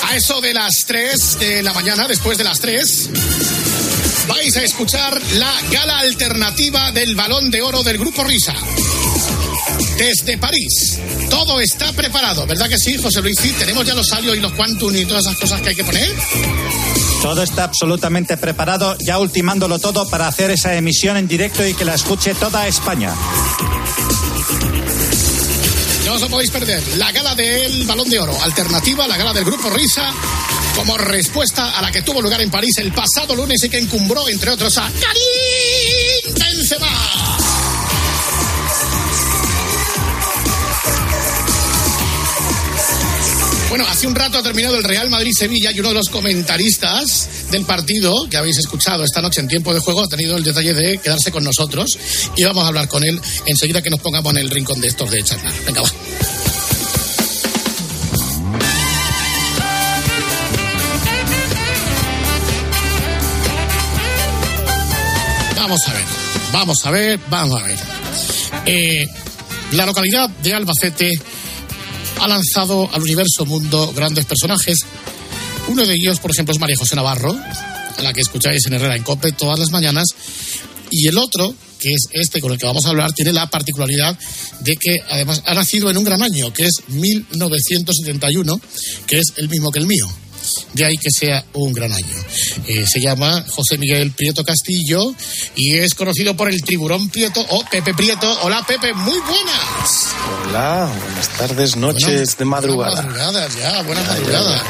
A 0.04 0.16
eso 0.16 0.40
de 0.40 0.54
las 0.54 0.86
3 0.86 1.40
de 1.40 1.62
la 1.64 1.74
mañana, 1.74 2.08
después 2.08 2.38
de 2.38 2.46
las 2.46 2.62
3, 2.62 3.10
vais 4.30 4.56
a 4.56 4.64
escuchar 4.64 5.22
la 5.34 5.54
gala 5.70 6.00
alternativa 6.00 6.94
del 6.94 7.16
Balón 7.16 7.52
de 7.52 7.62
Oro 7.62 7.84
del 7.84 7.98
Grupo 7.98 8.24
Risa. 8.24 8.56
Desde 9.98 10.38
París. 10.38 11.00
Todo 11.30 11.60
está 11.60 11.92
preparado, 11.92 12.48
¿verdad 12.48 12.70
que 12.70 12.78
sí, 12.78 12.98
José 12.98 13.22
Luis? 13.22 13.38
Sí, 13.42 13.54
tenemos 13.60 13.86
ya 13.86 13.94
los 13.94 14.08
salios 14.08 14.38
y 14.38 14.40
los 14.40 14.54
quantum 14.54 14.96
y 14.96 15.06
todas 15.06 15.26
esas 15.26 15.38
cosas 15.38 15.62
que 15.62 15.70
hay 15.70 15.76
que 15.76 15.84
poner. 15.84 16.16
Todo 17.22 17.44
está 17.44 17.64
absolutamente 17.66 18.38
preparado, 18.38 18.96
ya 19.00 19.20
ultimándolo 19.20 19.80
todo 19.80 20.08
para 20.10 20.28
hacer 20.28 20.52
esa 20.52 20.76
emisión 20.76 21.18
en 21.18 21.28
directo 21.28 21.66
y 21.66 21.74
que 21.74 21.84
la 21.84 21.96
escuche 21.96 22.34
toda 22.36 22.68
España. 22.68 23.14
No 26.06 26.14
os 26.14 26.22
lo 26.22 26.30
podéis 26.30 26.52
perder. 26.52 26.82
La 26.98 27.12
gala 27.12 27.36
del 27.36 27.86
Balón 27.86 28.10
de 28.10 28.20
Oro, 28.20 28.42
alternativa 28.42 29.04
a 29.04 29.08
la 29.08 29.18
gala 29.18 29.34
del 29.34 29.44
Grupo 29.44 29.70
Risa, 29.72 30.14
como 30.76 30.98
respuesta 30.98 31.78
a 31.78 31.82
la 31.82 31.92
que 31.92 32.02
tuvo 32.02 32.22
lugar 32.22 32.42
en 32.42 32.50
París 32.50 32.78
el 32.78 32.94
pasado 32.94 33.36
lunes 33.36 33.62
y 33.64 33.70
que 33.70 33.80
encumbró, 33.80 34.30
entre 34.30 34.52
otros, 34.52 34.78
a 34.78 34.84
Karim 34.84 36.34
Benzema. 36.34 37.07
Bueno, 43.70 43.86
hace 43.90 44.08
un 44.08 44.16
rato 44.16 44.38
ha 44.38 44.44
terminado 44.44 44.78
el 44.78 44.84
Real 44.84 45.10
Madrid-Sevilla 45.10 45.72
y 45.72 45.80
uno 45.82 45.90
de 45.90 45.96
los 45.96 46.08
comentaristas 46.08 47.50
del 47.52 47.66
partido 47.66 48.28
que 48.30 48.38
habéis 48.38 48.58
escuchado 48.60 49.04
esta 49.04 49.22
noche 49.22 49.42
en 49.42 49.50
tiempo 49.50 49.74
de 49.74 49.82
juego 49.82 50.04
ha 50.04 50.08
tenido 50.08 50.38
el 50.38 50.44
detalle 50.44 50.74
de 50.74 50.98
quedarse 51.00 51.32
con 51.32 51.44
nosotros 51.44 51.98
y 52.38 52.44
vamos 52.46 52.64
a 52.64 52.68
hablar 52.68 52.88
con 52.88 53.04
él 53.04 53.20
enseguida 53.46 53.82
que 53.82 53.90
nos 53.90 54.00
pongamos 54.00 54.32
en 54.34 54.40
el 54.40 54.50
rincón 54.50 54.80
de 54.80 54.88
estos 54.88 55.12
de 55.12 55.22
charlar. 55.22 55.54
Venga, 55.66 55.82
va. 55.82 55.90
Vamos 65.58 65.88
a 65.88 65.94
ver, 65.94 66.04
vamos 66.54 66.86
a 66.86 66.92
ver, 66.92 67.20
vamos 67.30 67.62
a 67.62 67.66
ver. 67.66 67.78
Eh, 68.66 69.10
la 69.74 69.86
localidad 69.86 70.30
de 70.30 70.54
Albacete 70.54 71.12
ha 72.20 72.28
lanzado 72.28 72.90
al 72.94 73.02
universo 73.02 73.46
mundo 73.46 73.92
grandes 73.96 74.26
personajes. 74.26 74.80
Uno 75.68 75.86
de 75.86 75.94
ellos, 75.94 76.20
por 76.20 76.32
ejemplo, 76.32 76.54
es 76.54 76.60
María 76.60 76.78
José 76.78 76.96
Navarro, 76.96 77.36
a 77.98 78.02
la 78.02 78.14
que 78.14 78.22
escucháis 78.22 78.66
en 78.66 78.74
Herrera 78.74 78.96
en 78.96 79.04
Cope 79.04 79.32
todas 79.32 79.60
las 79.60 79.72
mañanas. 79.72 80.06
Y 80.90 81.08
el 81.08 81.18
otro, 81.18 81.54
que 81.80 81.94
es 81.94 82.08
este 82.12 82.40
con 82.40 82.52
el 82.52 82.58
que 82.58 82.66
vamos 82.66 82.86
a 82.86 82.90
hablar, 82.90 83.12
tiene 83.14 83.34
la 83.34 83.50
particularidad 83.50 84.18
de 84.62 84.78
que 84.78 84.96
además 85.10 85.44
ha 85.46 85.54
nacido 85.54 85.90
en 85.90 85.98
un 85.98 86.04
gran 86.04 86.22
año, 86.22 86.54
que 86.54 86.66
es 86.66 86.84
1971, 86.88 88.60
que 89.06 89.20
es 89.20 89.34
el 89.36 89.50
mismo 89.50 89.72
que 89.72 89.80
el 89.80 89.88
mío. 89.88 90.08
De 90.74 90.86
ahí 90.86 90.96
que 90.98 91.10
sea 91.10 91.44
un 91.54 91.74
gran 91.74 91.92
año. 91.92 92.16
Eh, 92.68 92.86
se 92.88 93.00
llama 93.00 93.46
José 93.50 93.78
Miguel 93.78 94.12
Prieto 94.12 94.44
Castillo 94.44 95.14
y 95.56 95.78
es 95.78 95.94
conocido 95.94 96.36
por 96.36 96.50
el 96.50 96.62
tiburón 96.64 97.10
Prieto 97.10 97.46
o 97.50 97.64
Pepe 97.66 97.94
Prieto. 97.94 98.40
Hola 98.42 98.64
Pepe, 98.68 98.94
muy 98.94 99.20
buenas. 99.20 100.08
Hola, 100.46 100.92
buenas 101.06 101.30
tardes, 101.38 101.76
noches 101.76 102.38
de 102.38 102.46
madrugada. 102.46 103.02
Buenas 103.02 103.06
madrugadas, 103.06 103.56
ya, 103.56 103.82
buenas 103.84 104.08
madrugadas. 104.08 104.62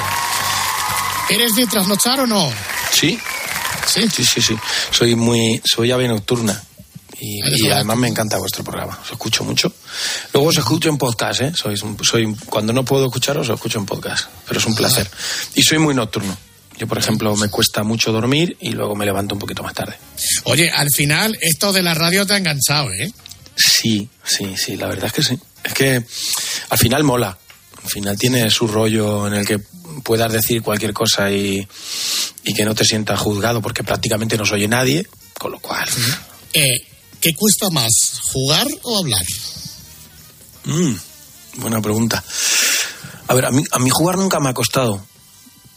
¿Eres 1.30 1.56
de 1.56 1.68
trasnochar 1.68 2.22
o 2.22 2.28
no? 2.28 2.52
Sí. 2.92 3.20
Sí, 3.88 4.10
sí, 4.10 4.26
sí, 4.26 4.42
sí. 4.42 4.56
Soy 4.92 5.16
muy, 5.16 5.62
soy 5.64 5.92
ave 5.92 6.08
nocturna. 6.08 6.62
Y, 7.20 7.70
además 7.70 7.98
me 7.98 8.08
encanta 8.08 8.38
vuestro 8.38 8.64
programa. 8.64 9.00
Os 9.02 9.12
escucho 9.12 9.44
mucho. 9.44 9.74
Luego 10.34 10.50
os 10.50 10.58
escucho 10.58 10.90
en 10.90 10.98
podcast, 10.98 11.42
¿eh? 11.42 11.52
Soy, 11.56 11.76
soy, 11.78 12.36
cuando 12.46 12.74
no 12.74 12.86
puedo 12.86 13.08
escucharos, 13.08 13.50
os 13.50 13.56
escucho 13.56 13.80
en 13.80 13.86
podcast. 13.86 14.30
Pero 14.48 14.60
es 14.60 14.66
un 14.66 14.76
placer. 14.76 15.10
Y 15.56 15.64
soy 15.64 15.80
muy 15.80 15.96
nocturno. 15.96 16.38
Yo, 16.78 16.88
por 16.88 17.00
ejemplo, 17.00 17.36
me 17.36 17.50
cuesta 17.50 17.84
mucho 17.84 18.12
dormir 18.12 18.56
y 18.60 18.72
luego 18.72 18.96
me 18.96 19.06
levanto 19.06 19.34
un 19.34 19.40
poquito 19.40 19.64
más 19.64 19.74
tarde. 19.74 19.98
Oye, 20.44 20.70
al 20.70 20.90
final 20.96 21.36
esto 21.42 21.74
de 21.74 21.82
la 21.82 21.96
radio 21.96 22.26
te 22.26 22.34
ha 22.34 22.38
enganchado, 22.38 22.92
¿eh? 22.94 23.12
Sí, 23.56 24.08
sí, 24.24 24.54
sí, 24.56 24.78
la 24.78 24.88
verdad 24.88 25.06
es 25.08 25.14
que 25.14 25.24
sí. 25.24 25.40
Es 25.64 25.74
que 25.74 26.04
al 26.70 26.78
final 26.78 27.04
mola. 27.04 27.36
Al 27.84 27.90
final 27.90 28.18
tiene 28.18 28.50
su 28.52 28.68
rollo 28.68 29.28
en 29.28 29.34
el 29.34 29.46
que 29.46 29.60
puedas 30.04 30.32
decir 30.32 30.62
cualquier 30.62 30.94
cosa 30.94 31.32
y, 31.32 31.68
y 32.44 32.54
que 32.54 32.66
no 32.66 32.76
te 32.76 32.86
sientas 32.86 33.20
juzgado 33.20 33.62
porque 33.62 33.84
prácticamente 33.84 34.38
no 34.38 34.46
se 34.46 34.56
oye 34.56 34.68
nadie, 34.68 35.08
con 35.40 35.52
lo 35.52 35.60
cual... 35.60 35.88
Eh, 36.54 36.87
¿Qué 37.22 37.34
cuesta 37.34 37.70
más, 37.72 38.22
jugar 38.32 38.68
o 38.84 39.00
hablar? 39.00 39.24
Mm, 40.66 40.94
buena 41.58 41.82
pregunta. 41.82 42.24
A 43.28 43.34
ver, 43.34 43.46
a 43.46 43.52
mí, 43.52 43.64
a 43.72 43.80
mí 43.80 43.90
jugar 43.90 44.18
nunca 44.18 44.40
me 44.40 44.50
ha 44.50 44.54
costado, 44.54 45.04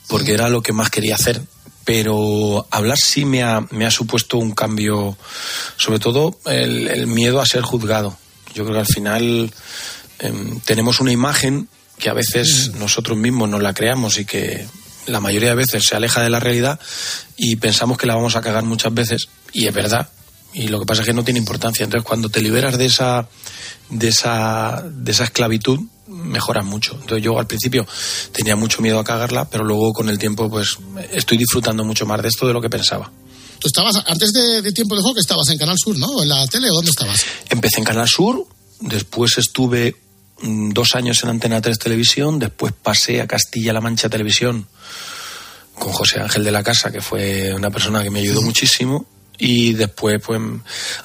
porque 0.08 0.32
era 0.32 0.48
lo 0.48 0.62
que 0.62 0.72
más 0.72 0.90
quería 0.90 1.14
hacer. 1.14 1.40
Pero 1.84 2.66
hablar 2.70 2.98
sí 2.98 3.24
me 3.24 3.42
ha, 3.42 3.66
me 3.70 3.86
ha 3.86 3.90
supuesto 3.90 4.36
un 4.36 4.52
cambio, 4.52 5.16
sobre 5.76 5.98
todo 5.98 6.38
el, 6.44 6.88
el 6.88 7.06
miedo 7.06 7.40
a 7.40 7.46
ser 7.46 7.62
juzgado. 7.62 8.16
Yo 8.54 8.64
creo 8.64 8.74
que 8.74 8.80
al 8.80 8.86
final 8.86 9.52
em, 10.18 10.60
tenemos 10.60 11.00
una 11.00 11.12
imagen 11.12 11.68
que 11.98 12.10
a 12.10 12.14
veces 12.14 12.72
nosotros 12.74 13.16
mismos 13.16 13.48
nos 13.48 13.62
la 13.62 13.74
creamos 13.74 14.18
y 14.18 14.24
que 14.24 14.66
la 15.06 15.20
mayoría 15.20 15.50
de 15.50 15.56
veces 15.56 15.84
se 15.84 15.96
aleja 15.96 16.22
de 16.22 16.30
la 16.30 16.40
realidad 16.40 16.78
y 17.36 17.56
pensamos 17.56 17.98
que 17.98 18.06
la 18.06 18.14
vamos 18.14 18.36
a 18.36 18.40
cagar 18.40 18.64
muchas 18.64 18.92
veces 18.92 19.28
y 19.52 19.66
es 19.66 19.74
verdad 19.74 20.10
y 20.52 20.68
lo 20.68 20.80
que 20.80 20.86
pasa 20.86 21.02
es 21.02 21.06
que 21.06 21.14
no 21.14 21.24
tiene 21.24 21.38
importancia. 21.38 21.84
Entonces 21.84 22.06
cuando 22.06 22.28
te 22.28 22.40
liberas 22.40 22.78
de 22.78 22.86
esa 22.86 23.28
de 23.88 24.08
esa 24.08 24.84
de 24.88 25.10
esa 25.12 25.24
esclavitud 25.24 25.80
mejoras 26.06 26.64
mucho. 26.64 26.94
Entonces 27.00 27.22
yo 27.22 27.38
al 27.38 27.46
principio 27.46 27.86
tenía 28.32 28.56
mucho 28.56 28.82
miedo 28.82 28.98
a 28.98 29.04
cagarla 29.04 29.48
pero 29.48 29.64
luego 29.64 29.92
con 29.92 30.08
el 30.08 30.18
tiempo 30.18 30.50
pues 30.50 30.78
estoy 31.12 31.38
disfrutando 31.38 31.84
mucho 31.84 32.06
más 32.06 32.22
de 32.22 32.28
esto 32.28 32.46
de 32.46 32.52
lo 32.52 32.60
que 32.60 32.70
pensaba. 32.70 33.10
Tú 33.60 33.68
estabas, 33.68 33.94
antes 34.06 34.32
de, 34.32 34.62
de 34.62 34.72
Tiempo 34.72 34.96
de 34.96 35.02
Juego, 35.02 35.14
que 35.14 35.20
estabas 35.20 35.50
en 35.50 35.58
Canal 35.58 35.76
Sur, 35.78 35.96
¿no? 35.98 36.06
¿O 36.06 36.22
¿En 36.22 36.30
la 36.30 36.46
tele 36.46 36.70
o 36.70 36.76
dónde 36.76 36.90
estabas? 36.90 37.26
Empecé 37.50 37.78
en 37.78 37.84
Canal 37.84 38.08
Sur, 38.08 38.46
después 38.80 39.36
estuve 39.36 39.96
mm, 40.40 40.70
dos 40.70 40.94
años 40.94 41.22
en 41.22 41.28
Antena 41.28 41.60
3 41.60 41.78
Televisión, 41.78 42.38
después 42.38 42.72
pasé 42.72 43.20
a 43.20 43.26
Castilla-La 43.26 43.82
Mancha 43.82 44.08
Televisión 44.08 44.66
con 45.74 45.92
José 45.92 46.20
Ángel 46.20 46.42
de 46.42 46.52
la 46.52 46.62
Casa, 46.62 46.90
que 46.90 47.02
fue 47.02 47.52
una 47.54 47.70
persona 47.70 48.02
que 48.02 48.10
me 48.10 48.20
ayudó 48.20 48.40
muchísimo, 48.40 49.06
y 49.40 49.72
después 49.72 50.20
pues 50.24 50.40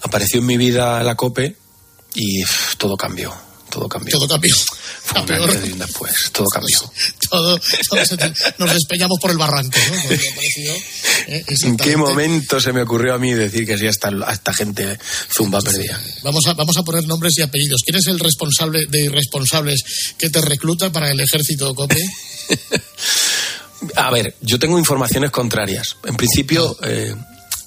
apareció 0.03 0.39
en 0.39 0.45
mi 0.45 0.57
vida 0.57 1.01
la 1.03 1.15
COPE 1.15 1.55
y 2.15 2.43
todo 2.77 2.95
cambió, 2.95 3.33
todo 3.69 3.89
cambió. 3.89 4.17
Todo 4.17 4.27
cambió. 4.27 4.55
Fue 5.03 5.21
un 5.21 5.77
después, 5.79 6.31
todo 6.31 6.47
cambió. 6.47 6.79
Todo, 7.29 7.59
todo 7.89 8.05
se- 8.05 8.17
nos 8.59 8.73
despeñamos 8.73 9.17
por 9.19 9.31
el 9.31 9.37
barranco, 9.37 9.77
¿eh? 11.27 11.43
¿En 11.63 11.75
qué 11.75 11.97
momento 11.97 12.61
se 12.61 12.71
me 12.71 12.81
ocurrió 12.83 13.15
a 13.15 13.17
mí 13.19 13.33
decir 13.33 13.65
que 13.65 13.77
sí 13.77 13.87
a 13.87 13.89
esta, 13.89 14.53
gente 14.53 14.97
zumba 15.35 15.59
perdida? 15.59 15.99
Vamos 16.23 16.45
a, 16.47 16.53
vamos 16.53 16.77
a 16.77 16.83
poner 16.83 17.05
nombres 17.05 17.37
y 17.37 17.41
apellidos. 17.41 17.81
¿Quién 17.83 17.97
es 17.97 18.07
el 18.07 18.19
responsable 18.19 18.85
de 18.87 19.01
irresponsables 19.01 19.83
que 20.17 20.29
te 20.29 20.39
recluta 20.41 20.91
para 20.91 21.11
el 21.11 21.19
ejército 21.19 21.73
COPE? 21.73 22.01
A 23.95 24.09
ver, 24.11 24.35
yo 24.41 24.57
tengo 24.57 24.77
informaciones 24.79 25.31
contrarias. 25.31 25.97
En 26.05 26.15
principio, 26.15 26.77
eh, 26.83 27.13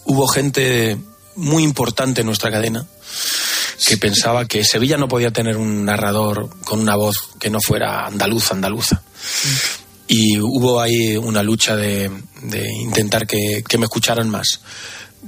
hubo 0.09 0.27
gente 0.27 0.99
muy 1.37 1.62
importante 1.62 2.23
en 2.23 2.27
nuestra 2.27 2.51
cadena 2.51 2.87
que 3.87 3.97
pensaba 3.97 4.47
que 4.47 4.64
Sevilla 4.64 4.97
no 4.97 5.07
podía 5.07 5.31
tener 5.31 5.57
un 5.57 5.85
narrador 5.85 6.51
con 6.64 6.81
una 6.81 6.97
voz 6.97 7.16
que 7.38 7.49
no 7.49 7.61
fuera 7.61 8.07
andaluza, 8.07 8.55
andaluza. 8.55 9.03
Y 10.09 10.38
hubo 10.40 10.81
ahí 10.81 11.16
una 11.16 11.42
lucha 11.42 11.77
de, 11.77 12.11
de 12.42 12.68
intentar 12.83 13.27
que, 13.27 13.62
que 13.66 13.79
me 13.79 13.85
escucharan 13.85 14.29
más. 14.29 14.61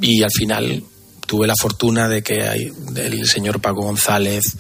Y 0.00 0.22
al 0.22 0.30
final 0.30 0.82
tuve 1.26 1.46
la 1.46 1.54
fortuna 1.54 2.08
de 2.08 2.22
que 2.22 2.40
el 2.96 3.26
señor 3.26 3.60
Paco 3.60 3.82
González, 3.82 4.56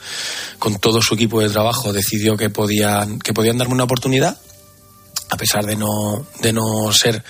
con 0.58 0.78
todo 0.78 1.02
su 1.02 1.14
equipo 1.14 1.40
de 1.40 1.50
trabajo, 1.50 1.92
decidió 1.92 2.36
que 2.36 2.48
podían, 2.48 3.18
que 3.18 3.34
podían 3.34 3.58
darme 3.58 3.74
una 3.74 3.84
oportunidad 3.84 4.38
a 5.30 5.36
pesar 5.36 5.64
de 5.64 5.76
no, 5.76 6.26
de 6.40 6.52
no 6.52 6.92
ser 6.92 7.24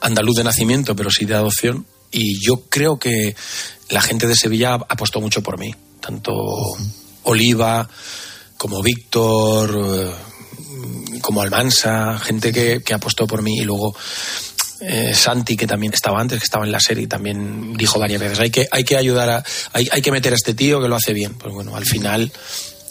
andaluz 0.00 0.36
de 0.36 0.44
nacimiento, 0.44 0.96
pero 0.96 1.10
sí 1.10 1.24
de 1.24 1.34
adopción. 1.34 1.86
Y 2.10 2.44
yo 2.44 2.64
creo 2.68 2.98
que 2.98 3.34
la 3.88 4.00
gente 4.00 4.26
de 4.26 4.34
Sevilla 4.34 4.74
apostó 4.74 5.20
mucho 5.20 5.42
por 5.42 5.58
mí. 5.58 5.74
Tanto 6.00 6.32
Oliva 7.24 7.88
como 8.56 8.82
Víctor, 8.82 9.78
eh, 9.82 11.20
como 11.20 11.42
Almansa, 11.42 12.18
gente 12.18 12.52
que, 12.52 12.94
apostó 12.94 13.26
por 13.26 13.42
mí. 13.42 13.58
Y 13.58 13.64
luego 13.64 13.94
eh, 14.80 15.12
Santi, 15.14 15.56
que 15.56 15.66
también 15.66 15.92
estaba 15.92 16.20
antes, 16.20 16.38
que 16.38 16.44
estaba 16.44 16.64
en 16.64 16.72
la 16.72 16.80
serie, 16.80 17.06
también 17.06 17.74
dijo 17.76 17.98
varias 17.98 18.20
veces, 18.20 18.40
hay 18.40 18.50
que, 18.50 18.68
hay 18.70 18.84
que 18.84 18.96
ayudar 18.96 19.30
a, 19.30 19.44
hay, 19.72 19.88
hay 19.90 20.02
que 20.02 20.12
meter 20.12 20.32
a 20.32 20.36
este 20.36 20.54
tío 20.54 20.80
que 20.80 20.88
lo 20.88 20.96
hace 20.96 21.12
bien. 21.12 21.34
Pues 21.34 21.54
bueno, 21.54 21.76
al 21.76 21.84
final 21.84 22.32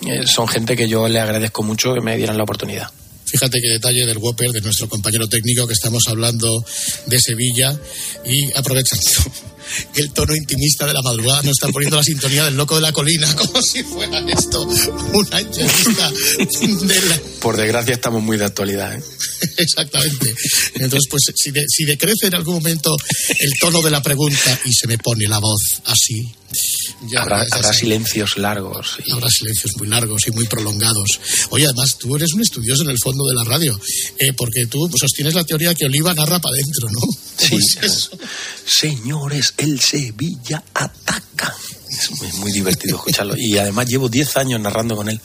eh, 0.07 0.25
son 0.25 0.47
gente 0.47 0.75
que 0.75 0.87
yo 0.87 1.07
le 1.07 1.19
agradezco 1.19 1.63
mucho 1.63 1.93
que 1.93 2.01
me 2.01 2.15
dieran 2.17 2.37
la 2.37 2.43
oportunidad. 2.43 2.89
Fíjate 3.29 3.61
qué 3.61 3.69
detalle 3.69 4.05
del 4.05 4.17
Whopper, 4.17 4.51
de 4.51 4.61
nuestro 4.61 4.89
compañero 4.89 5.27
técnico, 5.27 5.67
que 5.67 5.73
estamos 5.73 6.07
hablando 6.07 6.65
de 7.05 7.19
Sevilla 7.19 7.79
y 8.25 8.51
aprovechando 8.57 9.03
el 9.95 10.11
tono 10.11 10.35
intimista 10.35 10.85
de 10.85 10.93
la 10.93 11.01
madrugada, 11.01 11.41
nos 11.43 11.51
está 11.53 11.67
poniendo 11.69 11.97
la 11.97 12.03
sintonía 12.03 12.45
del 12.45 12.55
loco 12.57 12.75
de 12.75 12.81
la 12.81 12.91
colina, 12.91 13.33
como 13.37 13.61
si 13.61 13.83
fuera 13.83 14.19
esto 14.31 14.61
una 15.13 15.39
entrevista 15.39 16.11
de 16.11 17.01
la... 17.07 17.19
Por 17.41 17.57
desgracia 17.57 17.93
estamos 17.95 18.21
muy 18.21 18.37
de 18.37 18.45
actualidad. 18.45 18.95
¿eh? 18.95 19.03
Exactamente. 19.57 20.33
Entonces, 20.75 21.07
pues 21.09 21.23
si, 21.35 21.51
de- 21.51 21.65
si 21.67 21.85
decrece 21.85 22.27
en 22.27 22.35
algún 22.35 22.55
momento 22.55 22.95
el 23.39 23.51
tono 23.59 23.81
de 23.81 23.91
la 23.91 24.01
pregunta 24.01 24.59
y 24.65 24.73
se 24.73 24.87
me 24.87 24.97
pone 24.97 25.27
la 25.27 25.39
voz 25.39 25.81
así, 25.85 26.33
ya, 27.09 27.21
habrá, 27.21 27.47
ya 27.47 27.55
habrá 27.55 27.73
silencios 27.73 28.37
largos. 28.37 28.97
y- 29.05 29.11
Habrá 29.11 29.29
silencios 29.29 29.71
muy 29.77 29.87
largos 29.87 30.27
y 30.27 30.31
muy 30.31 30.45
prolongados. 30.47 31.19
Oye, 31.51 31.65
además, 31.65 31.97
tú 31.97 32.15
eres 32.15 32.33
un 32.33 32.41
estudioso 32.41 32.83
en 32.83 32.89
el 32.89 32.97
fondo 33.01 33.25
de 33.27 33.35
la 33.35 33.43
radio, 33.43 33.79
eh, 34.19 34.33
porque 34.35 34.65
tú 34.65 34.89
sostienes 34.99 35.33
la 35.35 35.43
teoría 35.43 35.73
que 35.73 35.85
Oliva 35.85 36.13
narra 36.13 36.39
para 36.39 36.53
adentro, 36.55 36.87
¿no? 36.91 37.01
Sí, 37.37 37.57
Señores, 38.65 39.51
el 39.59 39.79
Sevilla 39.79 40.63
ataca. 40.73 41.55
Es 41.89 42.11
muy, 42.37 42.51
divertido 42.51 42.97
escucharlo. 42.97 43.35
Y 43.37 43.57
además 43.57 43.87
llevo 43.87 44.09
10 44.09 44.37
años 44.37 44.61
narrando 44.61 44.95
con 44.95 45.09
él. 45.09 45.19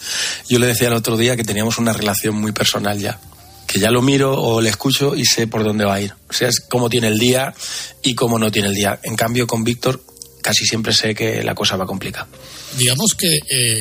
Yo 0.49 0.59
le 0.59 0.67
decía 0.67 0.89
el 0.89 0.95
otro 0.95 1.17
día 1.17 1.37
que 1.37 1.45
teníamos 1.45 1.79
una 1.79 1.93
relación 1.93 2.35
muy 2.35 2.53
personal 2.53 2.99
ya. 2.99 3.21
Que 3.67 3.79
ya 3.79 3.91
lo 3.91 4.03
miro 4.03 4.33
o 4.41 4.61
le 4.61 4.71
escucho 4.71 5.15
y 5.15 5.25
sé 5.25 5.47
por 5.47 5.63
dónde 5.63 5.85
va 5.85 5.95
a 5.95 6.01
ir. 6.01 6.15
O 6.29 6.33
sea, 6.33 6.49
es 6.49 6.61
cómo 6.61 6.89
tiene 6.89 7.09
el 7.09 7.19
día 7.19 7.55
y 8.03 8.15
cómo 8.15 8.39
no 8.39 8.51
tiene 8.51 8.69
el 8.69 8.75
día. 8.75 8.99
En 9.03 9.17
cambio, 9.17 9.47
con 9.47 9.63
Víctor 9.63 10.03
casi 10.43 10.65
siempre 10.65 10.93
sé 10.93 11.15
que 11.15 11.43
la 11.43 11.55
cosa 11.55 11.77
va 11.77 11.87
complicada. 11.87 12.29
Digamos 12.77 13.15
que 13.15 13.35
eh, 13.37 13.81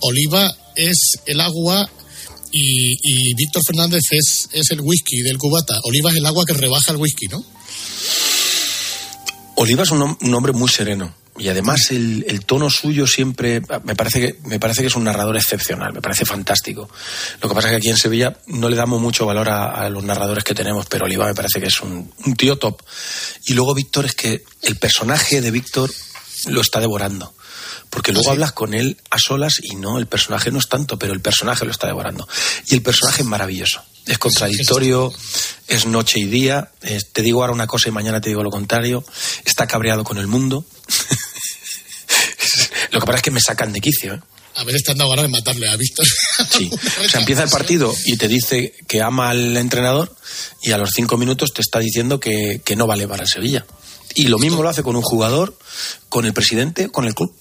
Oliva 0.00 0.54
es 0.76 1.18
el 1.26 1.40
agua 1.40 1.88
y, 2.52 2.92
y 3.02 3.34
Víctor 3.34 3.62
Fernández 3.66 4.02
es, 4.10 4.48
es 4.52 4.70
el 4.70 4.80
whisky 4.80 5.22
del 5.22 5.38
cubata. 5.38 5.80
Oliva 5.84 6.10
es 6.10 6.16
el 6.16 6.26
agua 6.26 6.44
que 6.46 6.54
rebaja 6.54 6.92
el 6.92 6.98
whisky, 6.98 7.26
¿no? 7.28 7.44
Oliva 9.56 9.82
es 9.82 9.90
un, 9.90 10.16
un 10.20 10.34
hombre 10.34 10.52
muy 10.52 10.68
sereno 10.68 11.14
y 11.36 11.48
además 11.48 11.90
el, 11.90 12.24
el 12.28 12.44
tono 12.44 12.70
suyo 12.70 13.06
siempre 13.06 13.60
me 13.82 13.96
parece 13.96 14.20
que 14.20 14.48
me 14.48 14.60
parece 14.60 14.82
que 14.82 14.86
es 14.86 14.94
un 14.94 15.04
narrador 15.04 15.36
excepcional, 15.36 15.92
me 15.92 16.00
parece 16.00 16.24
fantástico. 16.24 16.88
Lo 17.40 17.48
que 17.48 17.54
pasa 17.54 17.68
es 17.68 17.72
que 17.72 17.76
aquí 17.78 17.88
en 17.88 17.96
Sevilla 17.96 18.36
no 18.46 18.68
le 18.68 18.76
damos 18.76 19.00
mucho 19.00 19.26
valor 19.26 19.48
a, 19.48 19.70
a 19.70 19.88
los 19.90 20.04
narradores 20.04 20.44
que 20.44 20.54
tenemos, 20.54 20.86
pero 20.86 21.06
Oliva 21.06 21.26
me 21.26 21.34
parece 21.34 21.60
que 21.60 21.66
es 21.66 21.80
un, 21.80 22.12
un 22.24 22.36
tío 22.36 22.56
top. 22.56 22.80
Y 23.46 23.54
luego 23.54 23.74
Víctor 23.74 24.06
es 24.06 24.14
que 24.14 24.44
el 24.62 24.76
personaje 24.76 25.40
de 25.40 25.50
Víctor 25.50 25.90
lo 26.46 26.60
está 26.60 26.80
devorando. 26.80 27.34
Porque 27.90 28.12
luego 28.12 28.30
hablas 28.30 28.52
con 28.52 28.74
él 28.74 28.96
a 29.10 29.18
solas 29.18 29.60
y 29.62 29.76
no, 29.76 29.98
el 29.98 30.06
personaje 30.06 30.50
no 30.50 30.58
es 30.58 30.68
tanto, 30.68 30.98
pero 30.98 31.12
el 31.12 31.20
personaje 31.20 31.64
lo 31.64 31.70
está 31.70 31.86
devorando. 31.86 32.26
Y 32.66 32.74
el 32.74 32.82
personaje 32.82 33.22
es 33.22 33.28
maravilloso. 33.28 33.82
Es 34.06 34.18
contradictorio, 34.18 35.12
es 35.68 35.86
noche 35.86 36.20
y 36.20 36.26
día. 36.26 36.70
es- 36.82 37.10
te 37.12 37.22
digo 37.22 37.40
ahora 37.40 37.52
una 37.52 37.66
cosa 37.66 37.88
y 37.88 37.92
mañana 37.92 38.20
te 38.20 38.28
digo 38.28 38.42
lo 38.42 38.50
contrario. 38.50 39.04
Está 39.44 39.66
cabreado 39.66 40.04
con 40.04 40.18
el 40.18 40.26
mundo. 40.26 40.64
lo 42.90 43.00
que 43.00 43.06
pasa 43.06 43.16
es 43.16 43.22
que 43.22 43.30
me 43.30 43.40
sacan 43.40 43.72
de 43.72 43.80
quicio. 43.80 44.14
¿eh? 44.14 44.20
A 44.56 44.64
veces 44.64 44.84
te 44.84 44.92
han 44.92 44.98
dado 44.98 45.10
ganas 45.10 45.24
de 45.24 45.30
matarle 45.30 45.68
a 45.68 45.76
Víctor. 45.76 46.06
Sí. 46.50 46.70
O 47.04 47.08
sea, 47.08 47.20
empieza 47.20 47.42
el 47.42 47.50
partido 47.50 47.92
y 48.04 48.16
te 48.16 48.28
dice 48.28 48.74
que 48.86 49.02
ama 49.02 49.30
al 49.30 49.56
entrenador 49.56 50.14
y 50.62 50.72
a 50.72 50.78
los 50.78 50.90
cinco 50.94 51.16
minutos 51.16 51.52
te 51.52 51.60
está 51.62 51.78
diciendo 51.80 52.20
que, 52.20 52.60
que 52.64 52.76
no 52.76 52.86
vale 52.86 53.08
para 53.08 53.22
el 53.24 53.28
Sevilla. 53.28 53.66
Y 54.14 54.28
lo 54.28 54.38
mismo 54.38 54.62
lo 54.62 54.68
hace 54.68 54.82
con 54.84 54.94
un 54.96 55.02
jugador, 55.02 55.58
con 56.08 56.24
el 56.24 56.32
presidente, 56.32 56.88
con 56.88 57.04
el 57.06 57.14
club. 57.14 57.34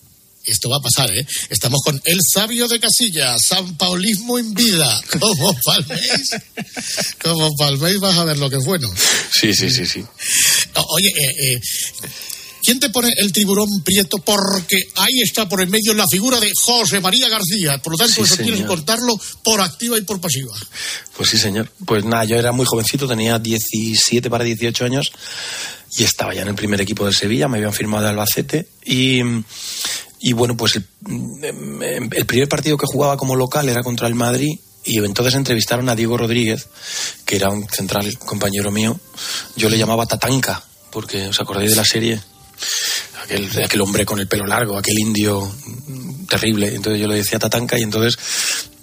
Esto 0.45 0.69
va 0.69 0.77
a 0.77 0.81
pasar, 0.81 1.09
¿eh? 1.15 1.25
Estamos 1.49 1.79
con 1.83 1.99
el 2.03 2.19
sabio 2.21 2.67
de 2.67 2.79
Casilla, 2.79 3.35
San 3.37 3.77
Paulismo 3.77 4.37
en 4.37 4.53
vida. 4.53 5.01
Como 5.19 5.55
palméis, 5.63 6.35
como 7.21 7.55
palméis 7.55 7.99
vas 7.99 8.17
a 8.17 8.25
ver 8.25 8.37
lo 8.37 8.49
que 8.49 8.57
es 8.57 8.65
bueno. 8.65 8.89
Sí, 9.31 9.53
sí, 9.53 9.69
sí, 9.71 9.85
sí. 9.85 10.03
Oye, 10.75 11.07
eh, 11.07 11.53
eh, 11.53 11.61
¿quién 12.61 12.79
te 12.79 12.89
pone 12.89 13.09
el 13.17 13.31
tiburón 13.31 13.69
prieto? 13.83 14.17
Porque 14.17 14.75
ahí 14.95 15.21
está 15.21 15.47
por 15.47 15.61
en 15.61 15.69
medio 15.69 15.93
la 15.93 16.05
figura 16.11 16.39
de 16.41 16.51
José 16.61 16.99
María 16.99 17.29
García. 17.29 17.77
Por 17.77 17.93
lo 17.93 17.97
tanto, 17.97 18.15
Sí, 18.15 18.21
eso 18.21 18.35
tienes 18.35 18.53
que 18.53 18.57
señor. 18.63 18.75
contarlo 18.75 19.19
por 19.43 19.61
activa 19.61 19.97
y 19.97 20.01
por 20.01 20.19
pasiva. 20.19 20.53
Pues 21.15 21.29
sí, 21.29 21.37
señor. 21.37 21.71
Pues 21.85 22.03
nada, 22.03 22.25
yo 22.25 22.35
era 22.35 22.51
muy 22.51 22.65
jovencito, 22.65 23.07
tenía 23.07 23.39
17 23.39 24.29
para 24.29 24.43
18 24.43 24.83
años 24.85 25.11
y 25.97 26.03
estaba 26.03 26.33
ya 26.33 26.41
en 26.41 26.49
el 26.49 26.55
primer 26.55 26.81
equipo 26.81 27.05
del 27.05 27.15
Sevilla, 27.15 27.47
me 27.47 27.57
habían 27.59 27.73
firmado 27.73 28.03
de 28.03 28.09
Albacete 28.09 28.67
y, 28.83 29.21
y 30.25 30.31
bueno, 30.31 30.55
pues 30.55 30.77
el, 30.77 30.87
el 32.13 32.25
primer 32.25 32.47
partido 32.47 32.77
que 32.77 32.85
jugaba 32.87 33.17
como 33.17 33.35
local 33.35 33.67
era 33.67 33.83
contra 33.83 34.07
el 34.07 34.15
Madrid 34.15 34.57
y 34.85 34.97
entonces 34.99 35.35
entrevistaron 35.35 35.89
a 35.89 35.95
Diego 35.95 36.17
Rodríguez, 36.17 36.69
que 37.25 37.35
era 37.35 37.49
un 37.49 37.67
central 37.67 38.17
compañero 38.19 38.71
mío. 38.71 38.97
Yo 39.57 39.67
le 39.67 39.77
llamaba 39.77 40.05
Tatanka, 40.05 40.63
porque 40.91 41.27
os 41.27 41.41
acordáis 41.41 41.71
de 41.71 41.75
la 41.75 41.83
serie. 41.83 42.21
Aquel, 43.21 43.49
aquel 43.65 43.81
hombre 43.81 44.05
con 44.05 44.17
el 44.17 44.29
pelo 44.29 44.45
largo, 44.45 44.77
aquel 44.77 44.97
indio 44.97 45.41
mm, 45.41 46.25
terrible. 46.27 46.73
Entonces 46.73 47.01
yo 47.01 47.07
le 47.09 47.15
decía 47.15 47.37
Tatanka 47.37 47.77
y 47.77 47.83
entonces 47.83 48.17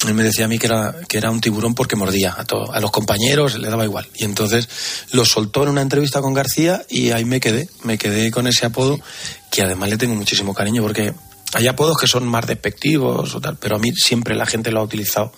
él 0.07 0.13
me 0.13 0.25
decía 0.25 0.45
a 0.45 0.49
mí 0.49 0.59
que 0.59 0.67
era, 0.67 0.95
que 1.09 1.17
era 1.17 1.31
un 1.31 1.41
tiburón 1.41 1.75
porque 1.75 1.97
mordía 1.97 2.37
a, 2.37 2.45
a 2.45 2.81
los 2.81 2.91
compañeros, 2.91 3.59
le 3.59 3.71
daba 3.71 3.87
igual. 3.87 4.07
Y 4.15 4.25
entonces 4.25 4.69
lo 5.13 5.25
soltó 5.25 5.63
en 5.63 5.71
una 5.71 5.81
entrevista 5.81 6.21
con 6.21 6.35
García 6.35 6.85
y 6.91 7.13
ahí 7.13 7.25
me 7.25 7.41
quedé, 7.41 7.71
me 7.83 7.97
quedé 7.97 8.31
con 8.31 8.47
ese 8.47 8.67
apodo 8.67 9.01
que 9.51 9.63
además 9.63 9.89
le 9.89 9.97
tengo 9.97 10.15
muchísimo 10.15 10.55
cariño 10.55 10.83
porque 10.83 11.15
Hay 11.53 11.67
apodos 11.67 11.97
que 11.99 12.07
son 12.07 12.27
más 12.29 12.47
despectivos 12.47 13.35
o 13.35 13.41
tal, 13.41 13.57
pero 13.57 13.77
a 13.77 13.79
mí 13.79 13.91
siempre 13.93 14.37
la 14.37 14.47
gente 14.47 14.71
lo 14.71 14.81
ha 14.81 14.85
utilizado 14.85 15.33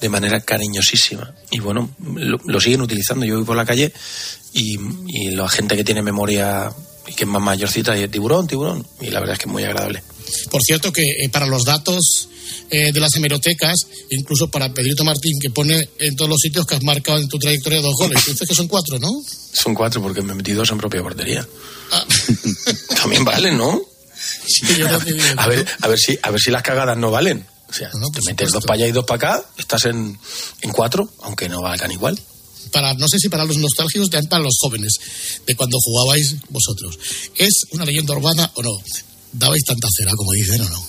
de 0.00 0.08
manera 0.08 0.40
cariñosísima. 0.40 1.34
Y 1.50 1.58
bueno, 1.58 1.90
lo, 1.98 2.38
lo 2.44 2.60
siguen 2.60 2.82
utilizando. 2.82 3.26
Yo 3.26 3.36
voy 3.36 3.44
por 3.44 3.56
la 3.56 3.66
calle 3.66 3.92
y, 4.52 4.78
y 5.06 5.30
la 5.30 5.48
gente 5.48 5.76
que 5.76 5.84
tiene 5.84 6.02
memoria 6.02 6.72
y 7.08 7.14
que 7.14 7.24
es 7.24 7.28
más 7.28 7.42
mayorcita 7.42 7.94
dice 7.94 8.08
tiburón, 8.08 8.46
tiburón. 8.46 8.86
Y 9.00 9.10
la 9.10 9.20
verdad 9.20 9.34
es 9.34 9.38
que 9.38 9.48
es 9.48 9.52
muy 9.52 9.64
agradable. 9.64 10.02
Por 10.50 10.62
cierto, 10.62 10.92
que 10.92 11.02
eh, 11.02 11.28
para 11.30 11.46
los 11.46 11.64
datos 11.64 12.28
eh, 12.70 12.92
de 12.92 13.00
las 13.00 13.14
hemerotecas, 13.16 13.74
incluso 14.10 14.50
para 14.50 14.72
Pedrito 14.72 15.04
Martín, 15.04 15.38
que 15.40 15.50
pone 15.50 15.88
en 15.98 16.16
todos 16.16 16.28
los 16.28 16.38
sitios 16.38 16.66
que 16.66 16.74
has 16.74 16.82
marcado 16.82 17.18
en 17.18 17.28
tu 17.28 17.38
trayectoria 17.38 17.80
dos 17.80 17.94
goles. 17.98 18.24
Dices 18.26 18.46
que 18.46 18.54
son 18.54 18.68
cuatro, 18.68 18.98
¿no? 18.98 19.10
Son 19.52 19.74
cuatro 19.74 20.02
porque 20.02 20.20
me 20.20 20.34
metí 20.34 20.52
dos 20.52 20.70
en 20.70 20.78
propia 20.78 21.02
portería. 21.02 21.48
También 23.00 23.24
vale, 23.24 23.52
¿no? 23.52 23.80
A 25.36 25.46
ver, 25.46 25.66
a 25.80 25.88
ver 25.88 25.98
si, 25.98 26.18
a 26.22 26.30
ver 26.30 26.40
si 26.40 26.50
las 26.50 26.62
cagadas 26.62 26.96
no 26.96 27.10
valen. 27.10 27.46
O 27.68 27.72
sea, 27.72 27.90
te 27.90 28.22
metes 28.24 28.50
dos 28.50 28.64
para 28.64 28.76
allá 28.76 28.86
y 28.86 28.92
dos 28.92 29.04
para 29.04 29.16
acá, 29.16 29.44
estás 29.58 29.84
en, 29.84 30.18
en 30.62 30.70
cuatro, 30.70 31.12
aunque 31.22 31.48
no 31.48 31.60
valgan 31.60 31.92
igual. 31.92 32.18
Para, 32.72 32.94
no 32.94 33.06
sé 33.08 33.18
si 33.18 33.28
para 33.28 33.44
los 33.44 33.58
nostálgicos, 33.58 34.10
también 34.10 34.28
para 34.28 34.42
los 34.42 34.56
jóvenes, 34.58 34.94
de 35.46 35.54
cuando 35.54 35.78
jugabais 35.80 36.36
vosotros. 36.48 36.98
¿Es 37.36 37.66
una 37.72 37.84
leyenda 37.84 38.14
urbana 38.14 38.50
o 38.54 38.62
no? 38.62 38.72
¿Dabais 39.32 39.64
tanta 39.64 39.88
cera, 39.94 40.12
como 40.16 40.32
dicen, 40.32 40.62
o 40.62 40.68
no? 40.68 40.88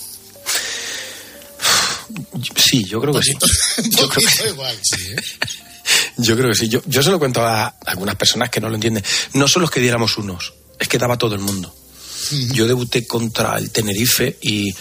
Sí, 2.56 2.84
yo 2.84 3.00
creo 3.00 3.14
que 3.14 3.22
sí. 3.22 3.32
Yo 3.90 4.08
creo 4.08 4.28
que, 4.42 4.48
igual, 4.48 4.76
sí, 4.82 5.02
¿eh? 5.02 5.16
yo 6.18 6.36
creo 6.36 6.48
que 6.50 6.54
sí. 6.54 6.68
Yo, 6.68 6.80
yo 6.86 7.02
se 7.02 7.10
lo 7.10 7.18
cuento 7.18 7.42
a 7.42 7.66
algunas 7.86 8.16
personas 8.16 8.50
que 8.50 8.60
no 8.60 8.68
lo 8.68 8.74
entienden. 8.74 9.04
No 9.34 9.48
son 9.48 9.62
los 9.62 9.70
que 9.70 9.80
diéramos 9.80 10.16
unos, 10.18 10.54
es 10.78 10.88
que 10.88 10.98
daba 10.98 11.16
todo 11.18 11.34
el 11.34 11.40
mundo. 11.40 11.74
Yo 12.52 12.66
debuté 12.66 13.06
contra 13.06 13.56
el 13.58 13.70
Tenerife 13.70 14.38
y 14.42 14.74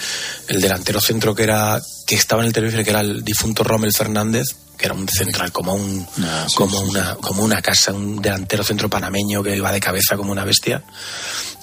el 0.47 0.61
delantero 0.61 0.99
centro 1.01 1.33
que 1.33 1.43
era 1.43 1.81
que 2.05 2.15
estaba 2.15 2.41
en 2.41 2.47
el 2.47 2.53
Tenerife, 2.53 2.83
que 2.83 2.89
era 2.89 3.01
el 3.01 3.23
difunto 3.23 3.63
Rommel 3.63 3.93
Fernández, 3.93 4.47
que 4.77 4.85
era 4.85 4.93
un 4.93 5.07
central 5.07 5.51
como 5.51 5.73
un 5.73 6.07
como 6.55 6.79
una 6.81 7.15
como 7.15 7.43
una 7.43 7.61
casa, 7.61 7.91
un 7.91 8.21
delantero 8.21 8.63
centro 8.63 8.89
panameño 8.89 9.43
que 9.43 9.55
iba 9.55 9.71
de 9.71 9.79
cabeza 9.79 10.17
como 10.17 10.31
una 10.31 10.45
bestia. 10.45 10.83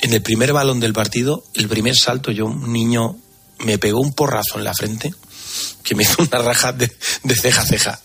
En 0.03 0.13
el 0.13 0.23
primer 0.23 0.53
balón 0.53 0.81
del 0.81 0.93
partido, 0.93 1.45
el 1.55 1.69
primer 1.69 1.95
salto, 1.97 2.31
yo 2.31 2.47
un 2.47 2.73
niño 2.73 3.17
me 3.61 3.79
pegó 3.79 4.01
un 4.01 4.13
porrazo 4.13 4.59
en 4.59 4.65
la 4.65 4.75
frente 4.75 5.15
que 5.83 5.95
me 5.95 6.03
hizo 6.03 6.23
una 6.23 6.39
raja 6.39 6.73
de, 6.73 6.95
de 7.23 7.35
ceja 7.35 7.63
a 7.63 7.67
ceja. 7.67 8.01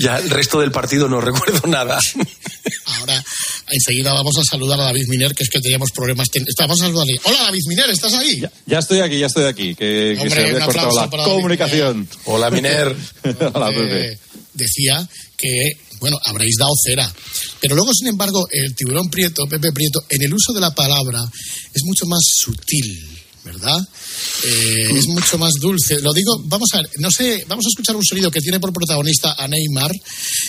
Ya 0.00 0.18
el 0.18 0.30
resto 0.30 0.60
del 0.60 0.72
partido 0.72 1.08
no 1.08 1.20
recuerdo 1.20 1.66
nada. 1.66 1.98
Ahora, 2.84 3.24
enseguida 3.70 4.12
vamos 4.12 4.36
a 4.38 4.42
saludar 4.50 4.80
a 4.80 4.84
David 4.84 5.04
Miner, 5.08 5.34
que 5.34 5.42
es 5.44 5.50
que 5.50 5.60
teníamos 5.60 5.90
problemas. 5.92 6.28
ten- 6.30 6.44
Vamos 6.58 6.80
a 6.80 6.84
saludarle. 6.86 7.18
Hola, 7.24 7.38
David 7.44 7.62
Miner, 7.68 7.90
¿estás 7.90 8.12
ahí? 8.14 8.42
Ya 8.66 8.78
estoy 8.78 9.00
aquí, 9.00 9.18
ya 9.18 9.26
estoy 9.26 9.44
aquí. 9.44 9.74
Que, 9.74 10.14
que 10.16 10.20
Hombre, 10.22 10.30
se 10.30 10.46
había 10.50 10.64
cortado 10.64 10.90
la 11.16 11.24
comunicación. 11.24 12.08
Hola, 12.24 12.50
Miner. 12.50 12.94
Hola, 13.54 13.70
Eh, 13.70 13.74
Pepe. 13.74 14.18
decía 14.54 15.08
que, 15.36 15.72
bueno, 16.00 16.18
habréis 16.24 16.56
dado 16.58 16.72
cera. 16.84 17.12
Pero 17.60 17.74
luego, 17.74 17.92
sin 17.94 18.08
embargo, 18.08 18.46
el 18.50 18.74
tiburón 18.74 19.08
prieto, 19.10 19.46
Pepe 19.46 19.72
Prieto, 19.72 20.00
en 20.08 20.22
el 20.22 20.32
uso 20.34 20.52
de 20.52 20.60
la 20.60 20.74
palabra 20.74 21.20
es 21.74 21.82
mucho 21.84 22.06
más 22.06 22.20
sutil, 22.22 23.17
¿verdad? 23.48 23.78
Eh, 24.44 24.88
es 24.94 25.08
mucho 25.08 25.38
más 25.38 25.52
dulce. 25.60 26.00
Lo 26.00 26.12
digo, 26.12 26.38
vamos 26.44 26.68
a 26.74 26.78
ver, 26.78 26.90
no 26.98 27.10
sé, 27.10 27.44
vamos 27.48 27.64
a 27.66 27.68
escuchar 27.70 27.96
un 27.96 28.04
sonido 28.04 28.30
que 28.30 28.40
tiene 28.40 28.60
por 28.60 28.72
protagonista 28.72 29.34
a 29.38 29.48
Neymar 29.48 29.90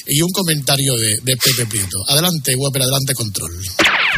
y 0.06 0.22
un 0.22 0.30
comentario 0.32 0.96
de, 0.96 1.16
de 1.24 1.38
Pepe 1.38 1.66
Prieto. 1.66 1.98
Adelante, 2.08 2.56
Webber, 2.56 2.82
adelante, 2.82 3.14
control. 3.14 3.52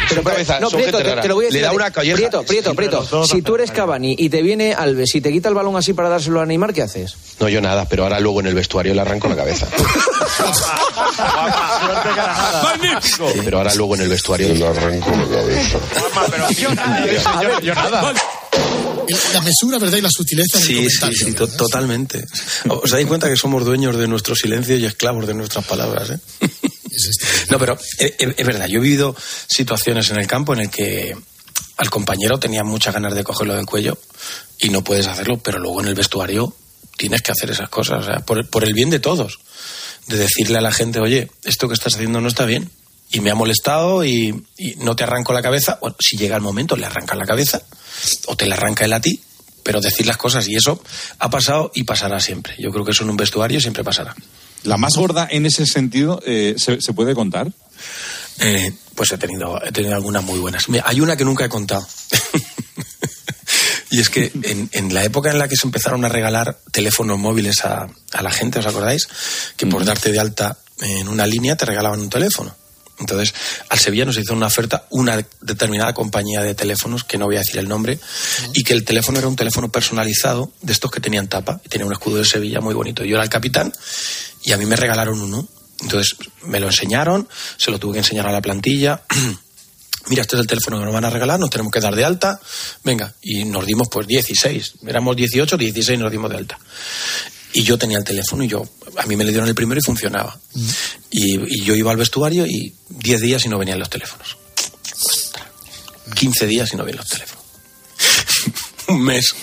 Pero, 0.09 0.23
no, 0.59 0.69
Prieto, 0.69 0.97
te, 0.97 1.03
te 1.03 1.27
lo 1.27 1.35
voy 1.35 1.45
a 1.45 1.49
decir. 1.49 1.67
Prieto, 2.15 2.43
Prieto, 2.43 2.75
Prieto. 2.75 3.25
Si 3.25 3.41
tú 3.41 3.55
eres 3.55 3.71
Cavani 3.71 4.15
y 4.17 4.29
te 4.29 4.41
viene 4.41 4.73
Alves 4.73 5.15
y 5.15 5.21
te 5.21 5.31
quita 5.31 5.49
el 5.49 5.55
balón 5.55 5.75
así 5.77 5.93
para 5.93 6.09
dárselo 6.09 6.41
a 6.41 6.45
Neymar, 6.45 6.73
¿qué 6.73 6.81
haces? 6.81 7.15
No, 7.39 7.47
yo 7.49 7.61
nada, 7.61 7.87
pero 7.87 8.03
ahora 8.03 8.19
luego 8.19 8.39
en 8.41 8.47
el 8.47 8.55
vestuario 8.55 8.93
le 8.93 9.01
arranco 9.01 9.27
la 9.27 9.35
cabeza. 9.35 9.67
Sí, 13.01 13.39
pero 13.43 13.57
ahora 13.57 13.73
luego 13.75 13.95
en 13.95 14.01
el 14.01 14.09
vestuario 14.09 14.53
le 14.53 14.65
arranco 14.65 15.09
la 15.11 15.27
cabeza. 15.27 15.79
yo 17.61 17.75
nada. 17.75 18.13
La 19.34 19.41
mesura, 19.41 19.78
¿verdad? 19.80 19.97
Y 19.97 20.02
la 20.02 20.10
sutileza 20.12 20.58
Sí, 20.60 20.65
sí, 20.65 20.76
comentario. 20.76 21.17
sí, 21.26 21.34
to- 21.34 21.47
totalmente. 21.47 22.26
¿Os 22.69 22.89
dais 22.91 23.06
cuenta 23.08 23.30
que 23.30 23.36
somos 23.36 23.63
dueños 23.65 23.95
de 23.97 24.08
nuestro 24.08 24.36
silencio 24.36 24.78
y 24.78 24.86
esclavos 24.86 25.28
de 25.28 25.34
nuestras 25.34 25.65
palabras? 25.65 26.10
¿eh? 26.12 26.19
No, 27.50 27.58
pero 27.58 27.78
es, 27.97 28.13
es- 28.19 28.34
es 28.38 28.45
verdad, 28.45 28.67
yo 28.67 28.80
he 28.80 28.84
vivido 28.84 29.15
situaciones 29.47 30.10
en 30.12 30.17
el 30.17 30.28
campo 30.28 30.54
en 30.54 30.60
el 30.62 30.69
que 30.69 31.15
al 31.78 31.89
compañero 31.89 32.38
tenía 32.39 32.63
muchas 32.63 32.93
ganas 32.93 33.15
de 33.15 33.24
cogerlo 33.24 33.56
del 33.56 33.65
cuello 33.65 33.97
y 34.60 34.69
no 34.69 34.84
puedes 34.84 35.08
hacerlo, 35.08 35.38
pero 35.39 35.58
luego 35.58 35.82
en 35.82 35.88
el 35.88 35.95
vestuario 35.95 36.54
tienes 36.97 37.21
que 37.21 37.32
hacer 37.32 37.50
esas 37.50 37.69
cosas, 37.69 38.04
o 38.04 38.06
sea, 38.06 38.19
por, 38.19 38.47
por 38.50 38.63
el 38.65 38.74
bien 38.74 38.89
de 38.89 39.00
todos. 39.00 39.39
De 40.08 40.17
decirle 40.17 40.58
a 40.58 40.62
la 40.62 40.71
gente, 40.74 41.00
oye, 41.00 41.32
esto 41.45 41.67
que 41.67 41.74
estás 41.76 41.95
haciendo 41.95 42.19
no 42.21 42.28
está 42.28 42.45
bien. 42.45 42.69
Y 43.12 43.19
me 43.19 43.32
ha 43.32 43.36
molestado 43.36 44.06
y, 44.06 44.45
y 44.58 44.76
no 44.78 44.95
te 44.95 45.04
arranco 45.04 45.34
la 45.34 45.41
cabeza. 45.41 45.78
Bueno, 45.82 45.95
si 46.00 46.17
llega 46.17 46.36
el 46.36 46.41
momento, 46.41 46.76
le 46.76 46.86
arrancas 46.86 47.17
la 47.17 47.26
cabeza 47.26 47.62
o 48.28 48.36
te 48.36 48.45
la 48.45 48.56
arranca 48.56 48.86
él 48.86 48.93
a 48.93 49.02
ti, 49.02 49.21
pero 49.63 49.82
decir 49.82 50.06
las 50.06 50.17
cosas 50.17 50.47
y 50.47 50.56
eso 50.56 50.82
ha 51.19 51.30
pasado 51.30 51.71
y 51.74 51.84
pasará 51.84 52.19
siempre. 52.19 52.56
Yo 52.58 52.71
creo 52.71 52.86
que 52.86 52.91
eso 52.91 53.04
en 53.04 53.10
un 53.10 53.17
vestuario 53.17 53.60
siempre 53.60 53.84
pasará. 53.84 54.15
La 54.63 54.78
más 54.78 54.93
gorda 54.95 55.28
en 55.30 55.45
ese 55.45 55.65
sentido, 55.65 56.21
eh, 56.26 56.56
¿se, 56.58 56.82
se 56.82 56.93
puede 56.93 57.15
contar? 57.15 57.52
Eh, 58.39 58.71
pues 58.95 59.12
he 59.12 59.17
tenido, 59.17 59.63
he 59.63 59.71
tenido 59.71 59.95
algunas 59.95 60.24
muy 60.24 60.39
buenas. 60.39 60.65
Hay 60.84 61.00
una 61.00 61.15
que 61.15 61.26
nunca 61.26 61.45
he 61.45 61.50
contado. 61.50 61.86
y 63.91 64.00
es 64.00 64.10
que 64.10 64.32
en, 64.43 64.69
en 64.71 64.93
la 64.93 65.04
época 65.04 65.32
en 65.32 65.39
la 65.39 65.47
que 65.47 65.56
se 65.56 65.67
empezaron 65.67 66.06
a 66.06 66.10
regalar 66.10 66.60
teléfonos 66.71 67.17
móviles 67.17 67.65
a, 67.65 67.88
a 68.12 68.21
la 68.21 68.32
gente, 68.32 68.60
¿os 68.60 68.65
acordáis? 68.65 69.08
Que 69.58 69.67
por 69.67 69.86
darte 69.86 70.12
de 70.12 70.19
alta 70.19 70.58
en 70.80 71.08
una 71.08 71.26
línea 71.26 71.56
te 71.56 71.65
regalaban 71.65 72.00
un 72.00 72.10
teléfono. 72.10 72.56
Entonces, 72.99 73.34
al 73.69 73.80
Sevilla 73.80 74.06
nos 74.06 74.17
hizo 74.17 74.34
una 74.34 74.47
oferta 74.47 74.86
una 74.89 75.25
determinada 75.41 75.93
compañía 75.93 76.41
de 76.41 76.54
teléfonos, 76.56 77.04
que 77.04 77.17
no 77.17 77.25
voy 77.25 77.38
a 77.38 77.39
decir 77.39 77.58
el 77.58 77.67
nombre, 77.67 77.99
y 78.54 78.63
que 78.63 78.73
el 78.73 78.84
teléfono 78.84 79.19
era 79.19 79.27
un 79.27 79.36
teléfono 79.36 79.71
personalizado, 79.71 80.51
de 80.62 80.73
estos 80.73 80.91
que 80.91 80.99
tenían 80.99 81.27
tapa, 81.27 81.62
y 81.65 81.69
tenía 81.69 81.86
un 81.86 81.93
escudo 81.93 82.17
de 82.17 82.25
Sevilla 82.25 82.62
muy 82.62 82.73
bonito. 82.73 83.04
Yo 83.04 83.15
era 83.15 83.23
el 83.23 83.30
capitán 83.30 83.73
y 84.43 84.51
a 84.51 84.58
mí 84.58 84.65
me 84.65 84.75
regalaron 84.75 85.19
uno. 85.19 85.47
Entonces, 85.82 86.15
me 86.43 86.60
lo 86.60 86.67
enseñaron, 86.67 87.27
se 87.58 87.71
lo 87.71 87.80
tuve 87.80 87.93
que 87.93 87.99
enseñar 87.99 88.27
a 88.27 88.32
la 88.32 88.41
plantilla. 88.41 89.04
Mira, 90.08 90.23
este 90.23 90.36
es 90.36 90.41
el 90.41 90.47
teléfono 90.47 90.80
que 90.80 90.86
nos 90.86 90.93
van 90.93 91.06
a 91.06 91.10
regalar, 91.10 91.39
nos 91.39 91.49
tenemos 91.49 91.71
que 91.71 91.80
dar 91.80 91.95
de 91.95 92.06
alta. 92.06 92.39
Venga, 92.84 93.13
y 93.21 93.45
nos 93.45 93.65
dimos 93.65 93.88
pues 93.89 94.08
16. 94.08 94.73
Éramos 94.88 95.15
18, 95.15 95.58
16 95.58 95.99
nos 95.99 96.12
dimos 96.12 96.30
de 96.30 96.38
alta. 96.38 96.60
Y 97.53 97.63
yo 97.63 97.77
tenía 97.77 97.97
el 97.97 98.03
teléfono 98.03 98.43
y 98.43 98.47
yo, 98.47 98.67
a 98.97 99.05
mí 99.05 99.15
me 99.15 99.23
le 99.23 99.31
dieron 99.31 99.47
el 99.47 99.55
primero 99.55 99.79
y 99.79 99.83
funcionaba. 99.83 100.39
Y, 101.09 101.61
y 101.61 101.63
yo 101.63 101.75
iba 101.75 101.91
al 101.91 101.97
vestuario 101.97 102.45
y 102.45 102.75
10 102.89 103.21
días 103.21 103.45
y 103.45 103.49
no 103.49 103.57
venían 103.57 103.79
los 103.79 103.89
teléfonos. 103.89 104.37
Ostras. 105.03 105.47
15 106.15 106.47
días 106.47 106.73
y 106.73 106.77
no 106.77 106.85
vienen 106.85 106.99
los 106.99 107.09
teléfonos. 107.09 107.43
Un 108.87 109.01
mes 109.01 109.35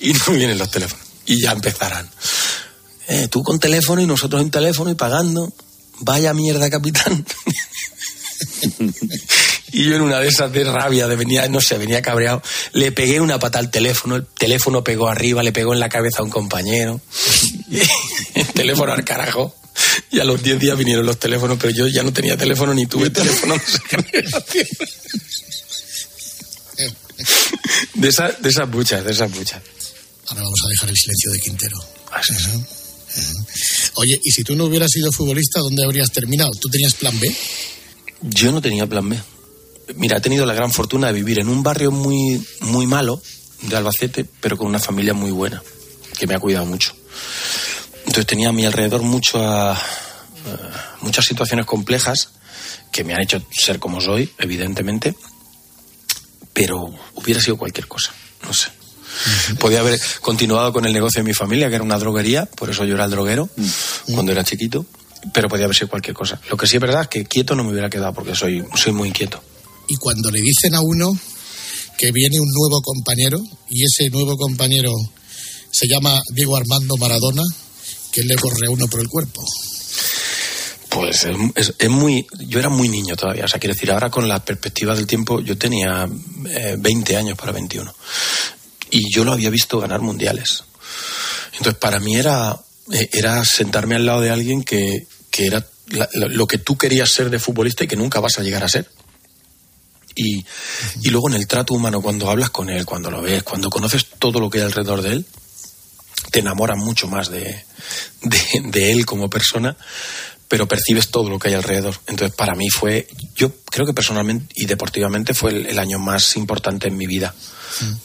y 0.00 0.12
no 0.12 0.32
vienen 0.32 0.58
los 0.58 0.70
teléfonos. 0.70 1.06
Y 1.26 1.40
ya 1.40 1.52
empezarán. 1.52 2.10
Eh, 3.08 3.28
tú 3.28 3.42
con 3.42 3.58
teléfono 3.58 4.02
y 4.02 4.06
nosotros 4.06 4.42
en 4.42 4.50
teléfono 4.50 4.90
y 4.90 4.94
pagando. 4.94 5.52
Vaya 6.00 6.34
mierda, 6.34 6.70
capitán. 6.70 7.26
Y 9.72 9.84
yo 9.84 9.96
en 9.96 10.02
una 10.02 10.20
de 10.20 10.28
esas 10.28 10.52
de 10.52 10.64
rabia, 10.64 11.08
de 11.08 11.16
venía, 11.16 11.46
no 11.48 11.60
sé, 11.60 11.78
venía 11.78 12.02
cabreado, 12.02 12.42
le 12.72 12.92
pegué 12.92 13.20
una 13.20 13.38
pata 13.38 13.58
al 13.58 13.70
teléfono, 13.70 14.16
el 14.16 14.26
teléfono 14.26 14.82
pegó 14.82 15.08
arriba, 15.08 15.42
le 15.42 15.52
pegó 15.52 15.74
en 15.74 15.80
la 15.80 15.88
cabeza 15.88 16.20
a 16.20 16.24
un 16.24 16.30
compañero, 16.30 17.00
el 18.34 18.46
teléfono 18.48 18.92
al 18.92 19.04
carajo. 19.04 19.54
Y 20.10 20.18
a 20.18 20.24
los 20.24 20.42
10 20.42 20.58
días 20.58 20.76
vinieron 20.76 21.06
los 21.06 21.20
teléfonos, 21.20 21.56
pero 21.60 21.72
yo 21.72 21.86
ya 21.86 22.02
no 22.02 22.12
tenía 22.12 22.36
teléfono 22.36 22.74
ni 22.74 22.86
tuve 22.86 23.10
teléfono. 23.10 23.54
De, 27.94 28.08
esas, 28.08 28.40
de 28.40 28.48
esas 28.48 28.68
muchas, 28.68 29.04
de 29.04 29.10
esas 29.10 29.28
muchas. 29.30 29.60
Ahora 30.28 30.42
vamos 30.42 30.60
a 30.64 30.68
dejar 30.68 30.88
el 30.90 30.96
silencio 30.96 31.32
de 31.32 31.40
Quintero. 31.40 31.76
Ujú. 31.76 32.66
Oye, 33.94 34.20
y 34.22 34.30
si 34.30 34.44
tú 34.44 34.54
no 34.54 34.66
hubieras 34.66 34.90
sido 34.92 35.10
futbolista, 35.10 35.60
¿dónde 35.60 35.84
habrías 35.84 36.12
terminado? 36.12 36.50
¿Tú 36.60 36.68
tenías 36.68 36.94
plan 36.94 37.18
B? 37.18 37.34
Yo 38.22 38.52
no 38.52 38.62
tenía 38.62 38.86
plan 38.86 39.08
B. 39.08 39.18
Mira, 39.96 40.18
he 40.18 40.20
tenido 40.20 40.44
la 40.46 40.54
gran 40.54 40.72
fortuna 40.72 41.08
de 41.08 41.12
vivir 41.14 41.40
en 41.40 41.48
un 41.48 41.62
barrio 41.62 41.90
muy, 41.90 42.44
muy 42.60 42.86
malo 42.86 43.22
de 43.62 43.76
Albacete, 43.76 44.26
pero 44.40 44.56
con 44.56 44.66
una 44.66 44.78
familia 44.78 45.14
muy 45.14 45.30
buena, 45.30 45.62
que 46.18 46.26
me 46.26 46.34
ha 46.34 46.38
cuidado 46.38 46.66
mucho. 46.66 46.94
Entonces 48.00 48.26
tenía 48.26 48.50
a 48.50 48.52
mi 48.52 48.64
alrededor 48.64 49.02
mucho, 49.02 49.38
eh, 49.38 49.74
muchas 51.00 51.24
situaciones 51.24 51.66
complejas 51.66 52.30
que 52.90 53.04
me 53.04 53.14
han 53.14 53.22
hecho 53.22 53.42
ser 53.50 53.78
como 53.78 54.00
soy, 54.00 54.32
evidentemente, 54.38 55.14
pero 56.52 56.92
hubiera 57.14 57.40
sido 57.40 57.56
cualquier 57.56 57.86
cosa, 57.86 58.12
no 58.42 58.52
sé. 58.52 58.68
Podía 59.58 59.80
haber 59.80 60.00
continuado 60.20 60.72
con 60.72 60.84
el 60.84 60.92
negocio 60.92 61.22
de 61.22 61.28
mi 61.28 61.34
familia, 61.34 61.68
que 61.68 61.74
era 61.74 61.84
una 61.84 61.98
droguería, 61.98 62.46
por 62.46 62.70
eso 62.70 62.84
yo 62.84 62.94
era 62.94 63.04
el 63.04 63.10
droguero 63.10 63.48
cuando 64.14 64.32
era 64.32 64.44
chiquito, 64.44 64.86
pero 65.32 65.48
podía 65.48 65.64
haber 65.64 65.76
sido 65.76 65.88
cualquier 65.88 66.14
cosa. 66.14 66.40
Lo 66.48 66.56
que 66.56 66.66
sí 66.66 66.76
es 66.76 66.80
verdad 66.80 67.02
es 67.02 67.08
que 67.08 67.24
quieto 67.24 67.54
no 67.54 67.64
me 67.64 67.72
hubiera 67.72 67.90
quedado, 67.90 68.12
porque 68.12 68.34
soy, 68.34 68.64
soy 68.74 68.92
muy 68.92 69.08
inquieto. 69.08 69.42
Y 69.88 69.96
cuando 69.96 70.30
le 70.30 70.40
dicen 70.40 70.74
a 70.74 70.80
uno 70.80 71.18
que 71.96 72.12
viene 72.12 72.38
un 72.40 72.48
nuevo 72.48 72.80
compañero 72.82 73.40
y 73.70 73.82
ese 73.84 74.08
nuevo 74.10 74.36
compañero 74.36 74.92
se 75.70 75.88
llama 75.88 76.20
Diego 76.32 76.56
Armando 76.56 76.96
Maradona, 76.96 77.42
que 78.12 78.22
le 78.22 78.36
corre 78.36 78.68
uno 78.68 78.86
por 78.88 79.00
el 79.00 79.08
cuerpo. 79.08 79.42
Pues 80.90 81.24
es, 81.54 81.72
es- 81.78 81.90
muy. 81.90 82.26
Yo 82.46 82.58
era 82.58 82.70
muy 82.70 82.88
niño 82.88 83.14
todavía. 83.16 83.44
O 83.44 83.48
sea, 83.48 83.60
quiero 83.60 83.74
decir, 83.74 83.90
ahora 83.90 84.10
con 84.10 84.26
la 84.26 84.44
perspectiva 84.44 84.94
del 84.94 85.06
tiempo, 85.06 85.40
yo 85.40 85.58
tenía 85.58 86.08
eh, 86.48 86.76
20 86.78 87.16
años 87.16 87.36
para 87.36 87.52
21. 87.52 87.94
Y 88.90 89.12
yo 89.14 89.24
lo 89.24 89.32
había 89.32 89.50
visto 89.50 89.78
ganar 89.80 90.00
mundiales. 90.00 90.64
Entonces, 91.52 91.78
para 91.78 92.00
mí 92.00 92.16
era, 92.16 92.58
eh, 92.92 93.08
era 93.12 93.44
sentarme 93.44 93.96
al 93.96 94.06
lado 94.06 94.20
de 94.22 94.30
alguien 94.30 94.62
que, 94.64 95.06
que 95.30 95.46
era 95.46 95.66
la- 95.88 96.08
lo 96.12 96.46
que 96.46 96.58
tú 96.58 96.78
querías 96.78 97.10
ser 97.10 97.28
de 97.28 97.38
futbolista 97.38 97.84
y 97.84 97.88
que 97.88 97.96
nunca 97.96 98.20
vas 98.20 98.38
a 98.38 98.42
llegar 98.42 98.64
a 98.64 98.68
ser. 98.68 98.90
Y, 100.20 100.44
y 101.02 101.10
luego 101.10 101.28
en 101.28 101.36
el 101.36 101.46
trato 101.46 101.74
humano, 101.74 102.02
cuando 102.02 102.28
hablas 102.28 102.50
con 102.50 102.68
él, 102.68 102.84
cuando 102.84 103.08
lo 103.08 103.22
ves, 103.22 103.44
cuando 103.44 103.70
conoces 103.70 104.06
todo 104.18 104.40
lo 104.40 104.50
que 104.50 104.58
hay 104.58 104.64
alrededor 104.64 105.00
de 105.00 105.12
él, 105.12 105.26
te 106.32 106.40
enamoras 106.40 106.76
mucho 106.76 107.06
más 107.06 107.30
de, 107.30 107.64
de, 108.22 108.40
de 108.64 108.90
él 108.90 109.06
como 109.06 109.30
persona, 109.30 109.76
pero 110.48 110.66
percibes 110.66 111.08
todo 111.08 111.30
lo 111.30 111.38
que 111.38 111.48
hay 111.48 111.54
alrededor. 111.54 111.94
Entonces, 112.08 112.34
para 112.34 112.54
mí 112.56 112.68
fue, 112.68 113.06
yo 113.36 113.52
creo 113.66 113.86
que 113.86 113.94
personalmente 113.94 114.52
y 114.56 114.66
deportivamente 114.66 115.34
fue 115.34 115.52
el, 115.52 115.66
el 115.66 115.78
año 115.78 116.00
más 116.00 116.36
importante 116.36 116.88
en 116.88 116.96
mi 116.96 117.06
vida. 117.06 117.32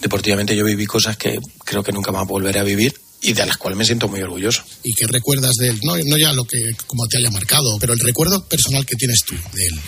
Deportivamente 0.01 0.55
yo 0.55 0.65
viví 0.65 0.85
cosas 0.85 1.17
que 1.17 1.39
creo 1.65 1.83
que 1.83 1.91
nunca 1.91 2.11
más 2.11 2.27
volveré 2.27 2.59
a 2.59 2.63
vivir 2.63 2.93
y 3.21 3.33
de 3.33 3.45
las 3.45 3.57
cuales 3.57 3.77
me 3.77 3.85
siento 3.85 4.07
muy 4.07 4.21
orgulloso. 4.21 4.63
¿Y 4.83 4.93
qué 4.93 5.07
recuerdas 5.07 5.53
de 5.57 5.69
él? 5.69 5.79
No, 5.83 5.95
no 5.95 6.17
ya 6.17 6.33
lo 6.33 6.43
que 6.43 6.59
como 6.85 7.07
te 7.07 7.17
haya 7.17 7.31
marcado, 7.31 7.79
pero 7.79 7.93
el 7.93 7.99
recuerdo 7.99 8.45
personal 8.45 8.85
que 8.85 8.97
tienes 8.97 9.23
tú 9.25 9.33
de 9.33 9.65
él. 9.65 9.79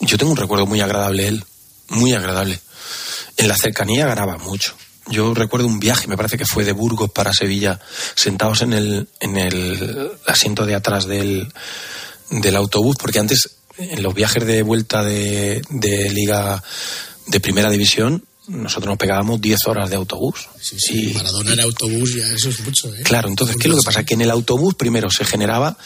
Yo 0.00 0.18
tengo 0.18 0.32
un 0.32 0.36
recuerdo 0.36 0.66
muy 0.66 0.80
agradable 0.80 1.28
él, 1.28 1.44
muy 1.88 2.12
agradable. 2.12 2.60
En 3.36 3.48
la 3.48 3.56
cercanía 3.56 4.06
ganaba 4.06 4.38
mucho. 4.38 4.74
Yo 5.08 5.34
recuerdo 5.34 5.66
un 5.66 5.80
viaje, 5.80 6.06
me 6.06 6.16
parece 6.16 6.38
que 6.38 6.44
fue 6.44 6.64
de 6.64 6.72
Burgos 6.72 7.10
para 7.10 7.32
Sevilla, 7.32 7.80
sentados 8.14 8.62
en 8.62 8.72
el, 8.72 9.08
en 9.20 9.36
el 9.36 10.12
asiento 10.26 10.64
de 10.64 10.74
atrás 10.74 11.06
del, 11.06 11.52
del 12.30 12.56
autobús, 12.56 12.96
porque 12.98 13.18
antes 13.18 13.50
en 13.78 14.02
los 14.02 14.14
viajes 14.14 14.46
de 14.46 14.62
vuelta 14.62 15.02
de, 15.02 15.62
de 15.70 16.10
Liga 16.10 16.62
de 17.26 17.40
Primera 17.40 17.70
División, 17.70 18.24
nosotros 18.48 18.90
nos 18.90 18.98
pegábamos 18.98 19.40
10 19.40 19.66
horas 19.66 19.90
de 19.90 19.96
autobús. 19.96 20.48
Sí, 20.60 20.76
sí, 20.78 21.12
Maradona 21.14 21.52
en 21.52 21.60
autobús, 21.60 22.14
ya 22.14 22.26
eso 22.34 22.50
es 22.50 22.60
mucho, 22.60 22.94
¿eh? 22.94 23.02
Claro, 23.02 23.28
entonces, 23.28 23.56
¿qué 23.56 23.68
es 23.68 23.74
lo 23.74 23.80
que 23.80 23.84
pasa? 23.84 24.04
Que 24.04 24.14
en 24.14 24.22
el 24.22 24.30
autobús 24.30 24.74
primero 24.74 25.10
se 25.10 25.24
generaba 25.24 25.76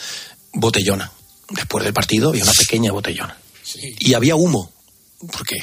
botellona. 0.53 1.11
Después 1.49 1.83
del 1.83 1.93
partido 1.93 2.29
había 2.29 2.43
una 2.43 2.53
pequeña 2.53 2.91
botellona. 2.91 3.37
Y 3.99 4.13
había 4.13 4.35
humo. 4.35 4.71
Porque 5.31 5.57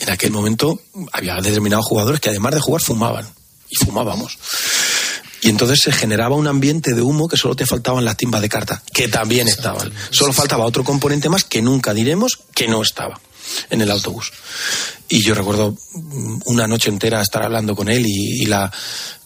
en 0.00 0.10
aquel 0.10 0.30
momento 0.30 0.80
había 1.12 1.36
determinados 1.40 1.84
jugadores 1.86 2.20
que 2.20 2.30
además 2.30 2.54
de 2.54 2.60
jugar 2.60 2.82
fumaban. 2.82 3.28
Y 3.70 3.76
fumábamos. 3.84 4.38
Y 5.42 5.50
entonces 5.50 5.80
se 5.82 5.92
generaba 5.92 6.34
un 6.36 6.48
ambiente 6.48 6.94
de 6.94 7.02
humo 7.02 7.28
que 7.28 7.36
solo 7.36 7.54
te 7.54 7.66
faltaban 7.66 8.04
las 8.04 8.16
timbas 8.16 8.40
de 8.40 8.48
carta, 8.48 8.82
que 8.92 9.08
también 9.08 9.46
estaban. 9.46 9.92
Solo 10.10 10.32
faltaba 10.32 10.64
otro 10.64 10.82
componente 10.84 11.28
más 11.28 11.44
que 11.44 11.62
nunca 11.62 11.94
diremos 11.94 12.40
que 12.54 12.66
no 12.66 12.82
estaba 12.82 13.20
en 13.70 13.80
el 13.82 13.90
autobús. 13.90 14.32
Y 15.08 15.22
yo 15.22 15.34
recuerdo 15.34 15.76
mm, 15.94 16.40
una 16.46 16.66
noche 16.66 16.88
entera 16.90 17.20
estar 17.22 17.42
hablando 17.42 17.76
con 17.76 17.88
él 17.88 18.04
y, 18.06 18.42
y 18.42 18.46
la 18.46 18.72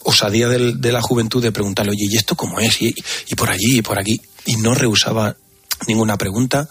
osadía 0.02 0.48
del- 0.48 0.80
de 0.80 0.92
la 0.92 1.00
juventud 1.00 1.40
de 1.42 1.50
preguntarle, 1.52 1.92
oye, 1.92 2.06
¿y 2.10 2.16
esto 2.16 2.36
cómo 2.36 2.60
es? 2.60 2.82
Y, 2.82 2.94
y 3.28 3.34
por 3.34 3.48
allí 3.50 3.78
y 3.78 3.82
por 3.82 3.98
aquí. 3.98 4.20
Y 4.44 4.56
no 4.56 4.74
rehusaba 4.74 5.36
ninguna 5.86 6.18
pregunta. 6.18 6.68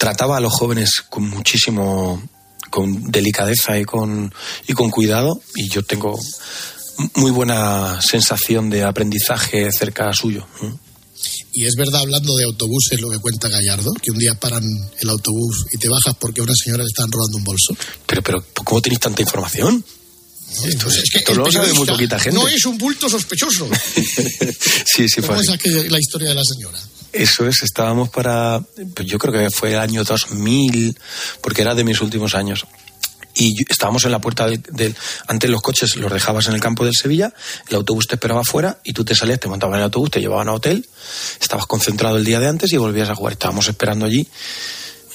Trataba 0.00 0.38
a 0.38 0.40
los 0.40 0.54
jóvenes 0.54 1.04
con 1.10 1.28
muchísimo, 1.28 2.22
con 2.70 3.12
delicadeza 3.12 3.78
y 3.78 3.84
con, 3.84 4.32
y 4.66 4.72
con 4.72 4.88
cuidado. 4.90 5.42
Y 5.54 5.68
yo 5.68 5.82
tengo 5.82 6.18
muy 7.16 7.30
buena 7.30 8.00
sensación 8.00 8.70
de 8.70 8.82
aprendizaje 8.82 9.68
cerca 9.70 10.10
suyo. 10.14 10.46
Y 11.52 11.66
es 11.66 11.74
verdad, 11.76 12.00
hablando 12.00 12.34
de 12.34 12.44
autobuses, 12.44 12.98
lo 12.98 13.10
que 13.10 13.18
cuenta 13.18 13.50
Gallardo, 13.50 13.92
que 14.00 14.10
un 14.10 14.16
día 14.16 14.32
paran 14.40 14.64
el 15.00 15.10
autobús 15.10 15.66
y 15.70 15.76
te 15.76 15.90
bajas 15.90 16.14
porque 16.18 16.40
a 16.40 16.44
una 16.44 16.54
señora 16.54 16.82
le 16.82 16.88
están 16.88 17.12
robando 17.12 17.36
un 17.36 17.44
bolso. 17.44 17.76
Pero, 18.06 18.22
pero, 18.22 18.42
¿cómo 18.64 18.80
tenéis 18.80 19.00
tanta 19.00 19.20
información? 19.20 19.84
Esto, 20.64 20.84
Pues 20.84 20.96
es 20.96 21.10
que 21.10 21.18
esto 21.18 21.34
lo 21.34 21.52
sabe 21.52 21.74
muy 21.74 21.86
poquita 21.86 22.18
gente. 22.18 22.38
No 22.38 22.48
es 22.48 22.64
un 22.64 22.78
bulto 22.78 23.10
sospechoso. 23.10 23.68
Sí, 24.86 25.08
sí, 25.08 25.20
fue 25.20 25.28
¿Cómo 25.28 25.40
es 25.42 25.48
así. 25.48 25.58
aquella- 25.58 25.90
la 25.90 25.98
historia 26.00 26.28
de 26.30 26.34
la 26.34 26.44
señora? 26.44 26.78
Eso 27.12 27.46
es, 27.46 27.62
estábamos 27.62 28.08
para, 28.08 28.60
pues 28.94 29.08
yo 29.08 29.18
creo 29.18 29.32
que 29.32 29.50
fue 29.50 29.72
el 29.72 29.78
año 29.78 30.04
2000, 30.04 30.98
porque 31.40 31.62
era 31.62 31.74
de 31.74 31.84
mis 31.84 32.00
últimos 32.00 32.34
años. 32.34 32.66
Y 33.34 33.54
estábamos 33.68 34.04
en 34.04 34.12
la 34.12 34.20
puerta 34.20 34.46
del, 34.48 34.94
Antes 35.26 35.50
los 35.50 35.62
coches 35.62 35.96
los 35.96 36.12
dejabas 36.12 36.48
en 36.48 36.54
el 36.54 36.60
campo 36.60 36.84
del 36.84 36.94
Sevilla, 36.94 37.32
el 37.68 37.76
autobús 37.76 38.06
te 38.06 38.16
esperaba 38.16 38.40
afuera 38.40 38.78
y 38.84 38.92
tú 38.92 39.04
te 39.04 39.14
salías, 39.14 39.40
te 39.40 39.48
montabas 39.48 39.74
en 39.74 39.80
el 39.80 39.84
autobús, 39.84 40.10
te 40.10 40.20
llevaban 40.20 40.48
a 40.48 40.52
hotel, 40.52 40.86
estabas 41.40 41.66
concentrado 41.66 42.16
el 42.16 42.24
día 42.24 42.40
de 42.40 42.48
antes 42.48 42.72
y 42.72 42.76
volvías 42.76 43.08
a 43.08 43.14
jugar. 43.14 43.32
Estábamos 43.32 43.68
esperando 43.68 44.04
allí. 44.04 44.26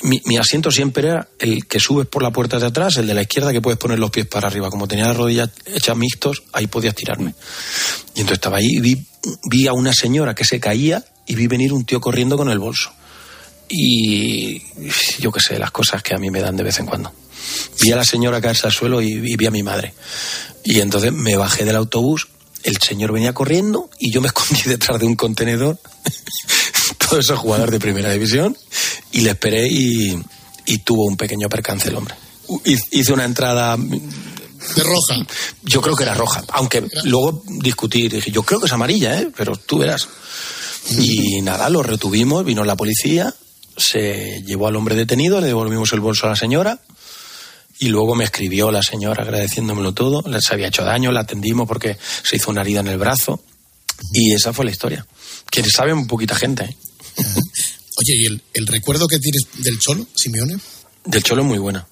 Mi, 0.04 0.22
mi 0.26 0.38
asiento 0.38 0.72
siempre 0.72 1.08
era 1.08 1.28
el 1.40 1.66
que 1.68 1.80
subes 1.80 2.08
por 2.08 2.22
la 2.22 2.32
puerta 2.32 2.60
de 2.60 2.66
atrás, 2.66 2.98
el 2.98 3.08
de 3.08 3.14
la 3.14 3.22
izquierda 3.22 3.52
que 3.52 3.62
puedes 3.62 3.80
poner 3.80 4.00
los 4.00 4.12
pies 4.12 4.28
para 4.28 4.48
arriba. 4.48 4.70
Como 4.70 4.88
tenía 4.88 5.08
las 5.08 5.18
rodillas 5.18 5.50
hechas 5.66 5.96
mixtos, 5.96 6.44
ahí 6.54 6.68
podías 6.68 6.96
tirarme. 6.96 7.36
Y 8.16 8.22
entonces 8.22 8.38
estaba 8.38 8.58
ahí 8.58 8.68
y 8.78 8.80
vi, 8.80 9.06
vi 9.50 9.68
a 9.68 9.74
una 9.74 9.94
señora 9.94 10.36
que 10.36 10.46
se 10.46 10.60
caía 10.60 11.04
y 11.26 11.36
vi 11.36 11.48
venir 11.48 11.74
un 11.74 11.86
tío 11.86 12.00
corriendo 12.00 12.38
con 12.38 12.50
el 12.50 12.60
bolso. 12.60 12.92
Y 13.68 14.62
yo 15.20 15.32
qué 15.32 15.40
sé, 15.40 15.58
las 15.58 15.72
cosas 15.72 16.04
que 16.04 16.14
a 16.14 16.20
mí 16.20 16.30
me 16.30 16.42
dan 16.42 16.56
de 16.56 16.64
vez 16.64 16.80
en 16.80 16.86
cuando. 16.86 17.12
Vi 17.82 17.92
a 17.92 17.96
la 17.96 18.06
señora 18.06 18.42
caerse 18.42 18.68
al 18.68 18.74
suelo 18.74 19.02
y, 19.02 19.14
y 19.14 19.36
vi 19.36 19.46
a 19.46 19.52
mi 19.52 19.64
madre. 19.64 19.94
Y 20.64 20.80
entonces 20.80 21.12
me 21.12 21.36
bajé 21.36 21.66
del 21.66 21.76
autobús, 21.76 22.28
el 22.64 22.78
señor 22.78 23.12
venía 23.12 23.34
corriendo 23.34 23.90
y 24.00 24.12
yo 24.12 24.22
me 24.22 24.28
escondí 24.34 24.64
detrás 24.66 25.00
de 25.00 25.06
un 25.06 25.16
contenedor, 25.16 25.80
todo 26.98 27.20
eso 27.20 27.38
jugador 27.38 27.72
de 27.72 27.80
primera 27.80 28.12
división, 28.12 28.58
y 29.12 29.22
le 29.22 29.32
esperé 29.32 29.68
y, 29.70 30.20
y 30.66 30.78
tuvo 30.80 31.06
un 31.06 31.18
pequeño 31.18 31.48
percance 31.48 31.90
el 31.90 31.96
hombre. 31.96 32.16
Hice 32.92 33.12
una 33.12 33.26
entrada 33.26 33.76
De 33.76 34.84
roja. 34.84 35.16
yo 35.64 35.82
creo 35.82 35.96
que 35.96 36.04
era 36.04 36.14
roja, 36.14 36.44
aunque 36.50 36.88
luego 37.04 37.44
discutí, 37.48 38.08
dije, 38.08 38.32
yo 38.32 38.44
creo 38.44 38.60
que 38.60 38.68
es 38.68 38.74
amarilla, 38.74 39.20
¿eh? 39.20 39.32
pero 39.36 39.56
tú 39.56 39.80
verás. 39.80 40.08
Y 40.90 41.42
nada, 41.42 41.70
lo 41.70 41.82
retuvimos, 41.84 42.46
vino 42.46 42.64
la 42.64 42.76
policía, 42.76 43.34
se 43.76 44.44
llevó 44.46 44.68
al 44.68 44.76
hombre 44.76 44.96
detenido, 44.96 45.42
le 45.42 45.48
devolvimos 45.48 45.92
el 45.94 46.00
bolso 46.00 46.28
a 46.28 46.30
la 46.30 46.36
señora 46.36 46.80
y 47.80 47.90
luego 47.90 48.16
me 48.16 48.24
escribió 48.24 48.72
la 48.72 48.82
señora 48.82 49.24
agradeciéndomelo 49.24 49.94
todo, 49.94 50.24
les 50.30 50.50
había 50.52 50.68
hecho 50.68 50.84
daño, 50.84 51.12
la 51.12 51.22
atendimos 51.22 51.68
porque 51.68 51.98
se 52.24 52.38
hizo 52.38 52.52
una 52.52 52.62
herida 52.62 52.80
en 52.80 52.88
el 52.88 52.98
brazo 52.98 53.44
y 54.14 54.34
esa 54.34 54.54
fue 54.54 54.66
la 54.66 54.72
historia. 54.72 55.06
Que 55.50 55.64
sabe 55.64 55.94
un 55.94 56.08
poquita 56.08 56.36
gente. 56.36 56.64
¿eh? 56.64 56.76
Oye, 57.18 58.14
¿y 58.18 58.26
el, 58.28 58.42
el 58.54 58.68
recuerdo 58.68 59.08
que 59.08 59.20
tienes 59.20 59.44
del 59.58 59.80
Cholo, 59.80 60.06
Simeone? 60.16 60.58
Del 61.06 61.24
Cholo 61.24 61.42
es 61.42 61.48
muy 61.48 61.58
buena. 61.58 61.86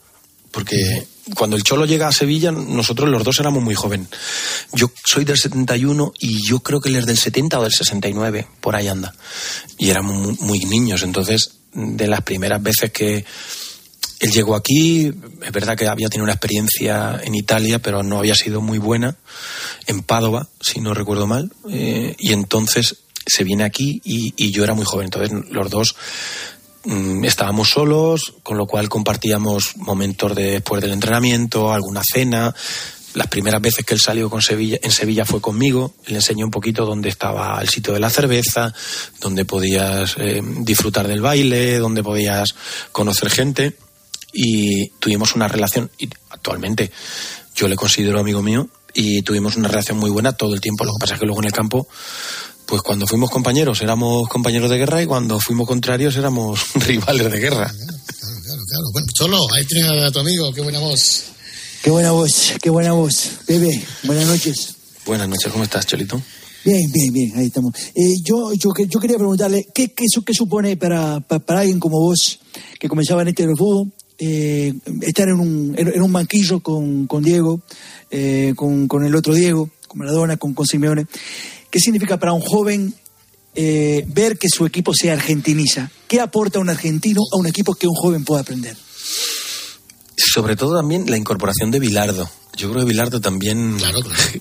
Porque 0.54 1.08
cuando 1.36 1.56
el 1.56 1.64
Cholo 1.64 1.86
llega 1.86 2.08
a 2.08 2.12
Sevilla, 2.12 2.51
nosotros 2.51 3.10
los 3.10 3.24
dos 3.24 3.39
éramos 3.39 3.64
muy 3.64 3.74
jóvenes. 3.74 4.08
Yo 4.72 4.91
soy 5.04 5.26
del 5.26 5.38
71 5.38 6.14
y 6.20 6.45
yo 6.47 6.60
creo 6.60 6.80
que 6.80 6.89
él 6.89 6.95
es 6.97 7.08
del 7.08 7.18
70 7.18 7.60
o 7.60 7.64
del 7.64 7.72
69, 7.72 8.47
por 8.62 8.76
ahí 8.76 8.88
anda. 8.88 9.16
Y 9.80 9.89
éramos 9.89 10.16
muy, 10.16 10.38
muy 10.41 10.60
niños. 10.60 11.01
Entonces, 11.01 11.56
de 11.74 12.08
las 12.08 12.22
primeras 12.22 12.62
veces 12.62 12.91
que 12.91 13.26
él 14.20 14.32
llegó 14.32 14.56
aquí, 14.56 15.08
es 15.41 15.51
verdad 15.51 15.76
que 15.76 15.88
había 15.88 16.08
tenido 16.08 16.26
una 16.26 16.34
experiencia 16.34 17.20
en 17.24 17.34
Italia, 17.34 17.80
pero 17.80 18.04
no 18.04 18.20
había 18.20 18.36
sido 18.36 18.62
muy 18.62 18.78
buena, 18.78 19.18
en 19.88 20.04
Padova, 20.04 20.47
si 20.62 20.82
no 20.82 20.93
recuerdo 20.93 21.26
mal. 21.26 21.51
Eh, 21.70 22.16
y 22.20 22.32
entonces 22.32 22.97
se 23.26 23.43
viene 23.43 23.64
aquí 23.64 24.01
y, 24.04 24.51
yo 24.51 24.64
era 24.64 24.76
muy 24.76 24.86
joven. 24.86 25.06
Entonces, 25.06 25.32
los 25.49 25.70
dos 25.70 25.95
estábamos 27.23 27.69
solos, 27.69 28.34
con 28.43 28.57
lo 28.57 28.65
cual 28.65 28.89
compartíamos 28.89 29.77
momentos 29.77 30.36
de- 30.36 30.51
después 30.51 30.81
del 30.81 30.91
entrenamiento, 30.91 31.71
alguna 31.71 32.01
cena. 32.03 32.53
Las 33.13 33.27
primeras 33.27 33.61
veces 33.61 33.86
que 33.86 33.93
él 33.93 33.99
salió 33.99 34.29
con 34.29 34.41
Sevilla, 34.41 34.79
en 34.81 34.91
Sevilla 34.91 35.23
fue 35.23 35.39
conmigo, 35.39 35.93
le 36.07 36.15
enseñé 36.15 36.43
un 36.43 36.49
poquito 36.51 36.84
dónde 36.86 37.09
estaba 37.09 37.61
el 37.61 37.69
sitio 37.69 37.93
de 37.93 37.99
la 37.99 38.09
cerveza, 38.09 38.73
dónde 39.21 39.45
podías 39.45 40.15
eh, 40.17 40.41
disfrutar 40.61 41.07
del 41.07 41.21
baile, 41.21 41.77
dónde 41.77 42.01
podías 42.01 42.55
conocer 42.91 43.29
gente 43.29 43.77
y 44.34 44.89
tuvimos 44.99 45.36
una 45.36 45.47
relación, 45.47 45.91
y 45.99 46.09
actualmente 46.31 46.91
yo 47.55 47.67
le 47.67 47.75
considero 47.75 48.19
amigo 48.19 48.41
mío 48.41 48.67
y 48.95 49.21
tuvimos 49.21 49.57
una 49.57 49.67
relación 49.67 49.97
muy 49.97 50.09
buena 50.09 50.34
todo 50.34 50.55
el 50.55 50.61
tiempo. 50.61 50.84
Lo 50.84 50.93
que 50.93 50.99
pasa 51.01 51.13
es 51.13 51.19
que 51.19 51.27
luego 51.27 51.41
en 51.41 51.45
el 51.47 51.53
campo 51.53 51.88
pues 52.66 52.82
cuando 52.82 53.05
fuimos 53.07 53.30
compañeros 53.30 53.82
éramos 53.82 54.28
compañeros 54.30 54.70
de 54.70 54.78
guerra 54.78 55.01
y 55.01 55.05
cuando 55.05 55.39
fuimos 55.39 55.68
contrarios 55.68 56.16
éramos 56.16 56.59
rivales 56.88 57.32
de 57.32 57.39
guerra. 57.39 57.72
Claro, 57.74 58.61
claro. 58.68 58.86
Bueno, 58.93 59.07
Cholo, 59.14 59.38
ahí 59.55 59.66
tienes 59.66 59.91
a 60.03 60.11
tu 60.11 60.20
amigo, 60.20 60.51
qué 60.53 60.61
buena 60.61 60.80
voz. 60.80 61.24
Qué 61.84 61.89
buena 61.91 62.11
voz, 62.11 62.53
qué 62.61 62.70
buena 62.70 62.93
voz. 62.93 63.32
Bebé, 63.47 63.84
buenas 64.03 64.26
noches. 64.28 64.76
Buenas 65.05 65.28
noches, 65.28 65.51
¿cómo 65.51 65.64
estás, 65.66 65.86
Cholito? 65.86 66.22
Bien, 66.64 66.89
bien, 66.93 67.11
bien, 67.11 67.32
ahí 67.38 67.47
estamos. 67.47 67.74
Eh, 67.93 68.14
yo, 68.24 68.53
yo, 68.53 68.72
que- 68.72 68.88
yo 68.88 68.99
quería 69.01 69.18
preguntarle, 69.18 69.66
¿qué, 69.76 69.89
qué, 69.93 70.05
qué 70.26 70.34
supone 70.34 70.78
para, 70.78 71.20
para, 71.20 71.39
para 71.45 71.59
alguien 71.59 71.80
como 71.80 71.99
vos, 71.99 72.39
que 72.80 72.88
comenzaba 72.88 73.22
en 73.24 73.28
este 73.30 73.45
fútbol, 73.57 73.91
eh, 74.18 74.74
estar 75.01 75.28
en 75.28 75.41
un, 75.41 75.76
en 75.78 76.01
un 76.01 76.14
banquillo 76.14 76.61
con, 76.61 77.05
con 77.07 77.22
Diego, 77.22 77.61
eh, 78.11 78.53
con, 78.55 78.88
con 78.88 79.03
el 79.05 79.14
otro 79.14 79.34
Diego, 79.34 79.70
con 79.89 79.99
Maradona, 79.99 80.38
con, 80.38 80.53
con 80.53 80.66
Simeone. 80.66 81.05
¿Qué 81.74 81.80
significa 81.80 82.19
para 82.19 82.34
un 82.34 82.41
joven 82.41 82.93
eh, 83.55 84.05
ver 84.05 84.38
que 84.38 84.47
su 84.47 84.63
equipo 84.67 84.93
se 84.93 85.09
argentiniza? 85.09 85.89
¿Qué 86.07 86.19
aporta 86.19 86.59
un 86.59 86.69
argentino 86.69 87.21
a 87.32 87.38
un 87.39 87.47
equipo 87.47 87.74
que 87.74 87.88
un 87.88 87.95
joven 87.95 88.24
pueda 88.24 88.41
aprender? 88.41 88.78
Sobre 90.15 90.55
todo 90.55 90.76
también 90.78 91.09
la 91.09 91.17
incorporación 91.17 91.71
de 91.71 91.80
Bilardo. 91.80 92.30
Yo 92.55 92.69
creo 92.69 92.82
que 92.84 92.89
Bilardo 92.89 93.19
también 93.19 93.80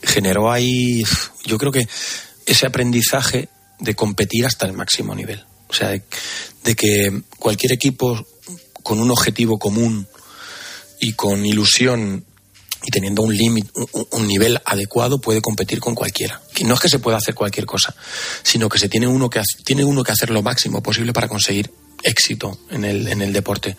generó 0.02 0.52
ahí, 0.52 1.02
yo 1.46 1.56
creo 1.56 1.72
que 1.72 1.88
ese 2.44 2.66
aprendizaje 2.66 3.48
de 3.80 3.94
competir 3.94 4.44
hasta 4.44 4.66
el 4.66 4.74
máximo 4.74 5.14
nivel. 5.14 5.42
O 5.70 5.72
sea, 5.72 5.88
de, 5.88 6.02
de 6.64 6.76
que 6.76 7.22
cualquier 7.38 7.72
equipo 7.72 8.26
con 8.82 9.00
un 9.00 9.10
objetivo 9.10 9.58
común 9.58 10.06
y 11.00 11.14
con 11.14 11.46
ilusión 11.46 12.26
y 12.84 12.90
teniendo 12.90 13.22
un 13.22 13.36
límite, 13.36 13.70
un, 14.10 14.26
nivel 14.26 14.60
adecuado 14.64 15.20
puede 15.20 15.40
competir 15.40 15.80
con 15.80 15.94
cualquiera. 15.94 16.40
Que 16.52 16.64
no 16.64 16.74
es 16.74 16.80
que 16.80 16.88
se 16.88 16.98
pueda 16.98 17.16
hacer 17.16 17.34
cualquier 17.34 17.66
cosa, 17.66 17.94
sino 18.42 18.68
que 18.68 18.78
se 18.78 18.88
tiene 18.88 19.06
uno 19.06 19.30
que 19.30 19.42
tiene 19.64 19.84
uno 19.84 20.02
que 20.02 20.12
hacer 20.12 20.30
lo 20.30 20.42
máximo 20.42 20.82
posible 20.82 21.12
para 21.12 21.28
conseguir 21.28 21.70
éxito 22.02 22.58
en 22.70 22.84
el, 22.84 23.06
en 23.08 23.22
el 23.22 23.32
deporte. 23.32 23.76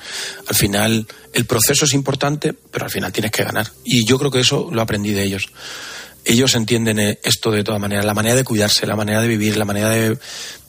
Al 0.48 0.56
final, 0.56 1.08
el 1.34 1.46
proceso 1.46 1.86
es 1.86 1.94
importante, 1.94 2.54
pero 2.54 2.86
al 2.86 2.92
final 2.92 3.12
tienes 3.12 3.32
que 3.32 3.44
ganar. 3.44 3.70
Y 3.84 4.06
yo 4.06 4.18
creo 4.18 4.32
que 4.32 4.40
eso 4.40 4.70
lo 4.72 4.82
aprendí 4.82 5.12
de 5.12 5.24
ellos. 5.24 5.50
Ellos 6.26 6.56
entienden 6.56 7.00
eh, 7.00 7.20
esto 7.24 7.52
de 7.52 7.64
todas 7.64 7.82
maneras, 7.82 8.06
la 8.06 8.14
manera 8.14 8.36
de 8.36 8.46
cuidarse, 8.46 8.88
la 8.88 8.96
manera 8.96 9.22
de 9.22 9.28
vivir, 9.28 9.58
la 9.58 9.66
manera 9.66 9.90
de... 9.90 10.18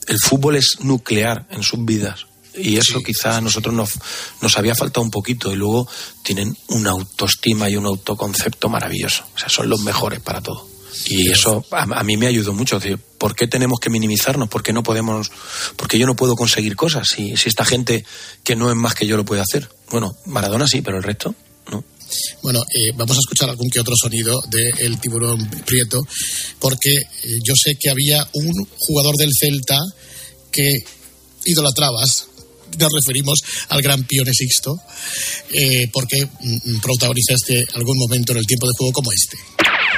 El 0.06 0.18
fútbol 0.18 0.56
es 0.56 0.78
nuclear 0.80 1.46
en 1.50 1.62
sus 1.62 1.82
vidas. 1.84 2.26
Y 2.56 2.76
eso 2.76 3.00
quizá 3.00 3.36
a 3.36 3.40
nosotros 3.40 3.74
nos, 3.74 3.90
nos 4.40 4.56
había 4.56 4.74
faltado 4.74 5.02
un 5.02 5.10
poquito. 5.10 5.52
Y 5.52 5.56
luego 5.56 5.88
tienen 6.22 6.56
una 6.68 6.90
autoestima 6.90 7.68
y 7.68 7.76
un 7.76 7.86
autoconcepto 7.86 8.68
maravilloso. 8.68 9.24
O 9.34 9.38
sea, 9.38 9.48
son 9.48 9.68
los 9.68 9.80
mejores 9.80 10.20
para 10.20 10.40
todo. 10.40 10.68
Y 11.06 11.30
eso 11.30 11.64
a, 11.72 11.82
a 11.82 12.04
mí 12.04 12.16
me 12.16 12.26
ayudó 12.26 12.52
mucho. 12.52 12.78
Decir, 12.78 12.98
¿Por 13.24 13.34
qué 13.34 13.48
tenemos 13.48 13.80
que 13.80 13.88
minimizarnos? 13.88 14.50
¿Por 14.50 14.62
qué 14.62 14.74
no 14.74 14.82
podemos.? 14.82 15.32
Porque 15.76 15.98
yo 15.98 16.06
no 16.06 16.14
puedo 16.14 16.36
conseguir 16.36 16.76
cosas. 16.76 17.08
Si, 17.08 17.36
si 17.38 17.48
esta 17.48 17.64
gente 17.64 18.04
que 18.42 18.54
no 18.54 18.70
es 18.70 18.76
más 18.76 18.94
que 18.94 19.06
yo 19.06 19.16
lo 19.16 19.24
puede 19.24 19.40
hacer. 19.40 19.66
Bueno, 19.90 20.14
Maradona 20.26 20.66
sí, 20.66 20.82
pero 20.82 20.98
el 20.98 21.02
resto. 21.02 21.34
Bueno, 22.42 22.60
eh, 22.60 22.92
vamos 22.94 23.16
a 23.16 23.20
escuchar 23.20 23.48
algún 23.48 23.70
que 23.70 23.80
otro 23.80 23.94
sonido 23.96 24.42
del 24.50 25.00
tiburón 25.00 25.48
prieto, 25.64 26.02
porque 26.60 26.94
eh, 26.96 27.38
yo 27.42 27.54
sé 27.56 27.76
que 27.80 27.88
había 27.88 28.28
un 28.34 28.52
jugador 28.78 29.16
del 29.16 29.30
Celta 29.38 29.78
que 30.52 30.70
idolatrabas. 31.46 32.28
Nos 32.78 32.90
referimos 32.92 33.40
al 33.68 33.82
gran 33.82 34.02
Pione 34.04 34.32
Sixto, 34.32 34.76
eh, 35.52 35.88
porque 35.92 36.26
mm, 36.26 36.78
protagonizaste 36.80 37.64
algún 37.74 37.98
momento 37.98 38.32
en 38.32 38.38
el 38.38 38.46
tiempo 38.46 38.66
de 38.66 38.72
juego 38.76 38.92
como 38.92 39.10
este. 39.12 39.36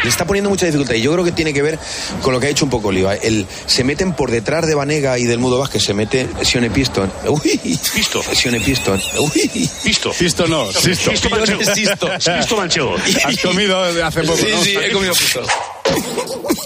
Le 0.03 0.11
está 0.11 0.27
poniendo 0.27 0.51
mucha 0.51 0.66
dificultad 0.66 0.95
y 0.95 1.01
yo 1.01 1.12
creo 1.12 1.24
que 1.24 1.33
tiene 1.33 1.53
que 1.55 1.62
ver 1.62 1.79
con 2.22 2.33
lo 2.33 2.39
que 2.39 2.47
ha 2.47 2.51
hecho 2.51 2.64
un 2.64 2.70
poco 2.70 2.89
Oliva. 2.89 3.14
El, 3.14 3.47
se 3.66 3.83
meten 3.83 4.12
por 4.14 4.31
detrás 4.31 4.66
de 4.66 4.74
Vanega 4.74 5.18
y 5.18 5.24
del 5.24 5.39
Mudo 5.39 5.59
Vázquez, 5.59 5.83
se 5.85 5.95
mete 5.95 6.29
Sione 6.43 6.70
Piston. 6.70 7.11
Uy, 7.29 7.59
Pisto. 7.95 8.22
Sione 8.35 8.61
Piston. 8.61 9.01
Uy, 9.18 9.51
Pisto. 9.83 10.12
Pisto 10.12 10.47
no, 10.47 10.70
Sisto. 10.72 11.11
Pisto 11.11 11.31
Manchego. 11.31 11.74
Sisto. 11.74 12.09
Pisto 12.37 12.57
Manchego. 12.57 12.97
Has 13.24 13.39
comido 13.41 13.81
hace 13.83 14.22
poco, 14.22 14.37
Sí, 14.37 14.47
¿no? 14.51 14.62
sí, 14.62 14.77
he 14.77 14.93
comido 14.93 15.14
pisto. 15.14 15.43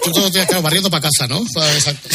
Tú 0.02 0.12
todo 0.12 0.30
te 0.30 0.40
has 0.40 0.46
quedado 0.46 0.62
barriendo 0.62 0.90
para 0.90 1.02
casa, 1.02 1.26
¿no? 1.26 1.40
Exacto. 1.40 2.08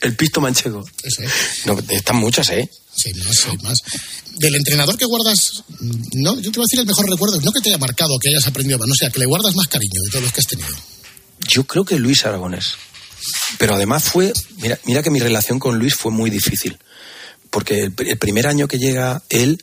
El 0.00 0.16
pisto 0.16 0.40
manchego. 0.40 0.84
Eso 1.02 1.22
es. 1.22 1.66
No, 1.66 1.78
están 1.88 2.16
muchas, 2.16 2.48
¿eh? 2.50 2.68
Sí, 2.94 3.12
más, 3.14 3.36
sí, 3.36 3.56
más. 3.62 3.82
Del 4.36 4.54
entrenador 4.56 4.96
que 4.96 5.04
guardas, 5.04 5.62
mm, 5.80 6.22
no, 6.22 6.40
yo 6.40 6.50
te 6.50 6.58
voy 6.58 6.64
a 6.64 6.68
decir 6.70 6.80
el 6.80 6.86
mejor 6.86 7.08
recuerdo, 7.08 7.40
no 7.40 7.52
que 7.52 7.60
te 7.60 7.70
haya 7.70 7.78
marcado, 7.78 8.18
que 8.20 8.28
hayas 8.28 8.46
aprendido 8.46 8.78
más, 8.78 8.88
no 8.88 8.94
sea, 8.94 9.10
que 9.10 9.20
le 9.20 9.26
guardas 9.26 9.54
más 9.54 9.68
cariño 9.68 10.00
de 10.04 10.10
todos 10.10 10.24
los 10.24 10.32
que 10.32 10.40
has 10.40 10.46
tenido. 10.46 10.68
Yo 11.48 11.64
creo 11.64 11.84
que 11.84 11.98
Luis 11.98 12.24
Aragonés. 12.24 12.74
Pero 13.58 13.74
además 13.74 14.04
fue, 14.04 14.32
mira, 14.58 14.78
mira 14.84 15.02
que 15.02 15.10
mi 15.10 15.20
relación 15.20 15.58
con 15.58 15.78
Luis 15.78 15.94
fue 15.94 16.12
muy 16.12 16.30
difícil. 16.30 16.78
Porque 17.50 17.84
el, 17.84 17.94
el 18.06 18.18
primer 18.18 18.46
año 18.46 18.66
que 18.66 18.78
llega 18.78 19.22
él, 19.28 19.62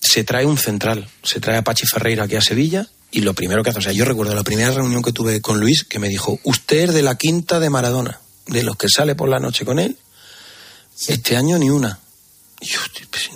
se 0.00 0.24
trae 0.24 0.46
un 0.46 0.58
central, 0.58 1.08
se 1.22 1.40
trae 1.40 1.58
a 1.58 1.64
Pachi 1.64 1.86
Ferreira 1.86 2.24
aquí 2.24 2.36
a 2.36 2.40
Sevilla 2.40 2.88
y 3.16 3.20
lo 3.22 3.32
primero 3.34 3.62
que 3.62 3.70
hace, 3.70 3.78
o 3.78 3.82
sea, 3.82 3.92
yo 3.92 4.04
recuerdo 4.04 4.34
la 4.34 4.42
primera 4.44 4.70
reunión 4.70 5.02
que 5.02 5.12
tuve 5.12 5.40
con 5.40 5.58
Luis 5.58 5.84
que 5.84 5.98
me 5.98 6.08
dijo, 6.08 6.38
usted 6.44 6.88
es 6.90 6.94
de 6.94 7.02
la 7.02 7.14
quinta 7.16 7.58
de 7.60 7.70
Maradona, 7.70 8.20
de 8.46 8.62
los 8.62 8.76
que 8.76 8.88
sale 8.88 9.14
por 9.14 9.28
la 9.28 9.38
noche 9.38 9.64
con 9.64 9.78
él, 9.78 9.96
este 11.08 11.36
año 11.36 11.58
ni 11.58 11.70
una. 11.70 11.98
Y 12.60 12.66
yo 12.66 12.78
pues, 13.10 13.30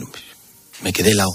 me 0.82 0.92
quedé 0.92 1.12
helado. 1.12 1.32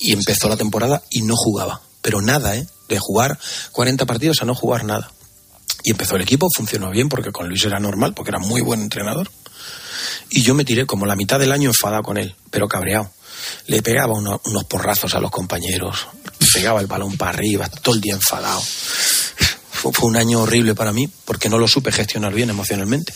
Y 0.00 0.12
empezó 0.12 0.48
la 0.48 0.56
temporada 0.56 1.02
y 1.10 1.22
no 1.22 1.34
jugaba, 1.36 1.80
pero 2.02 2.20
nada, 2.20 2.56
¿eh? 2.56 2.66
De 2.88 2.98
jugar 2.98 3.38
40 3.72 4.06
partidos 4.06 4.40
a 4.40 4.44
no 4.44 4.54
jugar 4.54 4.84
nada. 4.84 5.12
Y 5.82 5.90
empezó 5.90 6.16
el 6.16 6.22
equipo, 6.22 6.48
funcionó 6.54 6.90
bien 6.90 7.08
porque 7.08 7.32
con 7.32 7.48
Luis 7.48 7.64
era 7.64 7.78
normal, 7.80 8.14
porque 8.14 8.30
era 8.30 8.38
muy 8.38 8.60
buen 8.60 8.82
entrenador. 8.82 9.30
Y 10.30 10.42
yo 10.42 10.54
me 10.54 10.64
tiré 10.64 10.86
como 10.86 11.06
la 11.06 11.16
mitad 11.16 11.38
del 11.40 11.52
año 11.52 11.70
enfadado 11.70 12.02
con 12.02 12.18
él, 12.18 12.36
pero 12.50 12.68
cabreado. 12.68 13.10
Le 13.66 13.82
pegaba 13.82 14.12
uno- 14.14 14.40
unos 14.44 14.64
porrazos 14.64 15.14
a 15.14 15.20
los 15.20 15.30
compañeros, 15.30 16.06
pegaba 16.52 16.80
el 16.80 16.86
balón 16.86 17.16
para 17.16 17.32
arriba, 17.32 17.68
todo 17.68 17.94
el 17.94 18.00
día 18.00 18.14
enfadado. 18.14 18.60
Fue, 18.60 19.92
fue 19.92 20.08
un 20.08 20.16
año 20.16 20.42
horrible 20.42 20.74
para 20.74 20.92
mí 20.92 21.08
porque 21.24 21.48
no 21.48 21.58
lo 21.58 21.68
supe 21.68 21.92
gestionar 21.92 22.34
bien 22.34 22.50
emocionalmente. 22.50 23.12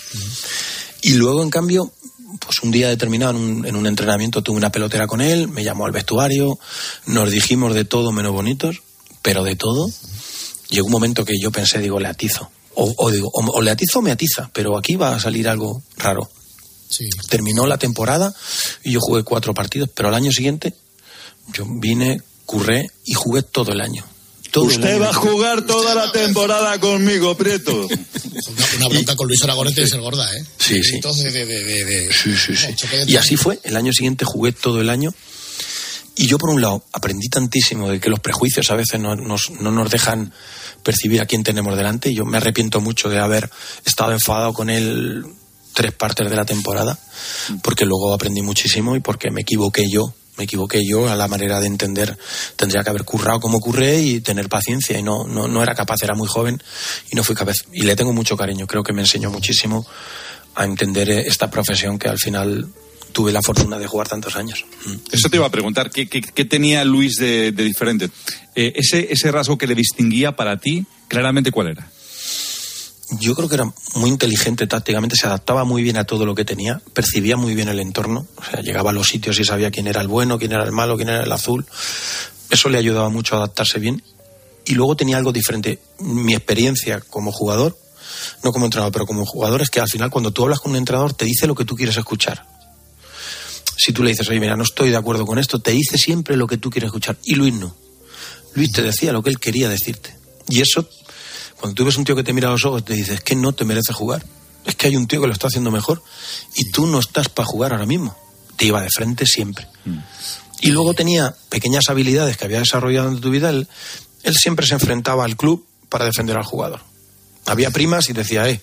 Y 1.03 1.15
luego, 1.15 1.43
en 1.43 1.51
cambio, 1.51 1.93
pues 2.39 2.61
un 2.63 2.71
día 2.71 2.89
determinado 2.89 3.33
en 3.33 3.37
un, 3.37 3.67
en 3.67 3.77
un 3.77 3.87
entrenamiento 3.87 4.43
tuve 4.43 4.57
una 4.57 4.73
pelotera 4.73 5.07
con 5.07 5.21
él, 5.21 5.49
me 5.49 5.65
llamó 5.65 5.87
al 5.87 5.93
vestuario, 5.93 6.59
nos 7.07 7.31
dijimos 7.31 7.75
de 7.75 7.85
todo 7.85 8.13
menos 8.13 8.33
bonitos, 8.33 8.83
pero 9.23 9.43
de 9.43 9.57
todo. 9.57 9.91
Llegó 10.69 10.87
un 10.87 10.93
momento 10.93 11.25
que 11.25 11.39
yo 11.39 11.51
pensé, 11.51 11.79
digo, 11.79 12.01
le 12.01 12.09
atizo. 12.09 12.51
O, 12.75 12.95
o 12.97 13.11
digo, 13.11 13.29
o, 13.33 13.45
o 13.45 13.63
le 13.63 13.71
atizo 13.71 13.99
o 13.99 14.03
me 14.03 14.11
atiza, 14.11 14.51
pero 14.53 14.79
aquí 14.79 14.97
va 14.97 15.15
a 15.15 15.21
salir 15.21 15.49
algo 15.49 15.83
raro. 15.97 16.31
Terminó 17.29 17.67
la 17.67 17.79
temporada 17.79 18.35
y 18.83 18.93
yo 18.93 19.01
jugué 19.01 19.23
cuatro 19.23 19.55
partidos, 19.55 19.91
pero 19.95 20.09
al 20.09 20.15
año 20.15 20.31
siguiente 20.33 20.75
yo 21.53 21.65
vine, 21.69 22.23
curré 22.47 22.89
y 23.05 23.15
jugué 23.15 23.43
todo 23.43 23.73
el 23.73 23.81
año. 23.81 24.05
Todo 24.51 24.65
el 24.65 24.71
Usted 24.77 24.91
año. 24.97 25.01
va 25.01 25.09
a 25.09 25.15
jugar 25.15 25.63
toda 25.67 25.95
la 25.95 26.13
temporada 26.13 26.79
conmigo, 26.79 27.35
Prieto. 27.37 27.87
Una, 27.87 28.67
una 28.77 28.89
bronca 28.89 29.17
con 29.17 29.27
Luis 29.29 29.43
Aragonés 29.45 29.75
tiene 29.75 29.87
que 29.89 29.93
ser 29.93 30.01
gorda, 30.03 30.29
¿eh? 30.37 30.45
Sí, 30.59 30.83
sí. 30.83 30.97
Entonces, 30.97 31.33
de, 31.33 31.47
de, 31.47 31.65
de, 31.65 31.85
de- 31.85 32.13
Sí, 32.13 32.35
sí, 32.37 32.55
sí. 32.55 32.67
No, 32.69 33.05
Y 33.09 33.17
así 33.17 33.37
fue. 33.37 33.59
El 33.65 33.77
año 33.77 33.93
siguiente 33.93 34.25
jugué 34.27 34.53
todo 34.53 34.81
el 34.83 34.91
año. 34.91 35.15
Y 36.17 36.27
yo, 36.27 36.37
por 36.37 36.51
un 36.51 36.61
lado, 36.61 36.85
aprendí 36.93 37.29
tantísimo 37.29 37.89
de 37.89 37.99
que 37.99 38.11
los 38.11 38.21
prejuicios 38.21 38.71
a 38.71 38.75
veces 38.75 39.01
no 39.01 39.17
nos, 39.17 39.49
no 39.53 39.71
nos 39.73 39.91
dejan 39.91 40.35
percibir 40.83 41.23
a 41.23 41.27
quién 41.27 41.43
tenemos 41.43 41.75
delante. 41.75 42.11
Y 42.11 42.15
yo 42.15 42.27
me 42.27 42.37
arrepiento 42.37 42.83
mucho 42.83 43.09
de 43.09 43.19
haber 43.19 43.49
estado 43.87 44.13
enfadado 44.13 44.53
con 44.53 44.69
él 44.69 45.25
tres 45.73 45.93
partes 45.93 46.29
de 46.29 46.37
la 46.37 46.45
temporada, 46.45 46.99
porque 47.63 47.87
luego 47.87 48.13
aprendí 48.13 48.43
muchísimo 48.43 48.95
y 48.97 49.01
porque 49.01 49.31
me 49.31 49.41
equivoqué 49.41 49.89
yo. 49.91 50.15
Me 50.39 50.45
equivoqué 50.45 50.81
yo 50.89 51.09
a 51.11 51.15
la 51.17 51.29
manera 51.29 51.61
de 51.61 51.67
entender. 51.67 52.17
Tendría 52.57 52.83
que 52.83 52.91
haber 52.91 53.05
currado 53.05 53.39
como 53.41 53.61
curré 53.61 54.01
y 54.01 54.21
tener 54.21 54.49
paciencia. 54.49 54.99
Y 54.99 55.03
no, 55.03 55.25
no, 55.27 55.47
no 55.49 55.63
era 55.63 55.75
capaz, 55.75 55.97
era 56.03 56.15
muy 56.15 56.27
joven 56.29 56.63
y 57.11 57.17
no 57.17 57.23
fui 57.23 57.35
capaz. 57.35 57.57
Y 57.73 57.83
le 57.83 57.97
tengo 57.97 58.13
mucho 58.13 58.37
cariño. 58.37 58.67
Creo 58.67 58.83
que 58.83 58.93
me 58.95 59.03
enseñó 59.03 59.31
muchísimo 59.31 59.87
a 60.55 60.65
entender 60.65 61.11
esta 61.11 61.51
profesión 61.51 61.99
que 61.99 62.09
al 62.09 62.19
final 62.19 62.69
tuve 63.13 63.31
la 63.31 63.43
fortuna 63.43 63.79
de 63.79 63.87
jugar 63.87 64.09
tantos 64.09 64.37
años. 64.37 64.65
Eso 65.11 65.29
te 65.29 65.37
iba 65.37 65.47
a 65.47 65.51
preguntar, 65.51 65.91
¿qué, 65.91 66.09
qué- 66.09 66.23
qué 66.23 66.45
tenía 66.47 66.83
Luis 66.85 67.17
de, 67.17 67.53
de 67.53 67.65
diferente? 67.65 68.09
Eh, 68.55 68.73
ese, 68.77 69.09
ese 69.13 69.31
rasgo 69.31 69.59
que 69.59 69.67
le 69.67 69.75
distinguía 69.75 70.33
para 70.33 70.57
ti, 70.57 70.87
claramente, 71.09 71.51
¿cuál 71.51 71.69
era? 71.73 71.91
Yo 73.21 73.35
creo 73.35 73.49
que 73.49 73.57
era 73.57 73.73
muy 73.95 74.11
inteligente 74.11 74.67
tácticamente, 74.67 75.17
se 75.17 75.27
adaptaba 75.27 75.65
muy 75.65 75.83
bien 75.83 75.99
a 75.99 76.05
todo 76.05 76.25
lo 76.25 76.35
que 76.35 76.45
tenía, 76.45 76.81
percibía 76.95 77.37
muy 77.37 77.55
bien 77.55 77.69
el 77.69 77.79
entorno, 77.79 78.27
o 78.37 78.45
sea, 78.45 78.61
llegaba 78.63 78.91
a 78.91 78.93
los 78.93 79.09
sitios 79.09 79.39
y 79.39 79.45
sabía 79.45 79.71
quién 79.71 79.87
era 79.87 80.01
el 80.01 80.09
bueno, 80.09 80.39
quién 80.39 80.53
era 80.53 80.65
el 80.65 80.73
malo, 80.73 80.97
quién 80.97 81.11
era 81.11 81.23
el 81.23 81.33
azul. 81.33 81.67
Eso 82.51 82.69
le 82.69 82.79
ayudaba 82.79 83.11
mucho 83.11 83.35
a 83.35 83.39
adaptarse 83.39 83.79
bien. 83.79 84.03
Y 84.65 84.75
luego 84.75 84.97
tenía 84.97 85.17
algo 85.17 85.33
diferente. 85.33 85.81
Mi 85.99 86.35
experiencia 86.35 87.01
como 87.01 87.33
jugador, 87.33 87.77
no 88.43 88.53
como 88.53 88.67
entrenador, 88.67 88.93
pero 88.93 89.07
como 89.07 89.27
jugador, 89.27 89.63
es 89.63 89.71
que 89.71 89.81
al 89.81 89.89
final 89.89 90.11
cuando 90.11 90.31
tú 90.31 90.45
hablas 90.45 90.61
con 90.61 90.73
un 90.73 90.79
entrenador 90.79 91.15
te 91.15 91.25
dice 91.25 91.47
lo 91.47 91.55
que 91.55 91.65
tú 91.65 91.75
quieres 91.75 91.97
escuchar. 91.97 92.47
Si 93.77 93.93
tú 93.93 94.03
le 94.03 94.11
dices, 94.11 94.29
oye, 94.29 94.39
mira, 94.39 94.57
no 94.57 94.63
estoy 94.63 94.91
de 94.91 94.97
acuerdo 94.97 95.27
con 95.27 95.39
esto, 95.39 95.59
te 95.59 95.73
dice 95.73 95.99
siempre 95.99 96.37
lo 96.37 96.47
que 96.47 96.57
tú 96.57 96.71
quieres 96.71 96.89
escuchar. 96.89 97.17
Y 97.25 97.35
Luis 97.35 97.55
no. 97.55 97.75
Luis 98.55 98.71
te 98.71 98.83
decía 98.83 99.13
lo 99.13 99.23
que 99.23 99.31
él 99.31 99.39
quería 99.39 99.69
decirte. 99.69 100.17
Y 100.49 100.61
eso, 100.61 100.89
cuando 101.63 101.77
tú 101.77 101.85
ves 101.85 101.97
un 101.97 102.05
tío 102.05 102.17
que 102.17 102.25
te 102.25 102.33
mira 102.33 102.49
a 102.49 102.51
los 102.51 102.65
ojos, 102.65 102.85
te 102.85 102.93
dice, 102.95 103.15
es 103.15 103.21
que 103.21 103.37
no 103.37 103.53
te 103.53 103.65
merece 103.65 103.93
jugar. 103.93 104.25
Es 104.67 104.75
que 104.75 104.89
hay 104.89 104.97
un 104.97 105.07
tío 105.07 105.21
que 105.21 105.29
lo 105.29 105.33
está 105.33 105.47
haciendo 105.47 105.71
mejor. 105.71 106.03
Y 106.57 106.71
tú 106.73 106.87
no 106.87 106.99
estás 106.99 107.29
para 107.29 107.47
jugar 107.47 107.73
ahora 107.73 107.87
mismo. 107.87 108.17
Te 108.57 108.65
iba 108.67 108.83
de 108.83 108.91
frente 108.91 109.27
siempre. 109.27 109.69
Y 110.61 110.71
luego 110.71 110.93
tenía 110.95 111.35
pequeñas 111.49 111.85
habilidades 111.89 112.37
que 112.37 112.45
había 112.45 112.59
desarrollado 112.59 113.09
en 113.11 113.21
tu 113.21 113.31
vida. 113.31 113.51
Él, 113.51 113.69
él 114.25 114.37
siempre 114.37 114.67
se 114.67 114.75
enfrentaba 114.75 115.25
al 115.25 115.37
club 115.37 115.65
para 115.89 116.05
defender 116.05 116.37
al 116.37 116.45
jugador. 116.45 116.81
Había 117.47 117.71
primas 117.71 118.09
y 118.11 118.13
decía, 118.13 118.49
eh, 118.49 118.61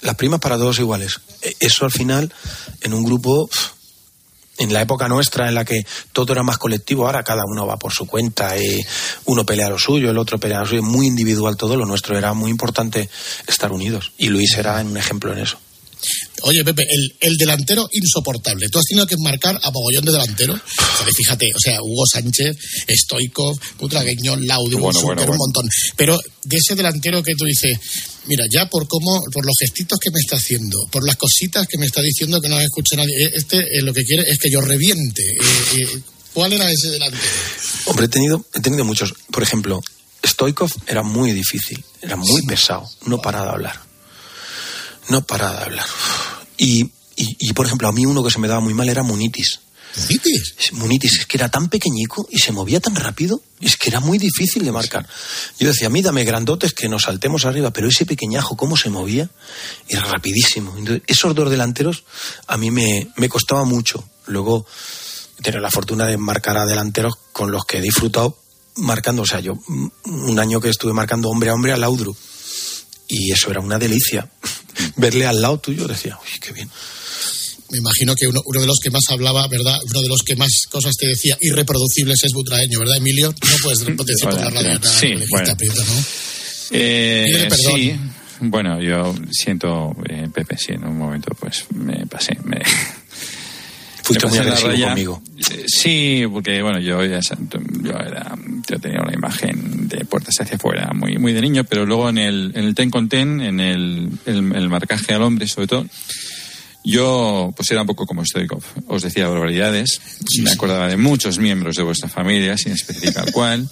las 0.00 0.14
primas 0.16 0.38
para 0.40 0.56
todos 0.56 0.78
iguales. 0.78 1.20
E- 1.42 1.56
Eso 1.60 1.84
al 1.84 1.90
final, 1.92 2.32
en 2.82 2.94
un 2.94 3.04
grupo, 3.04 3.48
En 4.58 4.72
la 4.72 4.82
época 4.82 5.08
nuestra, 5.08 5.48
en 5.48 5.54
la 5.54 5.64
que 5.64 5.84
todo 6.12 6.32
era 6.32 6.42
más 6.42 6.58
colectivo, 6.58 7.06
ahora 7.06 7.22
cada 7.22 7.42
uno 7.46 7.66
va 7.66 7.78
por 7.78 7.92
su 7.92 8.06
cuenta, 8.06 8.56
eh, 8.56 8.84
uno 9.24 9.46
pelea 9.46 9.70
lo 9.70 9.78
suyo, 9.78 10.10
el 10.10 10.18
otro 10.18 10.38
pelea 10.38 10.60
lo 10.60 10.66
suyo, 10.66 10.82
muy 10.82 11.06
individual 11.06 11.56
todo, 11.56 11.76
lo 11.76 11.86
nuestro 11.86 12.16
era 12.18 12.34
muy 12.34 12.50
importante 12.50 13.08
estar 13.46 13.72
unidos. 13.72 14.12
Y 14.18 14.28
Luis 14.28 14.56
era 14.58 14.80
un 14.82 14.96
ejemplo 14.96 15.32
en 15.32 15.38
eso. 15.38 15.58
Oye, 16.42 16.64
Pepe, 16.64 16.84
el, 16.88 17.14
el 17.20 17.36
delantero 17.36 17.88
insoportable. 17.92 18.68
Tú 18.68 18.78
has 18.78 18.84
tenido 18.84 19.06
que 19.06 19.16
marcar 19.18 19.58
a 19.62 19.70
mogollón 19.70 20.04
de 20.04 20.12
delantero. 20.12 20.54
O 20.54 20.96
sea, 20.96 21.06
fíjate, 21.14 21.52
o 21.54 21.58
sea, 21.58 21.82
Hugo 21.82 22.04
Sánchez, 22.06 22.56
Stoikov, 22.88 23.58
Butragueño, 23.78 24.36
Laudio, 24.36 24.78
Bueno, 24.78 24.98
Zucker, 24.98 25.16
bueno, 25.16 25.32
un 25.32 25.38
montón. 25.38 25.68
Pero 25.96 26.18
de 26.44 26.56
ese 26.56 26.74
delantero 26.74 27.22
que 27.22 27.34
tú 27.34 27.44
dices, 27.44 27.78
mira, 28.26 28.44
ya 28.50 28.68
por 28.68 28.88
cómo, 28.88 29.22
por 29.32 29.44
los 29.46 29.54
gestitos 29.58 29.98
que 29.98 30.10
me 30.10 30.18
está 30.20 30.36
haciendo, 30.36 30.78
por 30.90 31.06
las 31.06 31.16
cositas 31.16 31.66
que 31.66 31.78
me 31.78 31.86
está 31.86 32.02
diciendo 32.02 32.40
que 32.40 32.48
no 32.48 32.60
escucha 32.60 32.96
nadie, 32.96 33.26
eh, 33.26 33.32
este 33.34 33.58
eh, 33.58 33.82
lo 33.82 33.92
que 33.92 34.02
quiere 34.02 34.28
es 34.28 34.38
que 34.38 34.50
yo 34.50 34.60
reviente. 34.60 35.22
Eh, 35.22 35.78
eh, 35.78 36.00
¿Cuál 36.32 36.54
era 36.54 36.70
ese 36.70 36.90
delantero? 36.90 37.22
Hombre, 37.86 38.06
he 38.06 38.08
tenido, 38.08 38.44
he 38.54 38.60
tenido 38.60 38.84
muchos. 38.84 39.14
Por 39.30 39.42
ejemplo, 39.42 39.80
Stoikov 40.24 40.70
era 40.86 41.02
muy 41.02 41.32
difícil, 41.32 41.84
era 42.00 42.16
muy 42.16 42.42
pesado, 42.42 42.88
no 43.06 43.20
paraba 43.20 43.46
de 43.46 43.52
hablar. 43.52 43.91
No 45.12 45.26
paraba 45.26 45.58
de 45.58 45.64
hablar. 45.64 45.86
Y, 46.56 46.84
y, 47.16 47.36
y, 47.38 47.52
por 47.52 47.66
ejemplo, 47.66 47.86
a 47.86 47.92
mí 47.92 48.06
uno 48.06 48.24
que 48.24 48.30
se 48.30 48.38
me 48.38 48.48
daba 48.48 48.60
muy 48.60 48.72
mal 48.72 48.88
era 48.88 49.02
Munitis. 49.02 49.60
¿Munitis? 49.94 50.72
Munitis, 50.72 51.18
es 51.18 51.26
que 51.26 51.36
era 51.36 51.50
tan 51.50 51.68
pequeñico 51.68 52.26
y 52.30 52.38
se 52.38 52.50
movía 52.50 52.80
tan 52.80 52.96
rápido, 52.96 53.42
es 53.60 53.76
que 53.76 53.90
era 53.90 54.00
muy 54.00 54.16
difícil 54.16 54.64
de 54.64 54.72
marcar. 54.72 55.06
Yo 55.58 55.68
decía, 55.68 55.88
a 55.88 55.90
mí 55.90 56.00
dame 56.00 56.24
grandotes 56.24 56.72
que 56.72 56.88
nos 56.88 57.02
saltemos 57.02 57.44
arriba, 57.44 57.74
pero 57.74 57.88
ese 57.88 58.06
pequeñajo, 58.06 58.56
cómo 58.56 58.78
se 58.78 58.88
movía, 58.88 59.28
era 59.86 60.02
rapidísimo. 60.04 60.74
Entonces, 60.78 61.02
esos 61.06 61.34
dos 61.34 61.50
delanteros 61.50 62.04
a 62.46 62.56
mí 62.56 62.70
me, 62.70 63.12
me 63.16 63.28
costaba 63.28 63.64
mucho. 63.64 64.02
Luego, 64.28 64.64
tener 65.42 65.60
la 65.60 65.70
fortuna 65.70 66.06
de 66.06 66.16
marcar 66.16 66.56
a 66.56 66.64
delanteros 66.64 67.14
con 67.34 67.50
los 67.50 67.66
que 67.66 67.78
he 67.78 67.82
disfrutado 67.82 68.38
marcando. 68.76 69.22
O 69.22 69.26
sea, 69.26 69.40
yo 69.40 69.58
un 70.06 70.38
año 70.38 70.58
que 70.58 70.70
estuve 70.70 70.94
marcando 70.94 71.28
hombre 71.28 71.50
a 71.50 71.54
hombre 71.54 71.72
a 71.72 71.76
Laudru. 71.76 72.16
Y 73.08 73.30
eso 73.30 73.50
era 73.50 73.60
una 73.60 73.78
delicia. 73.78 74.30
Verle 74.96 75.26
al 75.26 75.40
lado 75.40 75.58
tuyo 75.58 75.86
decía, 75.86 76.18
uy, 76.20 76.40
qué 76.40 76.52
bien. 76.52 76.68
Me 77.70 77.78
imagino 77.78 78.14
que 78.14 78.26
uno, 78.26 78.40
uno 78.44 78.60
de 78.60 78.66
los 78.66 78.78
que 78.82 78.90
más 78.90 79.04
hablaba, 79.08 79.46
¿verdad? 79.48 79.78
Uno 79.90 80.02
de 80.02 80.08
los 80.08 80.22
que 80.22 80.36
más 80.36 80.66
cosas 80.70 80.94
te 80.94 81.06
decía 81.06 81.38
irreproducibles 81.40 82.22
es 82.22 82.32
Butraeño, 82.32 82.78
¿verdad, 82.78 82.96
Emilio? 82.98 83.28
No 83.28 83.56
puedes 83.62 83.78
decir 84.06 84.28
por 84.28 84.34
la 84.34 84.50
radio 84.50 84.74
nada 84.74 84.92
Sí, 84.92 85.14
bueno. 85.30 85.56
Prieto, 85.56 85.82
¿no? 85.82 86.04
Eh, 86.72 87.46
perdón. 87.48 87.74
sí, 87.76 87.94
bueno, 88.40 88.80
yo 88.80 89.14
siento, 89.30 89.94
eh, 90.08 90.28
Pepe, 90.34 90.56
sí, 90.58 90.72
en 90.72 90.84
un 90.84 90.98
momento 90.98 91.32
pues 91.38 91.64
me 91.70 92.06
pasé. 92.06 92.36
Me, 92.44 92.60
Fuiste 94.02 94.26
muy 94.26 94.38
agresivo 94.38 94.68
raya. 94.70 94.88
conmigo. 94.88 95.22
Eh, 95.50 95.64
Sí, 95.66 96.24
porque 96.32 96.60
bueno, 96.62 96.78
yo 96.80 97.04
ya 97.04 97.22
sa- 97.22 97.36
yo 97.82 97.92
era, 97.92 98.36
yo 98.68 98.78
tenía 98.78 99.00
una 99.00 99.12
imagen 99.14 99.88
de 99.88 100.04
puertas 100.04 100.34
hacia 100.40 100.56
afuera 100.56 100.90
muy, 100.94 101.18
muy 101.18 101.32
de 101.32 101.40
niño, 101.40 101.64
pero 101.64 101.86
luego 101.86 102.08
en 102.08 102.18
el, 102.18 102.52
en 102.54 102.64
el 102.64 102.74
ten 102.74 102.90
con 102.90 103.08
ten, 103.08 103.40
en 103.40 103.60
el, 103.60 104.08
el, 104.26 104.54
el 104.54 104.68
marcaje 104.68 105.14
al 105.14 105.22
hombre 105.22 105.46
sobre 105.46 105.66
todo, 105.68 105.86
yo 106.84 107.52
pues 107.56 107.70
era 107.70 107.82
un 107.82 107.86
poco 107.86 108.06
como 108.06 108.24
Stoikov. 108.24 108.62
Os 108.88 109.02
decía 109.02 109.28
barbaridades, 109.28 110.00
me 110.42 110.50
acordaba 110.50 110.88
de 110.88 110.96
muchos 110.96 111.38
miembros 111.38 111.76
de 111.76 111.82
vuestra 111.82 112.08
familia, 112.08 112.56
sin 112.56 112.72
especificar 112.72 113.30
cuál, 113.32 113.68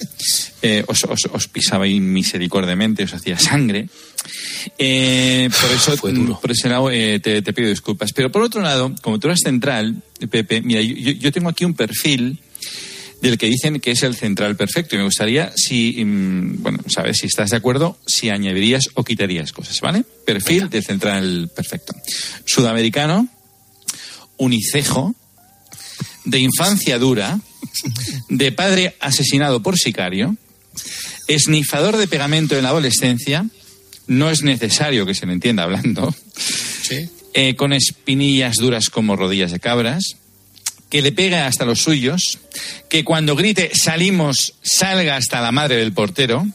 eh, 0.62 0.84
os, 0.86 1.04
os, 1.04 1.20
os 1.32 1.48
pisaba 1.48 1.84
misericordiamente, 1.86 3.04
os 3.04 3.14
hacía 3.14 3.38
sangre. 3.38 3.88
Eh, 4.78 5.48
por 5.60 5.70
eso, 5.70 5.96
por 6.40 6.50
ese 6.50 6.68
lado, 6.68 6.90
eh, 6.90 7.18
te, 7.20 7.42
te 7.42 7.52
pido 7.52 7.68
disculpas. 7.70 8.12
Pero 8.12 8.30
por 8.30 8.42
otro 8.42 8.60
lado, 8.60 8.94
como 9.02 9.18
tú 9.18 9.28
eres 9.28 9.40
central, 9.42 10.02
Pepe, 10.30 10.60
mira, 10.62 10.82
yo- 10.82 11.12
yo 11.12 11.32
tengo 11.32 11.48
aquí 11.48 11.64
un 11.64 11.74
perfil 11.74 12.38
del 13.20 13.38
que 13.38 13.46
dicen 13.46 13.80
que 13.80 13.92
es 13.92 14.02
el 14.02 14.16
central 14.16 14.56
perfecto. 14.56 14.94
Y 14.94 14.98
me 14.98 15.04
gustaría, 15.04 15.52
si, 15.56 16.04
mm, 16.04 16.62
bueno, 16.62 16.78
sabes, 16.88 17.18
si 17.18 17.26
estás 17.26 17.50
de 17.50 17.56
acuerdo, 17.56 17.98
si 18.06 18.30
añadirías 18.30 18.90
o 18.94 19.04
quitarías 19.04 19.52
cosas, 19.52 19.80
¿vale? 19.80 20.04
Perfil 20.24 20.70
del 20.70 20.84
central 20.84 21.50
perfecto. 21.54 21.94
Sudamericano, 22.44 23.28
unicejo, 24.36 25.14
de 26.24 26.38
infancia 26.38 26.98
dura, 26.98 27.40
de 28.28 28.52
padre 28.52 28.96
asesinado 29.00 29.62
por 29.62 29.78
sicario, 29.78 30.36
esnifador 31.28 31.96
de 31.96 32.08
pegamento 32.08 32.56
en 32.56 32.62
la 32.62 32.70
adolescencia, 32.70 33.46
no 34.06 34.30
es 34.30 34.42
necesario 34.42 35.06
que 35.06 35.14
se 35.14 35.26
le 35.26 35.32
entienda 35.32 35.62
hablando, 35.62 36.14
eh, 37.34 37.54
con 37.54 37.72
espinillas 37.72 38.56
duras 38.56 38.90
como 38.90 39.14
rodillas 39.14 39.52
de 39.52 39.60
cabras, 39.60 40.16
que 40.90 41.02
le 41.02 41.12
pega 41.12 41.46
hasta 41.46 41.64
los 41.64 41.80
suyos, 41.80 42.38
que 42.88 43.04
cuando 43.04 43.36
grite 43.36 43.70
salimos 43.74 44.54
salga 44.62 45.16
hasta 45.16 45.40
la 45.40 45.52
madre 45.52 45.76
del 45.76 45.92
portero, 45.92 46.46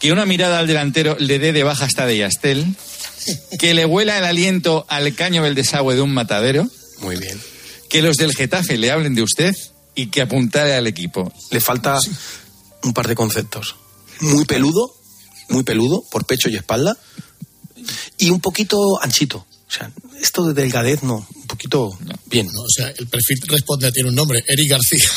que 0.00 0.10
una 0.10 0.26
mirada 0.26 0.58
al 0.58 0.66
delantero 0.66 1.16
le 1.20 1.38
dé 1.38 1.52
de 1.52 1.62
baja 1.62 1.84
hasta 1.84 2.06
de 2.06 2.16
Yastel, 2.18 2.74
que 3.58 3.74
le 3.74 3.86
huela 3.86 4.18
el 4.18 4.24
aliento 4.24 4.84
al 4.88 5.14
caño 5.14 5.44
del 5.44 5.54
desagüe 5.54 5.94
de 5.94 6.00
un 6.00 6.12
matadero. 6.12 6.66
Muy 7.00 7.16
bien. 7.16 7.40
Que 7.88 8.02
los 8.02 8.16
del 8.16 8.34
Getafe 8.34 8.78
le 8.78 8.90
hablen 8.90 9.14
de 9.14 9.22
usted 9.22 9.54
y 9.94 10.06
que 10.06 10.22
apuntare 10.22 10.74
al 10.74 10.86
equipo. 10.86 11.32
Le 11.50 11.60
falta 11.60 11.98
un 12.82 12.94
par 12.94 13.06
de 13.06 13.14
conceptos. 13.14 13.76
Muy 14.20 14.44
peludo, 14.44 14.96
muy 15.50 15.62
peludo, 15.62 16.02
por 16.10 16.24
pecho 16.24 16.48
y 16.48 16.56
espalda, 16.56 16.96
y 18.18 18.30
un 18.30 18.40
poquito 18.40 18.78
anchito. 19.02 19.46
O 19.72 19.74
sea, 19.74 19.90
esto 20.20 20.44
de 20.44 20.52
delgadez 20.52 21.02
no, 21.02 21.26
un 21.34 21.46
poquito 21.46 21.98
bien. 22.26 22.46
O 22.46 22.68
sea, 22.68 22.88
el 22.88 23.06
perfil 23.06 23.40
responde, 23.46 23.90
tiene 23.90 24.10
un 24.10 24.14
nombre, 24.14 24.44
Eric 24.46 24.68
García. 24.68 25.08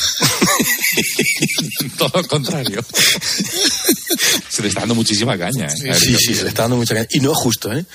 Todo 1.97 2.22
lo 2.22 2.28
contrario. 2.28 2.82
Se 4.49 4.62
le 4.62 4.70
está 4.70 4.80
dando 4.82 4.95
muchísima 4.95 5.38
caña. 5.38 5.68
¿eh? 5.68 5.93
Sí, 5.99 6.16
sí, 6.18 6.34
se 6.34 6.43
le 6.43 6.49
está 6.49 6.62
dando 6.64 6.78
mucha 6.78 6.93
caña. 6.93 7.08
Y 7.12 7.20
no 7.20 7.34
es 7.34 7.38
justo, 7.38 7.74
¿eh? 7.74 7.86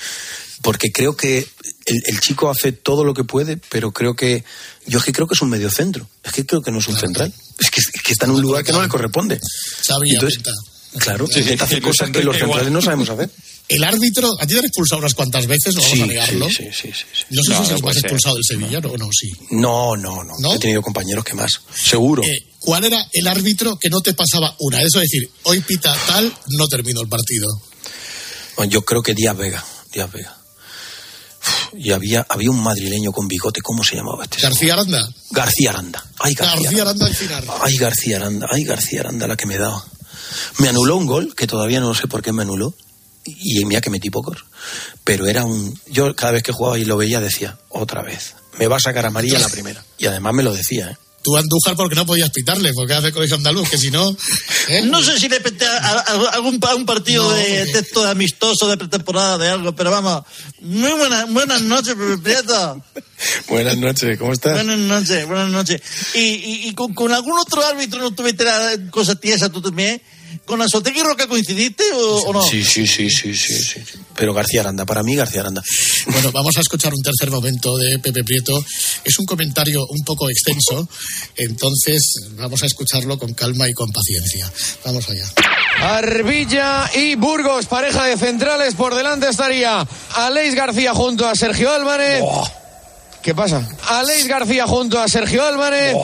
Porque 0.61 0.91
creo 0.91 1.17
que 1.17 1.39
el, 1.39 2.03
el 2.05 2.19
chico 2.19 2.51
hace 2.51 2.71
todo 2.71 3.03
lo 3.03 3.15
que 3.15 3.23
puede, 3.23 3.57
pero 3.57 3.91
creo 3.91 4.15
que. 4.15 4.43
Yo 4.85 4.99
es 4.99 5.05
que 5.05 5.13
creo 5.13 5.25
que 5.25 5.33
es 5.33 5.41
un 5.41 5.49
mediocentro. 5.49 6.07
Es 6.23 6.31
que 6.31 6.45
creo 6.45 6.61
que 6.61 6.69
no 6.71 6.77
es 6.77 6.87
un 6.87 6.95
central. 6.95 7.33
Es 7.57 7.71
que, 7.71 7.79
es 7.79 8.01
que 8.03 8.11
está 8.11 8.25
en 8.25 8.33
un 8.33 8.41
lugar 8.41 8.63
que 8.63 8.71
no 8.71 8.83
le 8.83 8.87
corresponde. 8.87 9.39
Sabía, 9.81 10.13
Entonces, 10.13 10.43
claro, 10.99 11.27
intenta 11.35 11.65
hacer 11.65 11.81
cosas 11.81 12.11
que 12.11 12.23
los 12.23 12.37
centrales 12.37 12.71
no 12.71 12.81
sabemos 12.81 13.09
hacer. 13.09 13.31
El 13.75 13.83
árbitro, 13.83 14.29
a 14.39 14.45
ti 14.45 14.53
te 14.53 14.59
han 14.59 14.65
expulsado 14.65 14.99
unas 14.99 15.13
cuantas 15.13 15.47
veces, 15.47 15.75
no 15.75 15.81
vamos 15.81 15.95
Sí, 15.97 16.03
a 16.03 16.05
negarlo. 16.07 16.49
sí, 16.49 16.55
sí, 16.71 16.71
sí, 16.73 16.91
sí. 17.13 17.25
No 17.29 17.41
sé 17.43 17.51
No, 17.53 17.65
si 17.65 17.71
no 17.73 17.77
puede 17.79 17.95
más 17.95 17.97
expulsado 18.03 18.35
del 18.35 18.43
Sevilla 18.47 18.79
o 18.79 18.97
no, 18.97 19.09
sí. 19.11 19.31
No, 19.51 19.95
no, 19.95 20.23
no, 20.23 20.53
He 20.53 20.59
tenido 20.59 20.81
compañeros 20.81 21.23
que 21.23 21.33
más. 21.33 21.61
Seguro. 21.73 22.23
Eh, 22.23 22.47
¿Cuál 22.59 22.85
era 22.85 23.07
el 23.13 23.27
árbitro 23.27 23.77
que 23.77 23.89
no 23.89 24.01
te 24.01 24.13
pasaba 24.13 24.55
una? 24.59 24.81
Eso 24.81 24.99
es 25.01 25.09
decir, 25.09 25.29
hoy 25.43 25.61
pita 25.61 25.95
tal, 26.07 26.31
no 26.49 26.67
termino 26.67 27.01
el 27.01 27.07
partido. 27.07 27.47
Bueno, 28.57 28.71
yo 28.71 28.83
creo 28.83 29.01
que 29.01 29.13
Díaz 29.13 29.35
Vega. 29.37 29.63
Díaz 29.93 30.11
Vega. 30.11 30.37
Y 31.77 31.91
había, 31.91 32.25
había 32.29 32.51
un 32.51 32.61
madrileño 32.61 33.11
con 33.11 33.27
bigote, 33.27 33.61
¿cómo 33.61 33.83
se 33.83 33.95
llamaba 33.95 34.25
este? 34.25 34.41
García 34.41 34.73
Aranda. 34.73 35.09
García 35.31 35.69
Aranda. 35.71 36.05
Ay, 36.19 36.33
García, 36.33 36.61
García 36.61 36.81
Aranda 36.81 37.05
al 37.05 37.15
final. 37.15 37.43
Ay, 37.61 37.77
García 37.77 38.17
Aranda. 38.17 38.47
Ay, 38.51 38.63
García 38.63 38.99
Aranda, 38.99 39.27
la 39.27 39.37
que 39.37 39.45
me 39.45 39.57
daba. 39.57 39.83
Me 40.59 40.67
anuló 40.67 40.97
un 40.97 41.05
gol, 41.07 41.33
que 41.35 41.47
todavía 41.47 41.79
no 41.79 41.93
sé 41.95 42.07
por 42.07 42.21
qué 42.21 42.31
me 42.33 42.41
anuló. 42.43 42.75
Y 43.25 43.63
mira 43.65 43.81
que 43.81 43.89
metí 43.89 44.09
pocos. 44.09 44.45
Pero 45.03 45.27
era 45.27 45.43
un. 45.45 45.79
Yo 45.87 46.15
cada 46.15 46.33
vez 46.33 46.43
que 46.43 46.51
jugaba 46.51 46.79
y 46.79 46.85
lo 46.85 46.97
veía 46.97 47.19
decía, 47.21 47.57
otra 47.69 48.01
vez. 48.01 48.35
Me 48.59 48.67
va 48.67 48.77
a 48.77 48.79
sacar 48.79 49.05
amarilla 49.05 49.39
la 49.39 49.49
primera. 49.49 49.83
Y 49.97 50.05
además 50.07 50.33
me 50.33 50.43
lo 50.43 50.53
decía, 50.53 50.91
¿eh? 50.91 50.97
Tú 51.23 51.37
Andújar 51.37 51.75
porque 51.75 51.93
no 51.93 52.03
podías 52.07 52.31
pitarle, 52.31 52.73
porque 52.73 52.95
hace 52.95 53.11
colegio 53.11 53.35
andaluz, 53.35 53.69
que 53.69 53.77
si 53.77 53.91
no... 53.91 54.09
¿eh? 54.69 54.81
No 54.81 55.03
sé 55.03 55.19
si 55.19 55.29
le 55.29 55.39
pete 55.39 55.67
a, 55.67 55.77
a- 55.77 55.99
a 55.99 56.29
algún, 56.33 56.59
a 56.67 56.73
un 56.73 56.83
partido 56.87 57.23
No, 57.23 57.29
de 57.37 57.67
texto 57.67 58.03
amistoso 58.07 58.67
de 58.67 58.75
pretemporada 58.75 59.37
de 59.37 59.47
algo, 59.49 59.75
pero 59.75 59.91
vamos. 59.91 60.23
Muy 60.61 60.91
buena, 60.93 61.25
buenas 61.25 61.61
noches, 61.61 61.95
Prieto. 62.23 62.83
Buenas 63.47 63.77
noches, 63.77 64.17
¿cómo 64.17 64.33
estás? 64.33 64.53
Buenas 64.53 64.79
noches, 64.79 65.27
buenas 65.27 65.51
noches. 65.51 65.79
Y, 66.15 66.19
y, 66.21 66.67
y 66.69 66.73
con, 66.73 66.95
con 66.95 67.11
algún 67.11 67.37
otro 67.37 67.63
árbitro 67.67 67.99
no 67.99 68.15
tuviste 68.15 68.43
la 68.43 68.71
cosa 68.89 69.13
tiesa 69.13 69.49
tú 69.51 69.61
también. 69.61 70.01
¿Con 70.45 70.61
Azotegui 70.61 71.01
Roca 71.01 71.27
coincidiste 71.27 71.83
o, 71.93 72.17
o 72.23 72.33
no? 72.33 72.41
Sí, 72.41 72.63
sí, 72.63 72.85
sí, 72.85 73.09
sí, 73.09 73.33
sí, 73.33 73.63
sí. 73.63 73.79
Pero 74.15 74.33
García 74.33 74.61
Aranda, 74.61 74.85
para 74.85 75.03
mí 75.03 75.15
García 75.15 75.41
Aranda. 75.41 75.61
Bueno, 76.07 76.31
vamos 76.31 76.57
a 76.57 76.61
escuchar 76.61 76.93
un 76.93 77.01
tercer 77.01 77.29
momento 77.31 77.77
de 77.77 77.99
Pepe 77.99 78.23
Prieto. 78.23 78.63
Es 79.03 79.17
un 79.19 79.25
comentario 79.25 79.85
un 79.87 80.03
poco 80.03 80.29
extenso, 80.29 80.87
entonces 81.37 82.01
vamos 82.31 82.63
a 82.63 82.65
escucharlo 82.65 83.17
con 83.17 83.33
calma 83.33 83.69
y 83.69 83.73
con 83.73 83.91
paciencia. 83.91 84.51
Vamos 84.83 85.07
allá. 85.09 85.25
Arbilla 85.79 86.89
y 86.95 87.15
Burgos, 87.15 87.67
pareja 87.67 88.05
de 88.05 88.17
centrales. 88.17 88.75
Por 88.75 88.95
delante 88.95 89.29
estaría 89.29 89.87
Aleix 90.15 90.55
García 90.55 90.93
junto 90.93 91.27
a 91.27 91.35
Sergio 91.35 91.71
Álvarez. 91.71 92.23
¿Qué 93.21 93.35
pasa? 93.35 93.67
Aleix 93.87 94.27
García 94.27 94.65
junto 94.67 94.99
a 94.99 95.07
Sergio 95.07 95.45
Álvarez. 95.45 95.95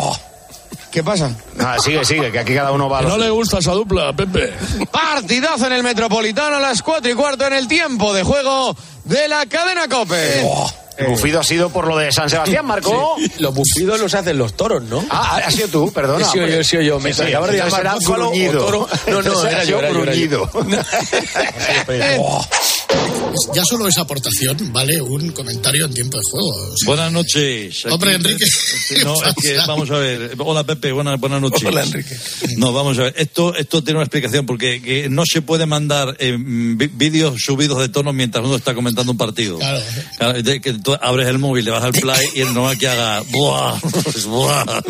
¿Qué 0.91 1.03
pasa? 1.03 1.31
Nada, 1.55 1.79
sigue, 1.79 2.03
sigue, 2.05 2.31
que 2.31 2.39
aquí 2.39 2.53
cada 2.55 2.71
uno 2.71 2.89
va 2.89 2.99
a 2.99 3.01
lo 3.01 3.17
le 3.17 3.29
gusta 3.29 3.59
esa 3.59 3.71
dupla, 3.71 4.13
Pepe. 4.13 4.53
Partidazo 4.91 5.67
en 5.67 5.73
el 5.73 5.83
Metropolitano 5.83 6.55
a 6.55 6.59
las 6.59 6.81
cuatro 6.81 7.11
y 7.11 7.13
cuarto 7.13 7.45
en 7.45 7.53
el 7.53 7.67
tiempo 7.67 8.13
de 8.13 8.23
juego 8.23 8.75
de 9.03 9.27
la 9.27 9.45
cadena 9.45 9.88
Cope. 9.88 10.41
El 10.97 11.07
bufido 11.07 11.39
ha 11.39 11.43
sido 11.43 11.69
por 11.69 11.85
lo 11.85 11.95
de 11.95 12.11
San 12.11 12.27
Sebastián, 12.29 12.65
Marco. 12.65 13.17
Los 13.38 13.53
bufidos 13.53 13.99
los 13.99 14.13
hacen 14.15 14.38
los 14.38 14.55
toros, 14.55 14.81
¿no? 14.83 15.05
Ah, 15.11 15.39
ha 15.45 15.51
sido 15.51 15.67
tú, 15.67 15.91
perdona. 15.93 16.25
He 16.25 16.29
sido 16.29 16.47
yo, 16.47 16.59
he 16.59 16.63
sido 16.63 16.81
yo. 16.81 16.99
Me 16.99 17.13
Sí, 17.13 17.19
sí, 17.19 17.25
de 17.25 17.31
llamar 17.57 17.99
gruñido. 17.99 18.65
toro. 18.65 18.88
No, 19.05 19.13
no, 19.13 19.19
Entonces 19.19 19.51
era 19.51 19.63
yo, 19.63 19.77
era 19.79 19.91
yo, 19.91 20.01
era 20.03 20.13
yo. 20.15 20.49
gruñido. 20.49 20.49
Ya 23.53 23.63
solo 23.65 23.88
esa 23.88 24.01
aportación 24.01 24.57
vale 24.73 24.99
un 25.01 25.29
comentario 25.31 25.85
en 25.85 25.93
tiempo 25.93 26.17
de 26.17 26.23
juego. 26.31 26.49
O 26.49 26.77
sea, 26.77 26.88
Buenas 26.88 27.11
noches. 27.11 27.85
Aquí- 27.85 27.93
Hombre, 27.93 28.13
Enrique. 28.15 28.45
No, 29.03 29.15
es 29.21 29.33
que 29.35 29.57
vamos 29.67 29.91
a 29.91 29.97
ver. 29.97 30.33
Hola, 30.39 30.63
Pepe. 30.63 30.91
Buenas, 30.91 31.19
buenas 31.19 31.41
noches. 31.41 31.63
Hola, 31.65 31.83
Enrique. 31.83 32.15
No, 32.57 32.73
vamos 32.73 32.97
a 32.99 33.03
ver. 33.03 33.13
Esto, 33.17 33.53
esto 33.55 33.83
tiene 33.83 33.97
una 33.99 34.05
explicación 34.05 34.45
porque 34.45 34.81
que 34.81 35.09
no 35.09 35.23
se 35.25 35.41
puede 35.41 35.65
mandar 35.65 36.15
eh, 36.19 36.35
vídeos 36.38 37.41
subidos 37.41 37.79
de 37.79 37.89
tono 37.89 38.11
mientras 38.13 38.43
uno 38.45 38.55
está 38.55 38.73
comentando 38.73 39.11
un 39.11 39.17
partido. 39.17 39.57
Claro. 39.59 39.81
Claro, 40.17 40.41
de 40.41 40.61
que 40.61 40.73
tú 40.73 40.95
abres 40.99 41.27
el 41.27 41.38
móvil, 41.38 41.65
le 41.65 41.71
vas 41.71 41.83
al 41.83 41.91
play 41.91 42.25
y 42.33 42.41
es 42.41 42.47
normal 42.51 42.77
que 42.77 42.88
haga 42.88 43.21
¡buah! 43.29 43.79
¡buah! 44.25 44.81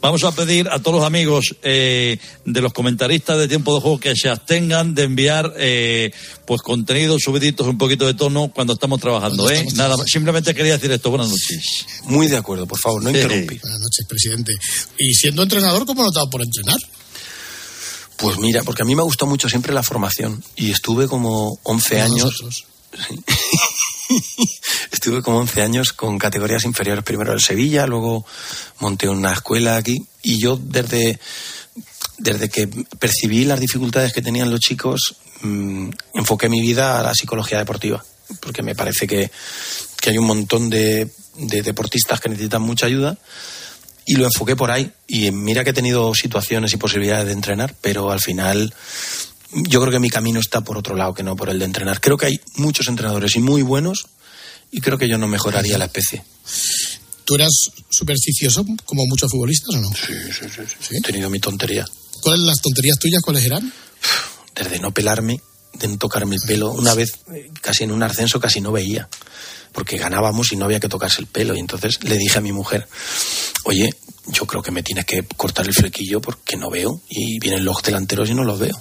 Vamos 0.00 0.22
a 0.24 0.32
pedir 0.32 0.68
a 0.68 0.78
todos 0.78 0.98
los 0.98 1.06
amigos 1.06 1.56
eh, 1.62 2.18
de 2.44 2.60
los 2.60 2.72
comentaristas 2.72 3.38
de 3.38 3.48
tiempo 3.48 3.74
de 3.74 3.80
juego 3.80 3.98
que 3.98 4.14
se 4.14 4.28
abstengan 4.28 4.94
de 4.94 5.02
enviar 5.04 5.54
eh, 5.56 6.12
pues 6.48 6.62
contenidos 6.62 7.20
subiditos 7.22 7.66
un 7.66 7.76
poquito 7.76 8.06
de 8.06 8.14
tono 8.14 8.50
cuando 8.54 8.72
estamos 8.72 8.98
trabajando, 8.98 9.50
¿eh? 9.50 9.66
Nada, 9.74 9.98
más. 9.98 10.06
simplemente 10.10 10.54
quería 10.54 10.72
decir 10.72 10.90
esto. 10.90 11.10
Buenas 11.10 11.28
noches. 11.28 11.84
Muy 12.04 12.26
de 12.26 12.38
acuerdo, 12.38 12.66
por 12.66 12.78
favor, 12.78 13.02
no 13.02 13.10
Sí. 13.10 13.16
interrumpir. 13.16 13.60
Buenas 13.60 13.80
noches, 13.80 14.06
presidente. 14.08 14.52
Y 14.98 15.12
siendo 15.12 15.42
entrenador, 15.42 15.84
¿cómo 15.84 16.02
no 16.02 16.10
te 16.10 16.18
ha 16.18 16.20
dado 16.20 16.30
por 16.30 16.40
entrenar? 16.40 16.78
Pues 18.16 18.38
mira, 18.38 18.62
porque 18.62 18.80
a 18.80 18.86
mí 18.86 18.96
me 18.96 19.02
gustó 19.02 19.26
mucho 19.26 19.46
siempre 19.50 19.74
la 19.74 19.82
formación 19.82 20.42
y 20.56 20.70
estuve 20.70 21.06
como 21.06 21.58
11 21.64 22.00
Como 22.00 22.14
años. 22.14 22.64
Estuve 24.90 25.20
como 25.20 25.40
11 25.40 25.60
años 25.60 25.92
con 25.92 26.18
categorías 26.18 26.64
inferiores, 26.64 27.04
primero 27.04 27.34
en 27.34 27.40
Sevilla, 27.40 27.86
luego 27.86 28.24
monté 28.80 29.06
una 29.06 29.34
escuela 29.34 29.76
aquí 29.76 29.98
y 30.22 30.38
yo 30.38 30.58
desde, 30.60 31.20
desde 32.18 32.48
que 32.48 32.68
percibí 32.98 33.44
las 33.44 33.60
dificultades 33.60 34.12
que 34.12 34.22
tenían 34.22 34.50
los 34.50 34.60
chicos, 34.60 35.16
mm, 35.42 35.90
enfoqué 36.14 36.48
mi 36.48 36.60
vida 36.60 36.98
a 36.98 37.02
la 37.02 37.14
psicología 37.14 37.58
deportiva, 37.58 38.04
porque 38.40 38.62
me 38.62 38.74
parece 38.74 39.06
que, 39.06 39.30
que 40.00 40.10
hay 40.10 40.18
un 40.18 40.26
montón 40.26 40.68
de, 40.68 41.08
de 41.36 41.62
deportistas 41.62 42.20
que 42.20 42.28
necesitan 42.28 42.62
mucha 42.62 42.86
ayuda 42.86 43.16
y 44.04 44.16
lo 44.16 44.24
enfoqué 44.24 44.56
por 44.56 44.70
ahí. 44.70 44.90
Y 45.06 45.30
mira 45.30 45.64
que 45.64 45.70
he 45.70 45.74
tenido 45.74 46.14
situaciones 46.14 46.72
y 46.72 46.76
posibilidades 46.76 47.26
de 47.26 47.32
entrenar, 47.32 47.74
pero 47.80 48.10
al 48.10 48.20
final 48.20 48.74
yo 49.52 49.80
creo 49.80 49.92
que 49.92 49.98
mi 49.98 50.10
camino 50.10 50.40
está 50.40 50.62
por 50.62 50.76
otro 50.76 50.94
lado 50.96 51.14
que 51.14 51.22
no 51.22 51.36
por 51.36 51.50
el 51.50 51.58
de 51.58 51.64
entrenar. 51.64 52.00
Creo 52.00 52.16
que 52.16 52.26
hay 52.26 52.40
muchos 52.56 52.88
entrenadores 52.88 53.36
y 53.36 53.40
muy 53.40 53.62
buenos 53.62 54.06
y 54.70 54.80
creo 54.80 54.98
que 54.98 55.08
yo 55.08 55.18
no 55.18 55.28
mejoraría 55.28 55.78
la 55.78 55.86
especie. 55.86 56.24
¿Tú 57.24 57.34
eras 57.34 57.52
supersticioso 57.90 58.64
como 58.84 59.04
muchos 59.06 59.30
futbolistas 59.30 59.74
o 59.74 59.80
no? 59.80 59.88
Sí, 59.90 60.14
sí, 60.32 60.46
sí. 60.48 60.62
sí. 60.80 60.96
He 60.96 61.00
tenido 61.00 61.28
mi 61.28 61.38
tontería. 61.38 61.84
¿Cuáles 62.22 62.44
las 62.44 62.60
tonterías 62.60 62.98
tuyas? 62.98 63.22
¿Cuáles 63.22 63.44
eran? 63.44 63.72
Desde 64.54 64.78
no 64.78 64.92
pelarme, 64.92 65.40
de 65.74 65.88
no 65.88 65.98
tocarme 65.98 66.36
el 66.36 66.42
pelo. 66.46 66.72
Una 66.72 66.94
vez, 66.94 67.12
casi 67.60 67.84
en 67.84 67.92
un 67.92 68.02
ascenso, 68.02 68.40
casi 68.40 68.60
no 68.60 68.72
veía. 68.72 69.08
Porque 69.72 69.98
ganábamos 69.98 70.52
y 70.52 70.56
no 70.56 70.64
había 70.64 70.80
que 70.80 70.88
tocarse 70.88 71.20
el 71.20 71.26
pelo. 71.26 71.54
Y 71.54 71.60
entonces 71.60 72.02
le 72.02 72.16
dije 72.16 72.38
a 72.38 72.40
mi 72.40 72.52
mujer, 72.52 72.88
oye, 73.64 73.94
yo 74.26 74.46
creo 74.46 74.62
que 74.62 74.70
me 74.70 74.82
tienes 74.82 75.04
que 75.04 75.24
cortar 75.36 75.66
el 75.66 75.74
flequillo 75.74 76.20
porque 76.20 76.56
no 76.56 76.70
veo. 76.70 77.00
Y 77.08 77.38
vienen 77.38 77.64
los 77.64 77.82
delanteros 77.82 78.28
y 78.30 78.34
no 78.34 78.44
los 78.44 78.58
veo. 78.58 78.76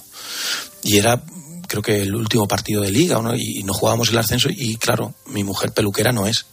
Y 0.83 0.97
era, 0.97 1.21
creo 1.67 1.81
que 1.81 2.01
el 2.01 2.15
último 2.15 2.47
partido 2.47 2.81
de 2.81 2.91
liga, 2.91 3.21
¿no? 3.21 3.35
y 3.35 3.63
no 3.63 3.73
jugábamos 3.73 4.09
el 4.09 4.17
ascenso. 4.17 4.49
Y 4.49 4.77
claro, 4.77 5.13
mi 5.27 5.43
mujer 5.43 5.71
peluquera 5.73 6.11
no 6.11 6.25
es. 6.27 6.45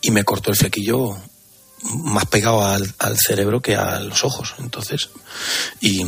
Y 0.00 0.10
me 0.10 0.24
cortó 0.24 0.50
el 0.50 0.56
flequillo 0.56 1.18
más 1.82 2.26
pegado 2.26 2.64
al, 2.64 2.94
al 2.98 3.16
cerebro 3.18 3.60
que 3.60 3.76
a 3.76 4.00
los 4.00 4.24
ojos. 4.24 4.54
Entonces, 4.58 5.08
y, 5.80 6.02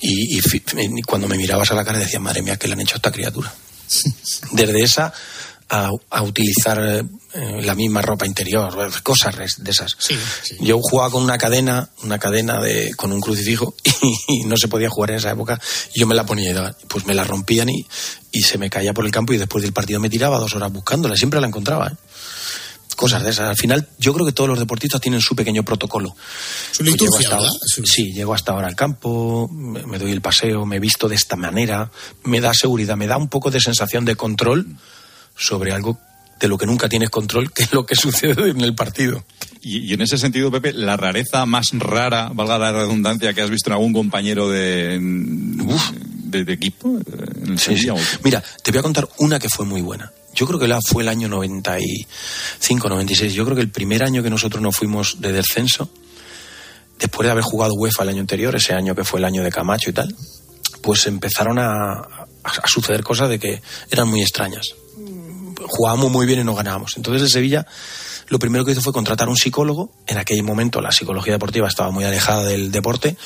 y, 0.00 0.38
y 0.38 0.40
fi- 0.40 0.62
y 0.76 1.02
cuando 1.02 1.28
me 1.28 1.36
mirabas 1.36 1.70
a 1.70 1.74
la 1.74 1.84
cara 1.84 1.98
decía, 1.98 2.20
madre 2.20 2.42
mía, 2.42 2.56
¿qué 2.56 2.66
le 2.68 2.74
han 2.74 2.80
hecho 2.80 2.94
a 2.94 2.98
esta 2.98 3.12
criatura? 3.12 3.52
Desde 4.52 4.82
esa 4.82 5.12
a, 5.70 5.90
a 6.10 6.22
utilizar 6.22 6.78
eh, 7.34 7.60
la 7.62 7.74
misma 7.74 8.00
ropa 8.00 8.26
interior, 8.26 8.72
cosas 9.02 9.34
res- 9.34 9.56
de 9.58 9.70
esas. 9.70 9.96
Yo 10.60 10.78
jugaba 10.80 11.10
con 11.10 11.22
una 11.22 11.36
cadena, 11.36 11.88
una 12.02 12.18
cadena 12.18 12.60
de, 12.62 12.94
con 12.96 13.12
un 13.12 13.20
crucifijo 13.20 13.74
y, 14.28 14.44
no 14.44 14.56
se 14.56 14.68
podía 14.68 14.88
jugar 14.88 15.10
en 15.10 15.16
esa 15.18 15.30
época. 15.30 15.60
Y 15.94 16.00
yo 16.00 16.06
me 16.06 16.14
la 16.14 16.24
ponía 16.24 16.74
pues 16.88 17.04
me 17.06 17.14
la 17.14 17.24
rompían 17.24 17.68
y, 17.68 17.86
y 18.32 18.42
se 18.42 18.56
me 18.56 18.70
caía 18.70 18.94
por 18.94 19.04
el 19.04 19.10
campo 19.10 19.32
y 19.34 19.38
después 19.38 19.62
del 19.62 19.72
partido 19.74 20.00
me 20.00 20.08
tiraba 20.10 20.38
dos 20.38 20.54
horas 20.54 20.72
buscándola. 20.72 21.16
Siempre 21.16 21.40
la 21.40 21.48
encontraba. 21.48 21.88
¿eh? 21.88 21.96
Cosas 22.98 23.22
de 23.22 23.30
esas. 23.30 23.48
Al 23.48 23.56
final, 23.56 23.86
yo 23.98 24.12
creo 24.12 24.26
que 24.26 24.32
todos 24.32 24.50
los 24.50 24.58
deportistas 24.58 25.00
tienen 25.00 25.20
su 25.20 25.36
pequeño 25.36 25.62
protocolo. 25.62 26.16
Su 26.72 26.78
Pues 26.82 26.90
llego 26.90 27.04
liturgia, 27.04 27.28
hasta 27.28 27.36
ahora- 27.36 27.52
sí, 27.84 28.12
llego 28.12 28.34
hasta 28.34 28.50
ahora 28.52 28.66
al 28.66 28.74
campo, 28.74 29.48
me, 29.52 29.98
doy 29.98 30.10
el 30.10 30.20
paseo, 30.20 30.66
me 30.66 30.80
visto 30.80 31.08
de 31.08 31.14
esta 31.14 31.36
manera, 31.36 31.92
me 32.24 32.40
da 32.40 32.52
seguridad, 32.52 32.96
me 32.96 33.06
da 33.06 33.16
un 33.16 33.28
poco 33.28 33.52
de 33.52 33.60
sensación 33.60 34.04
de 34.04 34.16
control 34.16 34.66
sobre 35.36 35.70
algo 35.72 35.96
de 36.40 36.48
lo 36.48 36.58
que 36.58 36.66
nunca 36.66 36.88
tienes 36.88 37.10
control, 37.10 37.52
que 37.52 37.62
es 37.62 37.72
lo 37.72 37.86
que 37.86 37.94
sucede 37.96 38.50
en 38.50 38.60
el 38.62 38.74
partido. 38.74 39.24
Y, 39.62 39.78
y 39.78 39.92
en 39.92 40.00
ese 40.02 40.18
sentido, 40.18 40.50
Pepe, 40.50 40.72
la 40.72 40.96
rareza 40.96 41.46
más 41.46 41.68
rara, 41.74 42.30
valga 42.34 42.58
la 42.58 42.72
redundancia, 42.72 43.32
que 43.32 43.42
has 43.42 43.50
visto 43.50 43.70
en 43.70 43.74
algún 43.74 43.92
compañero 43.92 44.48
de, 44.48 44.98
de, 46.24 46.44
de 46.44 46.52
equipo. 46.52 46.98
eh, 46.98 47.24
en 47.44 47.52
el 47.52 47.58
Sí, 47.58 47.76
sí. 47.78 47.88
Mira, 48.24 48.42
te 48.62 48.70
voy 48.72 48.80
a 48.80 48.82
contar 48.82 49.08
una 49.18 49.38
que 49.38 49.48
fue 49.48 49.64
muy 49.66 49.82
buena. 49.82 50.12
Yo 50.38 50.46
creo 50.46 50.58
que 50.60 50.68
la 50.68 50.80
fue 50.80 51.02
el 51.02 51.08
año 51.08 51.28
95, 51.28 52.88
96. 52.88 53.32
Yo 53.34 53.44
creo 53.44 53.56
que 53.56 53.62
el 53.62 53.70
primer 53.70 54.04
año 54.04 54.22
que 54.22 54.30
nosotros 54.30 54.62
nos 54.62 54.76
fuimos 54.76 55.20
de 55.20 55.32
descenso, 55.32 55.90
después 56.98 57.26
de 57.26 57.32
haber 57.32 57.42
jugado 57.42 57.74
UEFA 57.74 58.04
el 58.04 58.10
año 58.10 58.20
anterior, 58.20 58.54
ese 58.54 58.72
año 58.74 58.94
que 58.94 59.02
fue 59.04 59.18
el 59.18 59.24
año 59.24 59.42
de 59.42 59.50
Camacho 59.50 59.90
y 59.90 59.92
tal, 59.92 60.14
pues 60.80 61.06
empezaron 61.06 61.58
a, 61.58 61.72
a- 61.72 62.26
a 62.44 62.68
suceder 62.68 63.02
cosas 63.02 63.28
de 63.28 63.38
que 63.40 63.60
eran 63.90 64.08
muy 64.08 64.22
extrañas. 64.22 64.74
Jugábamos 65.66 66.10
muy 66.12 66.24
bien 66.24 66.38
y 66.40 66.44
no 66.44 66.54
ganábamos. 66.54 66.96
Entonces 66.96 67.22
el 67.22 67.28
Sevilla 67.30 67.66
lo 68.28 68.38
primero 68.38 68.64
que 68.64 68.72
hizo 68.72 68.80
fue 68.80 68.92
contratar 68.92 69.28
un 69.28 69.36
psicólogo. 69.36 69.90
En 70.06 70.18
aquel 70.18 70.42
momento 70.44 70.80
la 70.80 70.92
psicología 70.92 71.32
deportiva 71.32 71.66
estaba 71.66 71.90
muy 71.90 72.04
alejada 72.04 72.44
del 72.44 72.70
deporte 72.70 73.16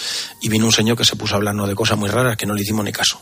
y 0.41 0.49
vino 0.49 0.65
un 0.65 0.73
señor 0.73 0.97
que 0.97 1.05
se 1.05 1.15
puso 1.17 1.35
a 1.35 1.37
hablarnos 1.37 1.69
de 1.69 1.75
cosas 1.75 1.99
muy 1.99 2.09
raras 2.09 2.37
que 2.39 2.47
no 2.47 2.55
le 2.55 2.63
hicimos 2.63 2.85
ni 2.85 2.93
caso. 2.93 3.21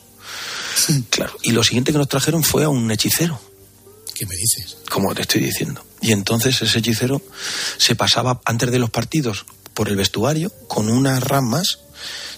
Claro. 1.10 1.32
Y 1.42 1.50
lo 1.52 1.62
siguiente 1.64 1.90
que 1.92 1.98
nos 1.98 2.08
trajeron 2.08 2.42
fue 2.44 2.64
a 2.64 2.68
un 2.68 2.90
hechicero. 2.90 3.40
¿Qué 4.20 4.26
me 4.26 4.36
dices? 4.36 4.76
Como 4.90 5.14
te 5.14 5.22
estoy 5.22 5.40
diciendo. 5.40 5.82
Y 6.02 6.12
entonces 6.12 6.60
ese 6.60 6.78
hechicero 6.80 7.22
se 7.78 7.94
pasaba 7.94 8.38
antes 8.44 8.70
de 8.70 8.78
los 8.78 8.90
partidos 8.90 9.46
por 9.72 9.88
el 9.88 9.96
vestuario 9.96 10.52
con 10.68 10.90
unas 10.90 11.22
ramas 11.22 11.78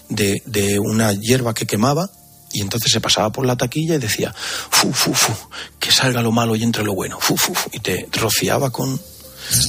de, 0.07 0.41
de 0.45 0.79
una 0.79 1.11
hierba 1.11 1.53
que 1.53 1.65
quemaba 1.67 2.09
y 2.53 2.61
entonces 2.61 2.89
se 2.89 3.01
pasaba 3.01 3.33
por 3.33 3.45
la 3.45 3.57
taquilla 3.57 3.95
y 3.95 3.97
decía, 3.97 4.33
fu, 4.69 4.93
fu, 4.93 5.13
fu, 5.13 5.33
que 5.77 5.91
salga 5.91 6.21
lo 6.21 6.31
malo 6.31 6.55
y 6.55 6.63
entre 6.63 6.85
lo 6.85 6.93
bueno, 6.93 7.17
fu, 7.19 7.35
fu, 7.35 7.53
fu, 7.53 7.69
y 7.73 7.79
te 7.81 8.07
rociaba 8.13 8.69
con, 8.71 8.97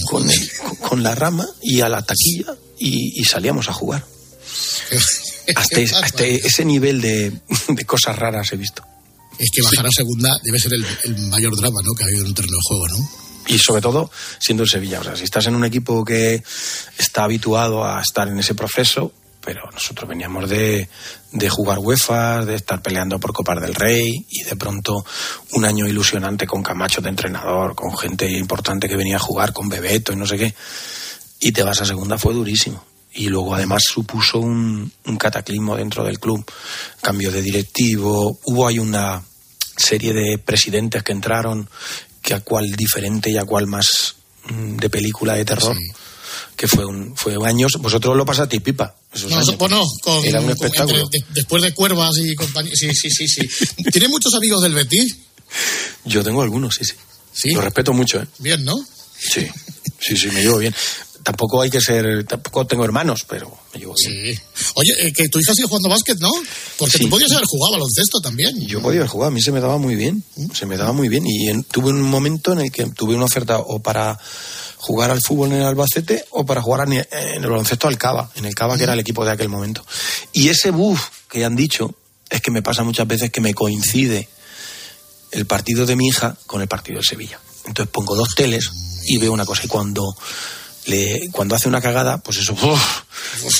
con, 0.06 0.30
el- 0.30 0.50
con 0.86 1.02
la 1.02 1.16
rama 1.16 1.48
y 1.62 1.80
a 1.80 1.88
la 1.88 2.00
taquilla 2.02 2.54
y, 2.78 3.20
y 3.20 3.24
salíamos 3.24 3.68
a 3.68 3.72
jugar. 3.72 4.04
Hasta, 5.56 5.80
es- 5.80 5.92
hasta 5.94 6.24
ese 6.46 6.64
nivel 6.64 7.00
de, 7.00 7.32
de 7.68 7.84
cosas 7.84 8.16
raras 8.16 8.52
he 8.52 8.56
visto. 8.56 8.84
Es 9.38 9.50
que 9.52 9.62
bajar 9.62 9.86
a 9.86 9.90
segunda 9.90 10.30
debe 10.42 10.58
ser 10.58 10.74
el, 10.74 10.84
el 11.04 11.18
mayor 11.28 11.56
drama 11.56 11.80
¿no? 11.82 11.92
que 11.92 12.04
ha 12.04 12.06
habido 12.06 12.22
en 12.22 12.28
un 12.28 12.34
terreno 12.34 12.56
de 12.56 12.62
juego, 12.68 12.88
¿no? 12.88 13.24
y 13.46 13.58
sobre 13.58 13.82
todo 13.82 14.10
siendo 14.38 14.62
el 14.62 14.68
Sevilla. 14.68 15.00
O 15.00 15.04
sea, 15.04 15.16
si 15.16 15.24
estás 15.24 15.46
en 15.46 15.54
un 15.54 15.64
equipo 15.64 16.04
que 16.04 16.42
está 16.98 17.24
habituado 17.24 17.84
a 17.84 18.00
estar 18.00 18.28
en 18.28 18.38
ese 18.38 18.54
proceso, 18.54 19.12
pero 19.40 19.70
nosotros 19.70 20.08
veníamos 20.08 20.48
de, 20.48 20.88
de 21.32 21.48
jugar 21.50 21.78
UEFA, 21.78 22.44
de 22.44 22.54
estar 22.54 22.80
peleando 22.80 23.18
por 23.18 23.32
Copas 23.32 23.60
del 23.60 23.74
Rey 23.74 24.26
y 24.30 24.42
de 24.42 24.56
pronto 24.56 25.04
un 25.52 25.64
año 25.64 25.86
ilusionante 25.86 26.46
con 26.46 26.62
Camacho 26.62 27.02
de 27.02 27.10
entrenador, 27.10 27.74
con 27.74 27.96
gente 27.96 28.30
importante 28.30 28.88
que 28.88 28.96
venía 28.96 29.16
a 29.16 29.20
jugar, 29.20 29.52
con 29.52 29.68
Bebeto 29.68 30.12
y 30.12 30.16
no 30.16 30.26
sé 30.26 30.38
qué, 30.38 30.54
y 31.40 31.52
te 31.52 31.62
vas 31.62 31.80
a 31.82 31.84
segunda 31.84 32.16
fue 32.16 32.32
durísimo. 32.32 32.82
Y 33.14 33.28
luego 33.28 33.54
además 33.54 33.82
supuso 33.88 34.38
un, 34.38 34.90
un 35.06 35.16
cataclismo 35.16 35.76
dentro 35.76 36.04
del 36.04 36.18
club, 36.18 36.44
cambio 37.00 37.30
de 37.30 37.42
directivo, 37.42 38.40
hubo 38.44 38.66
ahí 38.66 38.78
una 38.78 39.22
serie 39.76 40.12
de 40.12 40.38
presidentes 40.38 41.02
que 41.02 41.12
entraron, 41.12 41.68
que 42.22 42.34
a 42.34 42.40
cual 42.40 42.72
diferente 42.74 43.30
y 43.30 43.36
a 43.36 43.44
cual 43.44 43.66
más 43.68 44.16
mm, 44.48 44.76
de 44.76 44.90
película 44.90 45.34
de 45.34 45.44
terror, 45.44 45.76
que 46.56 46.66
fue 46.66 46.84
un, 46.84 47.16
fue 47.16 47.36
años, 47.46 47.72
vosotros 47.78 48.16
lo 48.16 48.24
pasasteis 48.26 48.62
pipa. 48.62 48.96
esos 49.12 49.30
No, 49.30 49.36
años. 49.36 49.58
bueno, 49.58 49.84
con, 50.02 50.24
Era 50.24 50.40
un 50.40 50.46
con- 50.46 50.54
espectáculo. 50.54 50.98
entre- 51.04 51.20
de- 51.20 51.26
después 51.34 51.62
de 51.62 51.72
Cuervas 51.72 52.16
y 52.18 52.34
compañía. 52.34 52.72
Sí, 52.74 52.92
sí, 52.94 53.10
sí, 53.10 53.28
sí. 53.28 53.48
¿Tiene 53.92 54.08
muchos 54.08 54.34
amigos 54.34 54.62
del 54.62 54.74
Betis? 54.74 55.16
Yo 56.04 56.24
tengo 56.24 56.42
algunos, 56.42 56.74
sí, 56.80 56.84
sí. 57.32 57.50
Lo 57.52 57.60
respeto 57.60 57.92
mucho, 57.92 58.20
¿eh? 58.20 58.26
Bien, 58.38 58.64
¿no? 58.64 58.76
Sí, 59.16 59.46
sí, 60.00 60.16
sí, 60.16 60.28
me 60.28 60.40
llevo 60.42 60.58
bien. 60.58 60.74
Tampoco 61.24 61.62
hay 61.62 61.70
que 61.70 61.80
ser, 61.80 62.24
tampoco 62.26 62.66
tengo 62.66 62.84
hermanos, 62.84 63.24
pero 63.28 63.50
me 63.72 63.80
llevo 63.80 63.94
bien. 63.96 64.36
Sí. 64.36 64.40
Oye, 64.74 64.92
eh, 65.06 65.12
que 65.12 65.28
tu 65.30 65.38
hija 65.40 65.54
sigue 65.54 65.66
jugando 65.66 65.88
básquet, 65.88 66.18
¿no? 66.20 66.30
Porque 66.78 66.98
Sí. 66.98 67.04
tú 67.04 67.10
podías 67.10 67.32
haber 67.32 67.46
jugado 67.46 67.72
baloncesto 67.72 68.20
también. 68.20 68.60
Yo 68.66 68.82
podía 68.82 69.00
haber 69.00 69.08
jugado, 69.08 69.28
a 69.30 69.34
mí 69.34 69.40
se 69.40 69.50
me 69.50 69.60
daba 69.60 69.78
muy 69.78 69.96
bien, 69.96 70.22
se 70.54 70.66
me 70.66 70.76
daba 70.76 70.92
muy 70.92 71.08
bien 71.08 71.26
y 71.26 71.48
en- 71.48 71.64
tuve 71.64 71.90
un 71.90 72.02
momento 72.02 72.52
en 72.52 72.60
el 72.60 72.70
que 72.70 72.84
tuve 72.86 73.14
una 73.16 73.24
oferta 73.24 73.58
o 73.58 73.80
para 73.80 74.18
jugar 74.76 75.10
al 75.10 75.22
fútbol 75.22 75.52
en 75.52 75.60
el 75.60 75.64
Albacete 75.64 76.26
o 76.30 76.44
para 76.44 76.60
jugar 76.60 76.86
en 76.86 76.92
en 77.10 77.42
el 77.42 77.50
baloncesto 77.50 77.88
al 77.88 77.96
Cava, 77.96 78.30
en 78.36 78.44
el 78.44 78.54
Cava 78.54 78.76
que 78.76 78.82
era 78.84 78.92
el 78.92 79.00
equipo 79.00 79.24
de 79.24 79.30
aquel 79.32 79.48
momento. 79.48 79.82
Y 80.34 80.48
ese 80.50 80.70
buff 80.72 81.08
que 81.30 81.42
han 81.44 81.56
dicho 81.56 81.94
es 82.28 82.42
que 82.42 82.50
me 82.50 82.60
pasa 82.60 82.84
muchas 82.84 83.06
veces 83.08 83.30
que 83.30 83.40
me 83.40 83.54
coincide 83.54 84.28
el 85.32 85.46
partido 85.46 85.86
de 85.86 85.96
mi 85.96 86.06
hija 86.08 86.36
con 86.46 86.60
el 86.60 86.68
partido 86.68 86.98
de 86.98 87.04
Sevilla. 87.04 87.40
Entonces 87.66 87.90
pongo 87.90 88.14
dos 88.14 88.34
teles 88.36 88.70
y 89.06 89.16
veo 89.16 89.32
una 89.32 89.46
cosa 89.46 89.62
y 89.64 89.68
cuando 89.68 90.14
le, 90.86 91.28
cuando 91.32 91.54
hace 91.54 91.68
una 91.68 91.80
cagada, 91.80 92.18
pues 92.18 92.38
eso, 92.38 92.52
uf, 92.52 93.02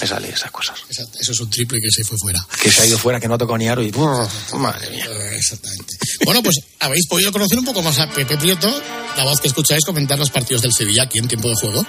me 0.01 0.07
sale 0.07 0.29
esas 0.29 0.51
cosas. 0.51 0.77
Esa- 0.89 1.05
Eso 1.19 1.33
es 1.33 1.41
un 1.41 1.49
triple 1.51 1.79
que 1.81 1.91
se 1.91 2.05
fue 2.05 2.19
fuera. 2.19 2.47
Que 2.61 2.71
se 2.71 2.83
ha 2.83 2.87
ido 2.87 2.99
fuera, 2.99 3.19
que 3.21 3.29
no 3.29 3.35
ha 3.35 3.39
tocado 3.39 3.57
ni 3.59 3.69
aro 3.69 3.83
y 3.83 3.89
uf, 3.95 4.53
madre 4.55 4.91
mía. 4.91 5.07
Exactamente. 5.33 5.97
Bueno, 6.25 6.43
pues 6.43 6.57
habéis 6.81 7.07
podido 7.09 7.33
conocer 7.33 7.59
un 7.59 7.65
poco 7.65 7.83
más 7.83 7.99
a 7.99 8.09
Pepe 8.11 8.37
Prieto, 8.37 8.69
la 9.17 9.25
voz 9.25 9.41
que 9.41 9.49
escucháis 9.49 9.85
comentar 9.85 10.19
los 10.19 10.31
partidos 10.31 10.63
del 10.63 10.73
Sevilla 10.73 11.05
aquí 11.05 11.19
en 11.19 11.29
tiempo 11.29 11.49
de 11.49 11.55
juego. 11.55 11.85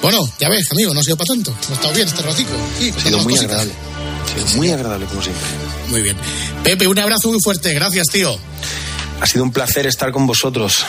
Bueno, 0.00 0.20
ya 0.38 0.48
ves, 0.48 0.70
amigo, 0.70 0.94
no 0.94 1.00
ha 1.00 1.02
sido 1.02 1.16
para 1.16 1.26
tanto. 1.34 1.52
Ha 1.70 1.72
estado 1.74 1.94
bien 1.94 2.06
este 2.08 2.22
ratico. 2.22 2.50
Sí, 2.78 2.92
Ha 2.96 3.00
sido 3.02 3.18
muy 3.18 3.32
cositas. 3.34 3.44
agradable. 3.60 3.74
Ha 4.24 4.32
sido 4.32 4.46
muy 4.56 4.70
agradable 4.70 5.06
como 5.06 5.22
siempre. 5.22 5.44
Muy 5.88 6.02
bien. 6.02 6.16
Pepe, 6.62 6.86
un 6.86 6.98
abrazo 6.98 7.30
muy 7.30 7.40
fuerte. 7.42 7.72
Gracias, 7.74 8.06
tío. 8.12 8.38
Ha 9.20 9.26
sido 9.26 9.42
un 9.42 9.50
placer 9.50 9.86
estar 9.88 10.12
con 10.12 10.26
vosotros. 10.26 10.84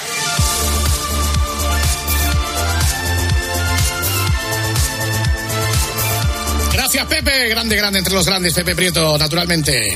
Gracias, 6.92 7.06
Pepe. 7.06 7.50
Grande, 7.50 7.76
grande 7.76 8.00
entre 8.00 8.16
los 8.16 8.26
grandes, 8.26 8.52
Pepe 8.52 8.76
Prieto, 8.76 9.16
naturalmente. 9.16 9.96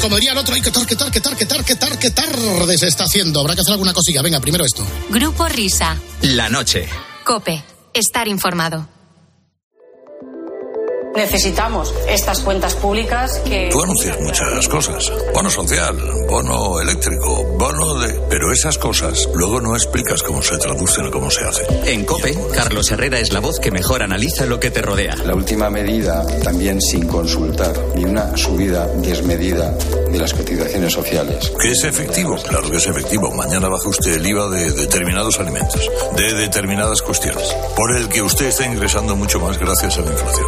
Como 0.00 0.14
diría 0.14 0.30
el 0.30 0.38
otro, 0.38 0.54
hay 0.54 0.60
que 0.60 0.70
tar, 0.70 0.86
que 0.86 0.94
tar, 0.94 1.10
que 1.10 1.20
tar, 1.20 1.36
que 1.36 1.46
tar, 1.46 1.64
que 1.64 1.74
tar, 1.74 1.98
que 1.98 2.10
tarde 2.12 2.78
se 2.78 2.86
está 2.86 3.04
haciendo. 3.06 3.40
Habrá 3.40 3.56
que 3.56 3.62
hacer 3.62 3.72
alguna 3.72 3.92
cosilla. 3.92 4.22
Venga, 4.22 4.38
primero 4.38 4.64
esto. 4.64 4.86
Grupo 5.08 5.48
Risa. 5.48 5.96
La 6.22 6.48
noche. 6.48 6.88
Cope. 7.24 7.64
Estar 7.92 8.28
informado. 8.28 8.99
Necesitamos 11.14 11.92
estas 12.08 12.40
cuentas 12.40 12.74
públicas 12.76 13.40
que... 13.44 13.68
Tú 13.70 13.82
anuncias 13.82 14.16
muchas 14.20 14.68
cosas. 14.68 15.12
Bono 15.34 15.50
social, 15.50 15.96
bono 16.28 16.80
eléctrico, 16.80 17.44
bono 17.58 17.98
de... 17.98 18.20
Pero 18.28 18.52
esas 18.52 18.78
cosas 18.78 19.28
luego 19.34 19.60
no 19.60 19.74
explicas 19.74 20.22
cómo 20.22 20.40
se 20.40 20.56
traducen 20.58 21.06
o 21.06 21.10
cómo 21.10 21.28
se 21.30 21.44
hacen. 21.44 21.66
En 21.84 22.04
COPE, 22.04 22.38
Carlos 22.54 22.90
Herrera 22.92 23.18
es 23.18 23.32
la 23.32 23.40
voz 23.40 23.58
que 23.58 23.72
mejor 23.72 24.04
analiza 24.04 24.46
lo 24.46 24.60
que 24.60 24.70
te 24.70 24.82
rodea. 24.82 25.16
La 25.24 25.34
última 25.34 25.68
medida, 25.68 26.24
también 26.44 26.80
sin 26.80 27.08
consultar, 27.08 27.74
ni 27.96 28.04
una 28.04 28.36
subida 28.36 28.86
desmedida 28.86 29.72
de 29.72 30.18
las 30.18 30.32
cotizaciones 30.32 30.92
sociales. 30.92 31.52
¿Que 31.60 31.72
es 31.72 31.82
efectivo? 31.82 32.36
Claro 32.36 32.70
que 32.70 32.76
es 32.76 32.86
efectivo. 32.86 33.32
Mañana 33.32 33.68
baja 33.68 33.88
usted 33.88 34.14
el 34.14 34.26
IVA 34.26 34.48
de 34.48 34.72
determinados 34.72 35.40
alimentos, 35.40 35.90
de 36.16 36.34
determinadas 36.34 37.02
cuestiones, 37.02 37.52
por 37.74 37.96
el 37.96 38.08
que 38.08 38.22
usted 38.22 38.46
está 38.46 38.64
ingresando 38.64 39.16
mucho 39.16 39.40
más 39.40 39.58
gracias 39.58 39.98
a 39.98 40.02
la 40.02 40.10
inflación. 40.12 40.46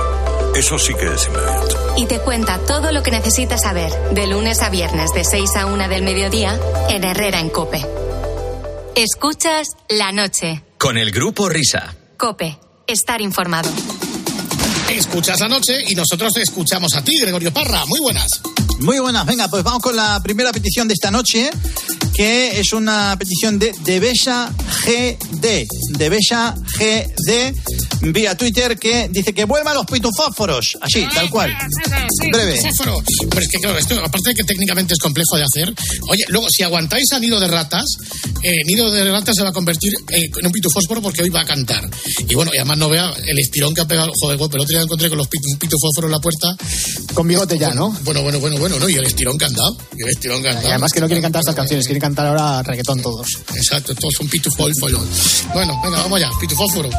Eso 0.55 0.79
sí 0.79 0.93
que 0.95 1.07
es 1.07 1.27
inmediato. 1.27 1.95
Y 1.97 2.07
te 2.07 2.19
cuenta 2.21 2.59
todo 2.59 2.93
lo 2.93 3.03
que 3.03 3.11
necesitas 3.11 3.63
saber 3.63 3.91
de 4.13 4.27
lunes 4.27 4.61
a 4.61 4.69
viernes 4.69 5.13
de 5.15 5.25
6 5.25 5.57
a 5.57 5.67
1 5.67 5.89
del 5.89 6.03
mediodía 6.03 6.59
en 6.91 7.05
Herrera 7.05 7.41
en 7.41 7.49
Cope. 7.49 7.85
Escuchas 8.95 9.69
la 9.89 10.13
noche. 10.13 10.63
Con 10.77 10.99
el 10.99 11.11
grupo 11.11 11.49
Risa. 11.49 11.97
Cope. 12.19 12.59
Estar 12.87 13.23
informado. 13.23 13.71
Escuchas 14.91 15.41
la 15.41 15.49
noche 15.49 15.79
y 15.89 15.95
nosotros 15.95 16.35
te 16.35 16.43
escuchamos 16.43 16.95
a 16.95 17.03
ti, 17.03 17.19
Gregorio 17.19 17.53
Parra. 17.53 17.87
Muy 17.87 18.01
buenas. 18.01 18.43
Muy 18.81 18.99
buenas, 18.99 19.25
venga, 19.25 19.49
pues 19.49 19.63
vamos 19.63 19.81
con 19.81 19.97
la 19.97 20.21
primera 20.23 20.53
petición 20.53 20.89
de 20.89 20.95
esta 20.95 21.11
noche, 21.11 21.51
que 22.15 22.61
es 22.61 22.73
una 22.73 23.17
petición 23.19 23.59
de 23.59 23.73
Debella 23.85 24.51
GD. 24.85 25.67
Debella 25.97 26.55
GD 26.79 27.55
vía 28.03 28.37
Twitter 28.37 28.77
que 28.79 29.09
dice 29.11 29.33
que 29.33 29.45
vuelvan 29.45 29.75
los 29.75 29.87
pitufósforos. 29.87 30.77
Así, 30.81 31.07
tal 31.15 31.31
cual. 31.31 31.57
Breve. 32.33 32.61
Fósforo. 32.61 33.03
Pero 33.31 33.41
es 33.43 33.49
que 33.49 33.59
claro, 33.59 33.79
esto, 33.79 33.95
aparte 34.01 34.31
de 34.31 34.35
que 34.35 34.45
técnicamente 34.45 34.95
es 34.95 34.99
complejo 35.01 35.37
de 35.37 35.45
hacer, 35.45 35.73
oye, 36.09 36.25
luego, 36.29 36.47
si 36.55 36.63
aguantáis 36.63 37.11
a 37.13 37.19
Nido 37.19 37.39
de 37.41 37.49
Ratas, 37.49 37.85
eh, 38.43 38.65
Nido 38.65 38.91
de 38.91 39.11
Ratas 39.11 39.37
se 39.37 39.43
va 39.43 39.51
a 39.51 39.53
convertir 39.53 39.93
eh, 40.11 40.29
en 40.39 40.47
un 40.47 40.53
pitufósforo 40.53 41.01
porque 41.03 41.23
hoy 41.23 41.29
va 41.31 41.41
a 41.43 41.45
cantar. 41.45 41.89
Y 42.29 42.35
bueno, 42.35 42.51
y 42.55 42.59
además 42.59 42.79
no 42.79 42.89
vea 42.89 43.13
el 43.27 43.39
estirón 43.39 43.75
que 43.75 43.81
ha 43.83 43.87
pegado. 43.87 44.11
Joder, 44.21 44.37
pero 44.39 44.47
el 44.57 44.61
otro 44.63 44.67
día 44.75 44.83
encontré 44.83 45.09
con 45.09 45.19
los 45.19 45.29
pit- 45.29 45.43
un 45.53 45.59
pitufósforo 45.59 46.09
en 46.09 46.13
la 46.13 46.19
puerta. 46.21 46.49
Con 47.15 47.29
bigote 47.29 47.59
ya, 47.59 47.73
¿no? 47.75 47.91
Bueno, 48.05 48.23
bueno, 48.23 48.41
bueno, 48.41 48.59
bueno, 48.59 48.79
¿no? 48.79 48.89
Y 48.89 48.95
el 48.95 49.05
estirón 49.05 49.39
que 49.39 49.45
han 49.45 49.53
dado. 49.55 49.77
Y 49.97 50.03
el 50.03 50.09
estirón 50.11 50.43
que 50.43 50.49
han 50.49 50.55
Y 50.55 50.59
dado. 50.59 50.69
además 50.71 50.93
que 50.93 51.01
no 51.01 51.07
quieren 51.07 51.23
cantar 51.23 51.41
estas 51.41 51.55
canciones, 51.55 51.87
quieren 51.87 52.01
cantar 52.01 52.27
ahora 52.27 52.63
reggaetón 52.63 53.01
todos. 53.03 53.27
Exacto, 53.55 53.95
todos 53.95 54.15
son 54.17 54.29
pitufósforos. 54.29 55.45
Bueno, 55.55 55.81
venga, 55.85 55.99
vamos 56.03 56.17
allá, 56.17 56.31
pitufósforo. 56.41 56.91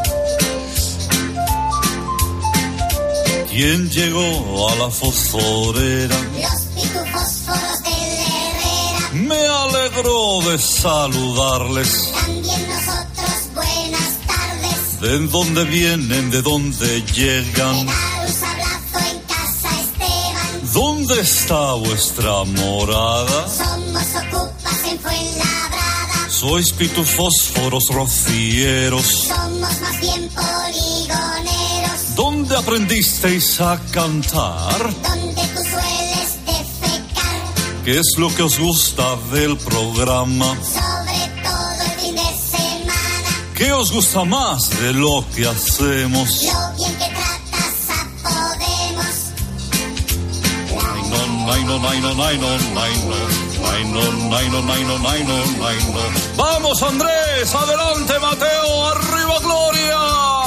¿Quién 3.53 3.89
llegó 3.91 4.69
a 4.69 4.75
la 4.75 4.89
fosforera? 4.89 6.15
pitufósforos 6.75 7.83
del 7.83 7.93
Herrera, 7.93 9.09
Me 9.13 9.37
alegro 9.37 10.39
de 10.49 10.57
saludarles. 10.57 12.11
también 12.13 12.67
nosotros 12.67 13.53
buenas 13.53 14.11
tardes. 14.27 14.99
¿De 15.01 15.27
dónde 15.27 15.63
vienen? 15.65 16.31
¿De 16.31 16.41
dónde 16.41 17.01
llegan? 17.13 17.85
Dar 17.85 18.25
un 18.25 18.33
sablazo 18.33 18.99
en 19.11 19.19
casa 19.21 19.69
Esteban, 19.81 20.73
¿Dónde 20.73 21.21
está 21.21 21.73
vuestra 21.73 22.43
morada? 22.45 23.47
somos 23.49 24.03
ocupas 24.23 24.79
en 24.89 24.99
Fuenlabrada, 24.99 26.29
Sois 26.29 26.71
pitufósforos 26.73 27.83
rocieros. 27.91 29.05
somos 29.27 29.79
más 29.81 29.99
bien 30.01 30.27
poligoneros, 30.29 31.52
¿Dónde 32.43 32.57
aprendisteis 32.57 33.61
a 33.61 33.79
cantar? 33.93 34.77
donde 35.01 35.41
tú 35.55 35.61
sueles 35.63 36.45
defecar, 36.45 37.39
¿Qué 37.85 37.99
es 37.99 38.15
lo 38.17 38.35
que 38.35 38.43
os 38.43 38.59
gusta 38.59 39.15
del 39.31 39.55
programa? 39.59 40.47
sobre 40.65 41.41
todo 41.41 41.83
el 41.85 41.91
fin 42.01 42.15
de 42.15 42.21
semana, 42.21 43.29
¿Qué 43.55 43.71
os 43.71 43.93
gusta 43.93 44.25
más 44.25 44.69
de 44.81 44.91
lo 44.91 45.23
que 45.33 45.47
hacemos? 45.47 46.43
lo 46.43 46.75
bien 46.75 46.91
que 46.97 47.07
tratas 47.15 47.79
a 47.91 48.03
Podemos. 48.27 49.15
Ay, 50.83 51.01
no, 51.07 51.87
ay, 51.87 52.01
no, 52.01 52.09
ay, 55.65 55.79
no. 55.87 56.01
Vamos, 56.35 56.83
Andrés, 56.83 57.55
adelante, 57.55 58.19
Mateo, 58.19 58.87
arriba, 58.87 59.39
Gloria 59.39 60.42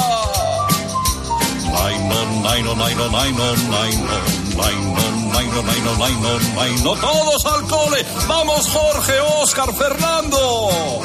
no 6.83 6.95
todos 6.95 7.45
al 7.45 7.67
cole. 7.67 8.05
Vamos 8.27 8.67
Jorge, 8.69 9.13
Oscar, 9.41 9.73
Fernando. 9.73 11.01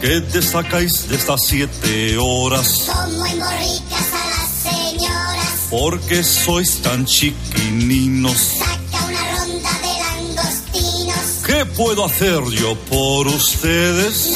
¿Qué 0.00 0.20
destacáis 0.20 1.08
de 1.08 1.16
estas 1.16 1.40
siete 1.46 2.16
horas? 2.18 2.68
Son 2.68 3.18
muy 3.18 3.30
borricas 3.30 4.08
a 4.12 4.24
las 4.30 4.50
señoras. 4.74 5.68
Porque 5.70 6.22
sois 6.24 6.82
tan 6.82 7.04
chiquininos. 7.06 8.36
Saca 8.58 9.04
una 9.06 9.38
ronda 9.38 9.70
de 9.82 10.34
langostinos. 10.34 11.16
¿Qué 11.46 11.66
puedo 11.66 12.04
hacer 12.04 12.40
yo 12.50 12.76
por 12.90 13.26
ustedes? 13.28 14.32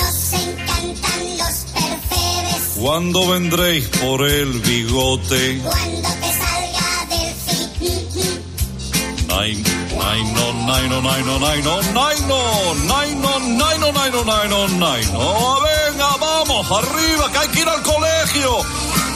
¿Cuándo 2.79 3.27
vendréis 3.29 3.89
por 3.89 4.23
el 4.29 4.61
bigote? 4.61 5.63
cuando 5.63 6.09
te 6.21 6.33
salga 6.33 7.07
del 7.09 7.35
fit. 7.35 8.41
Ay, 9.33 9.65
ay, 10.05 10.23
no, 10.25 10.75
ay, 10.75 10.89
no, 10.89 11.11
ay, 14.87 15.07
no. 15.13 15.59
Venga, 15.63 16.17
vamos, 16.21 16.71
arriba, 16.71 17.33
que 17.33 17.39
hay 17.39 17.49
que 17.49 17.61
ir 17.61 17.69
al 17.69 17.83
colegio. 17.83 18.59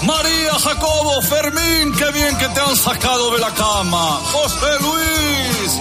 María, 0.05 0.53
Jacobo, 0.59 1.21
Fermín, 1.21 1.93
qué 1.99 2.11
bien 2.13 2.37
que 2.39 2.49
te 2.49 2.61
han 2.61 2.77
sacado 2.77 3.33
de 3.33 3.41
la 3.41 3.53
cama. 3.53 4.21
José 4.33 4.79
Luis, 4.81 5.81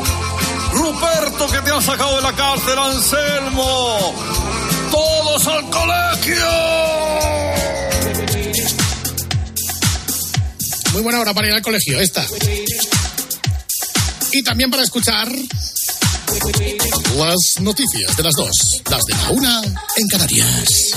Ruperto, 0.73 1.47
que 1.47 1.61
te 1.61 1.71
han 1.71 1.81
sacado 1.81 2.17
de 2.17 2.23
la 2.23 2.33
cárcel, 2.33 2.77
Anselmo. 2.77 4.15
Todos 4.91 5.47
al 5.47 5.69
colegio. 5.69 6.98
Muy 10.99 11.05
buena 11.05 11.21
hora 11.21 11.33
para 11.33 11.47
ir 11.47 11.53
al 11.53 11.61
colegio, 11.61 11.97
esta. 11.97 12.27
Y 14.33 14.43
también 14.43 14.69
para 14.69 14.83
escuchar 14.83 15.31
las 17.15 17.61
noticias 17.61 18.17
de 18.17 18.23
las 18.23 18.33
dos, 18.33 18.81
las 18.91 19.05
de 19.05 19.13
la 19.13 19.29
una 19.29 19.61
en 19.95 20.07
Canarias. 20.09 20.91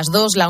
Las 0.00 0.10
dos, 0.10 0.30
la 0.34 0.38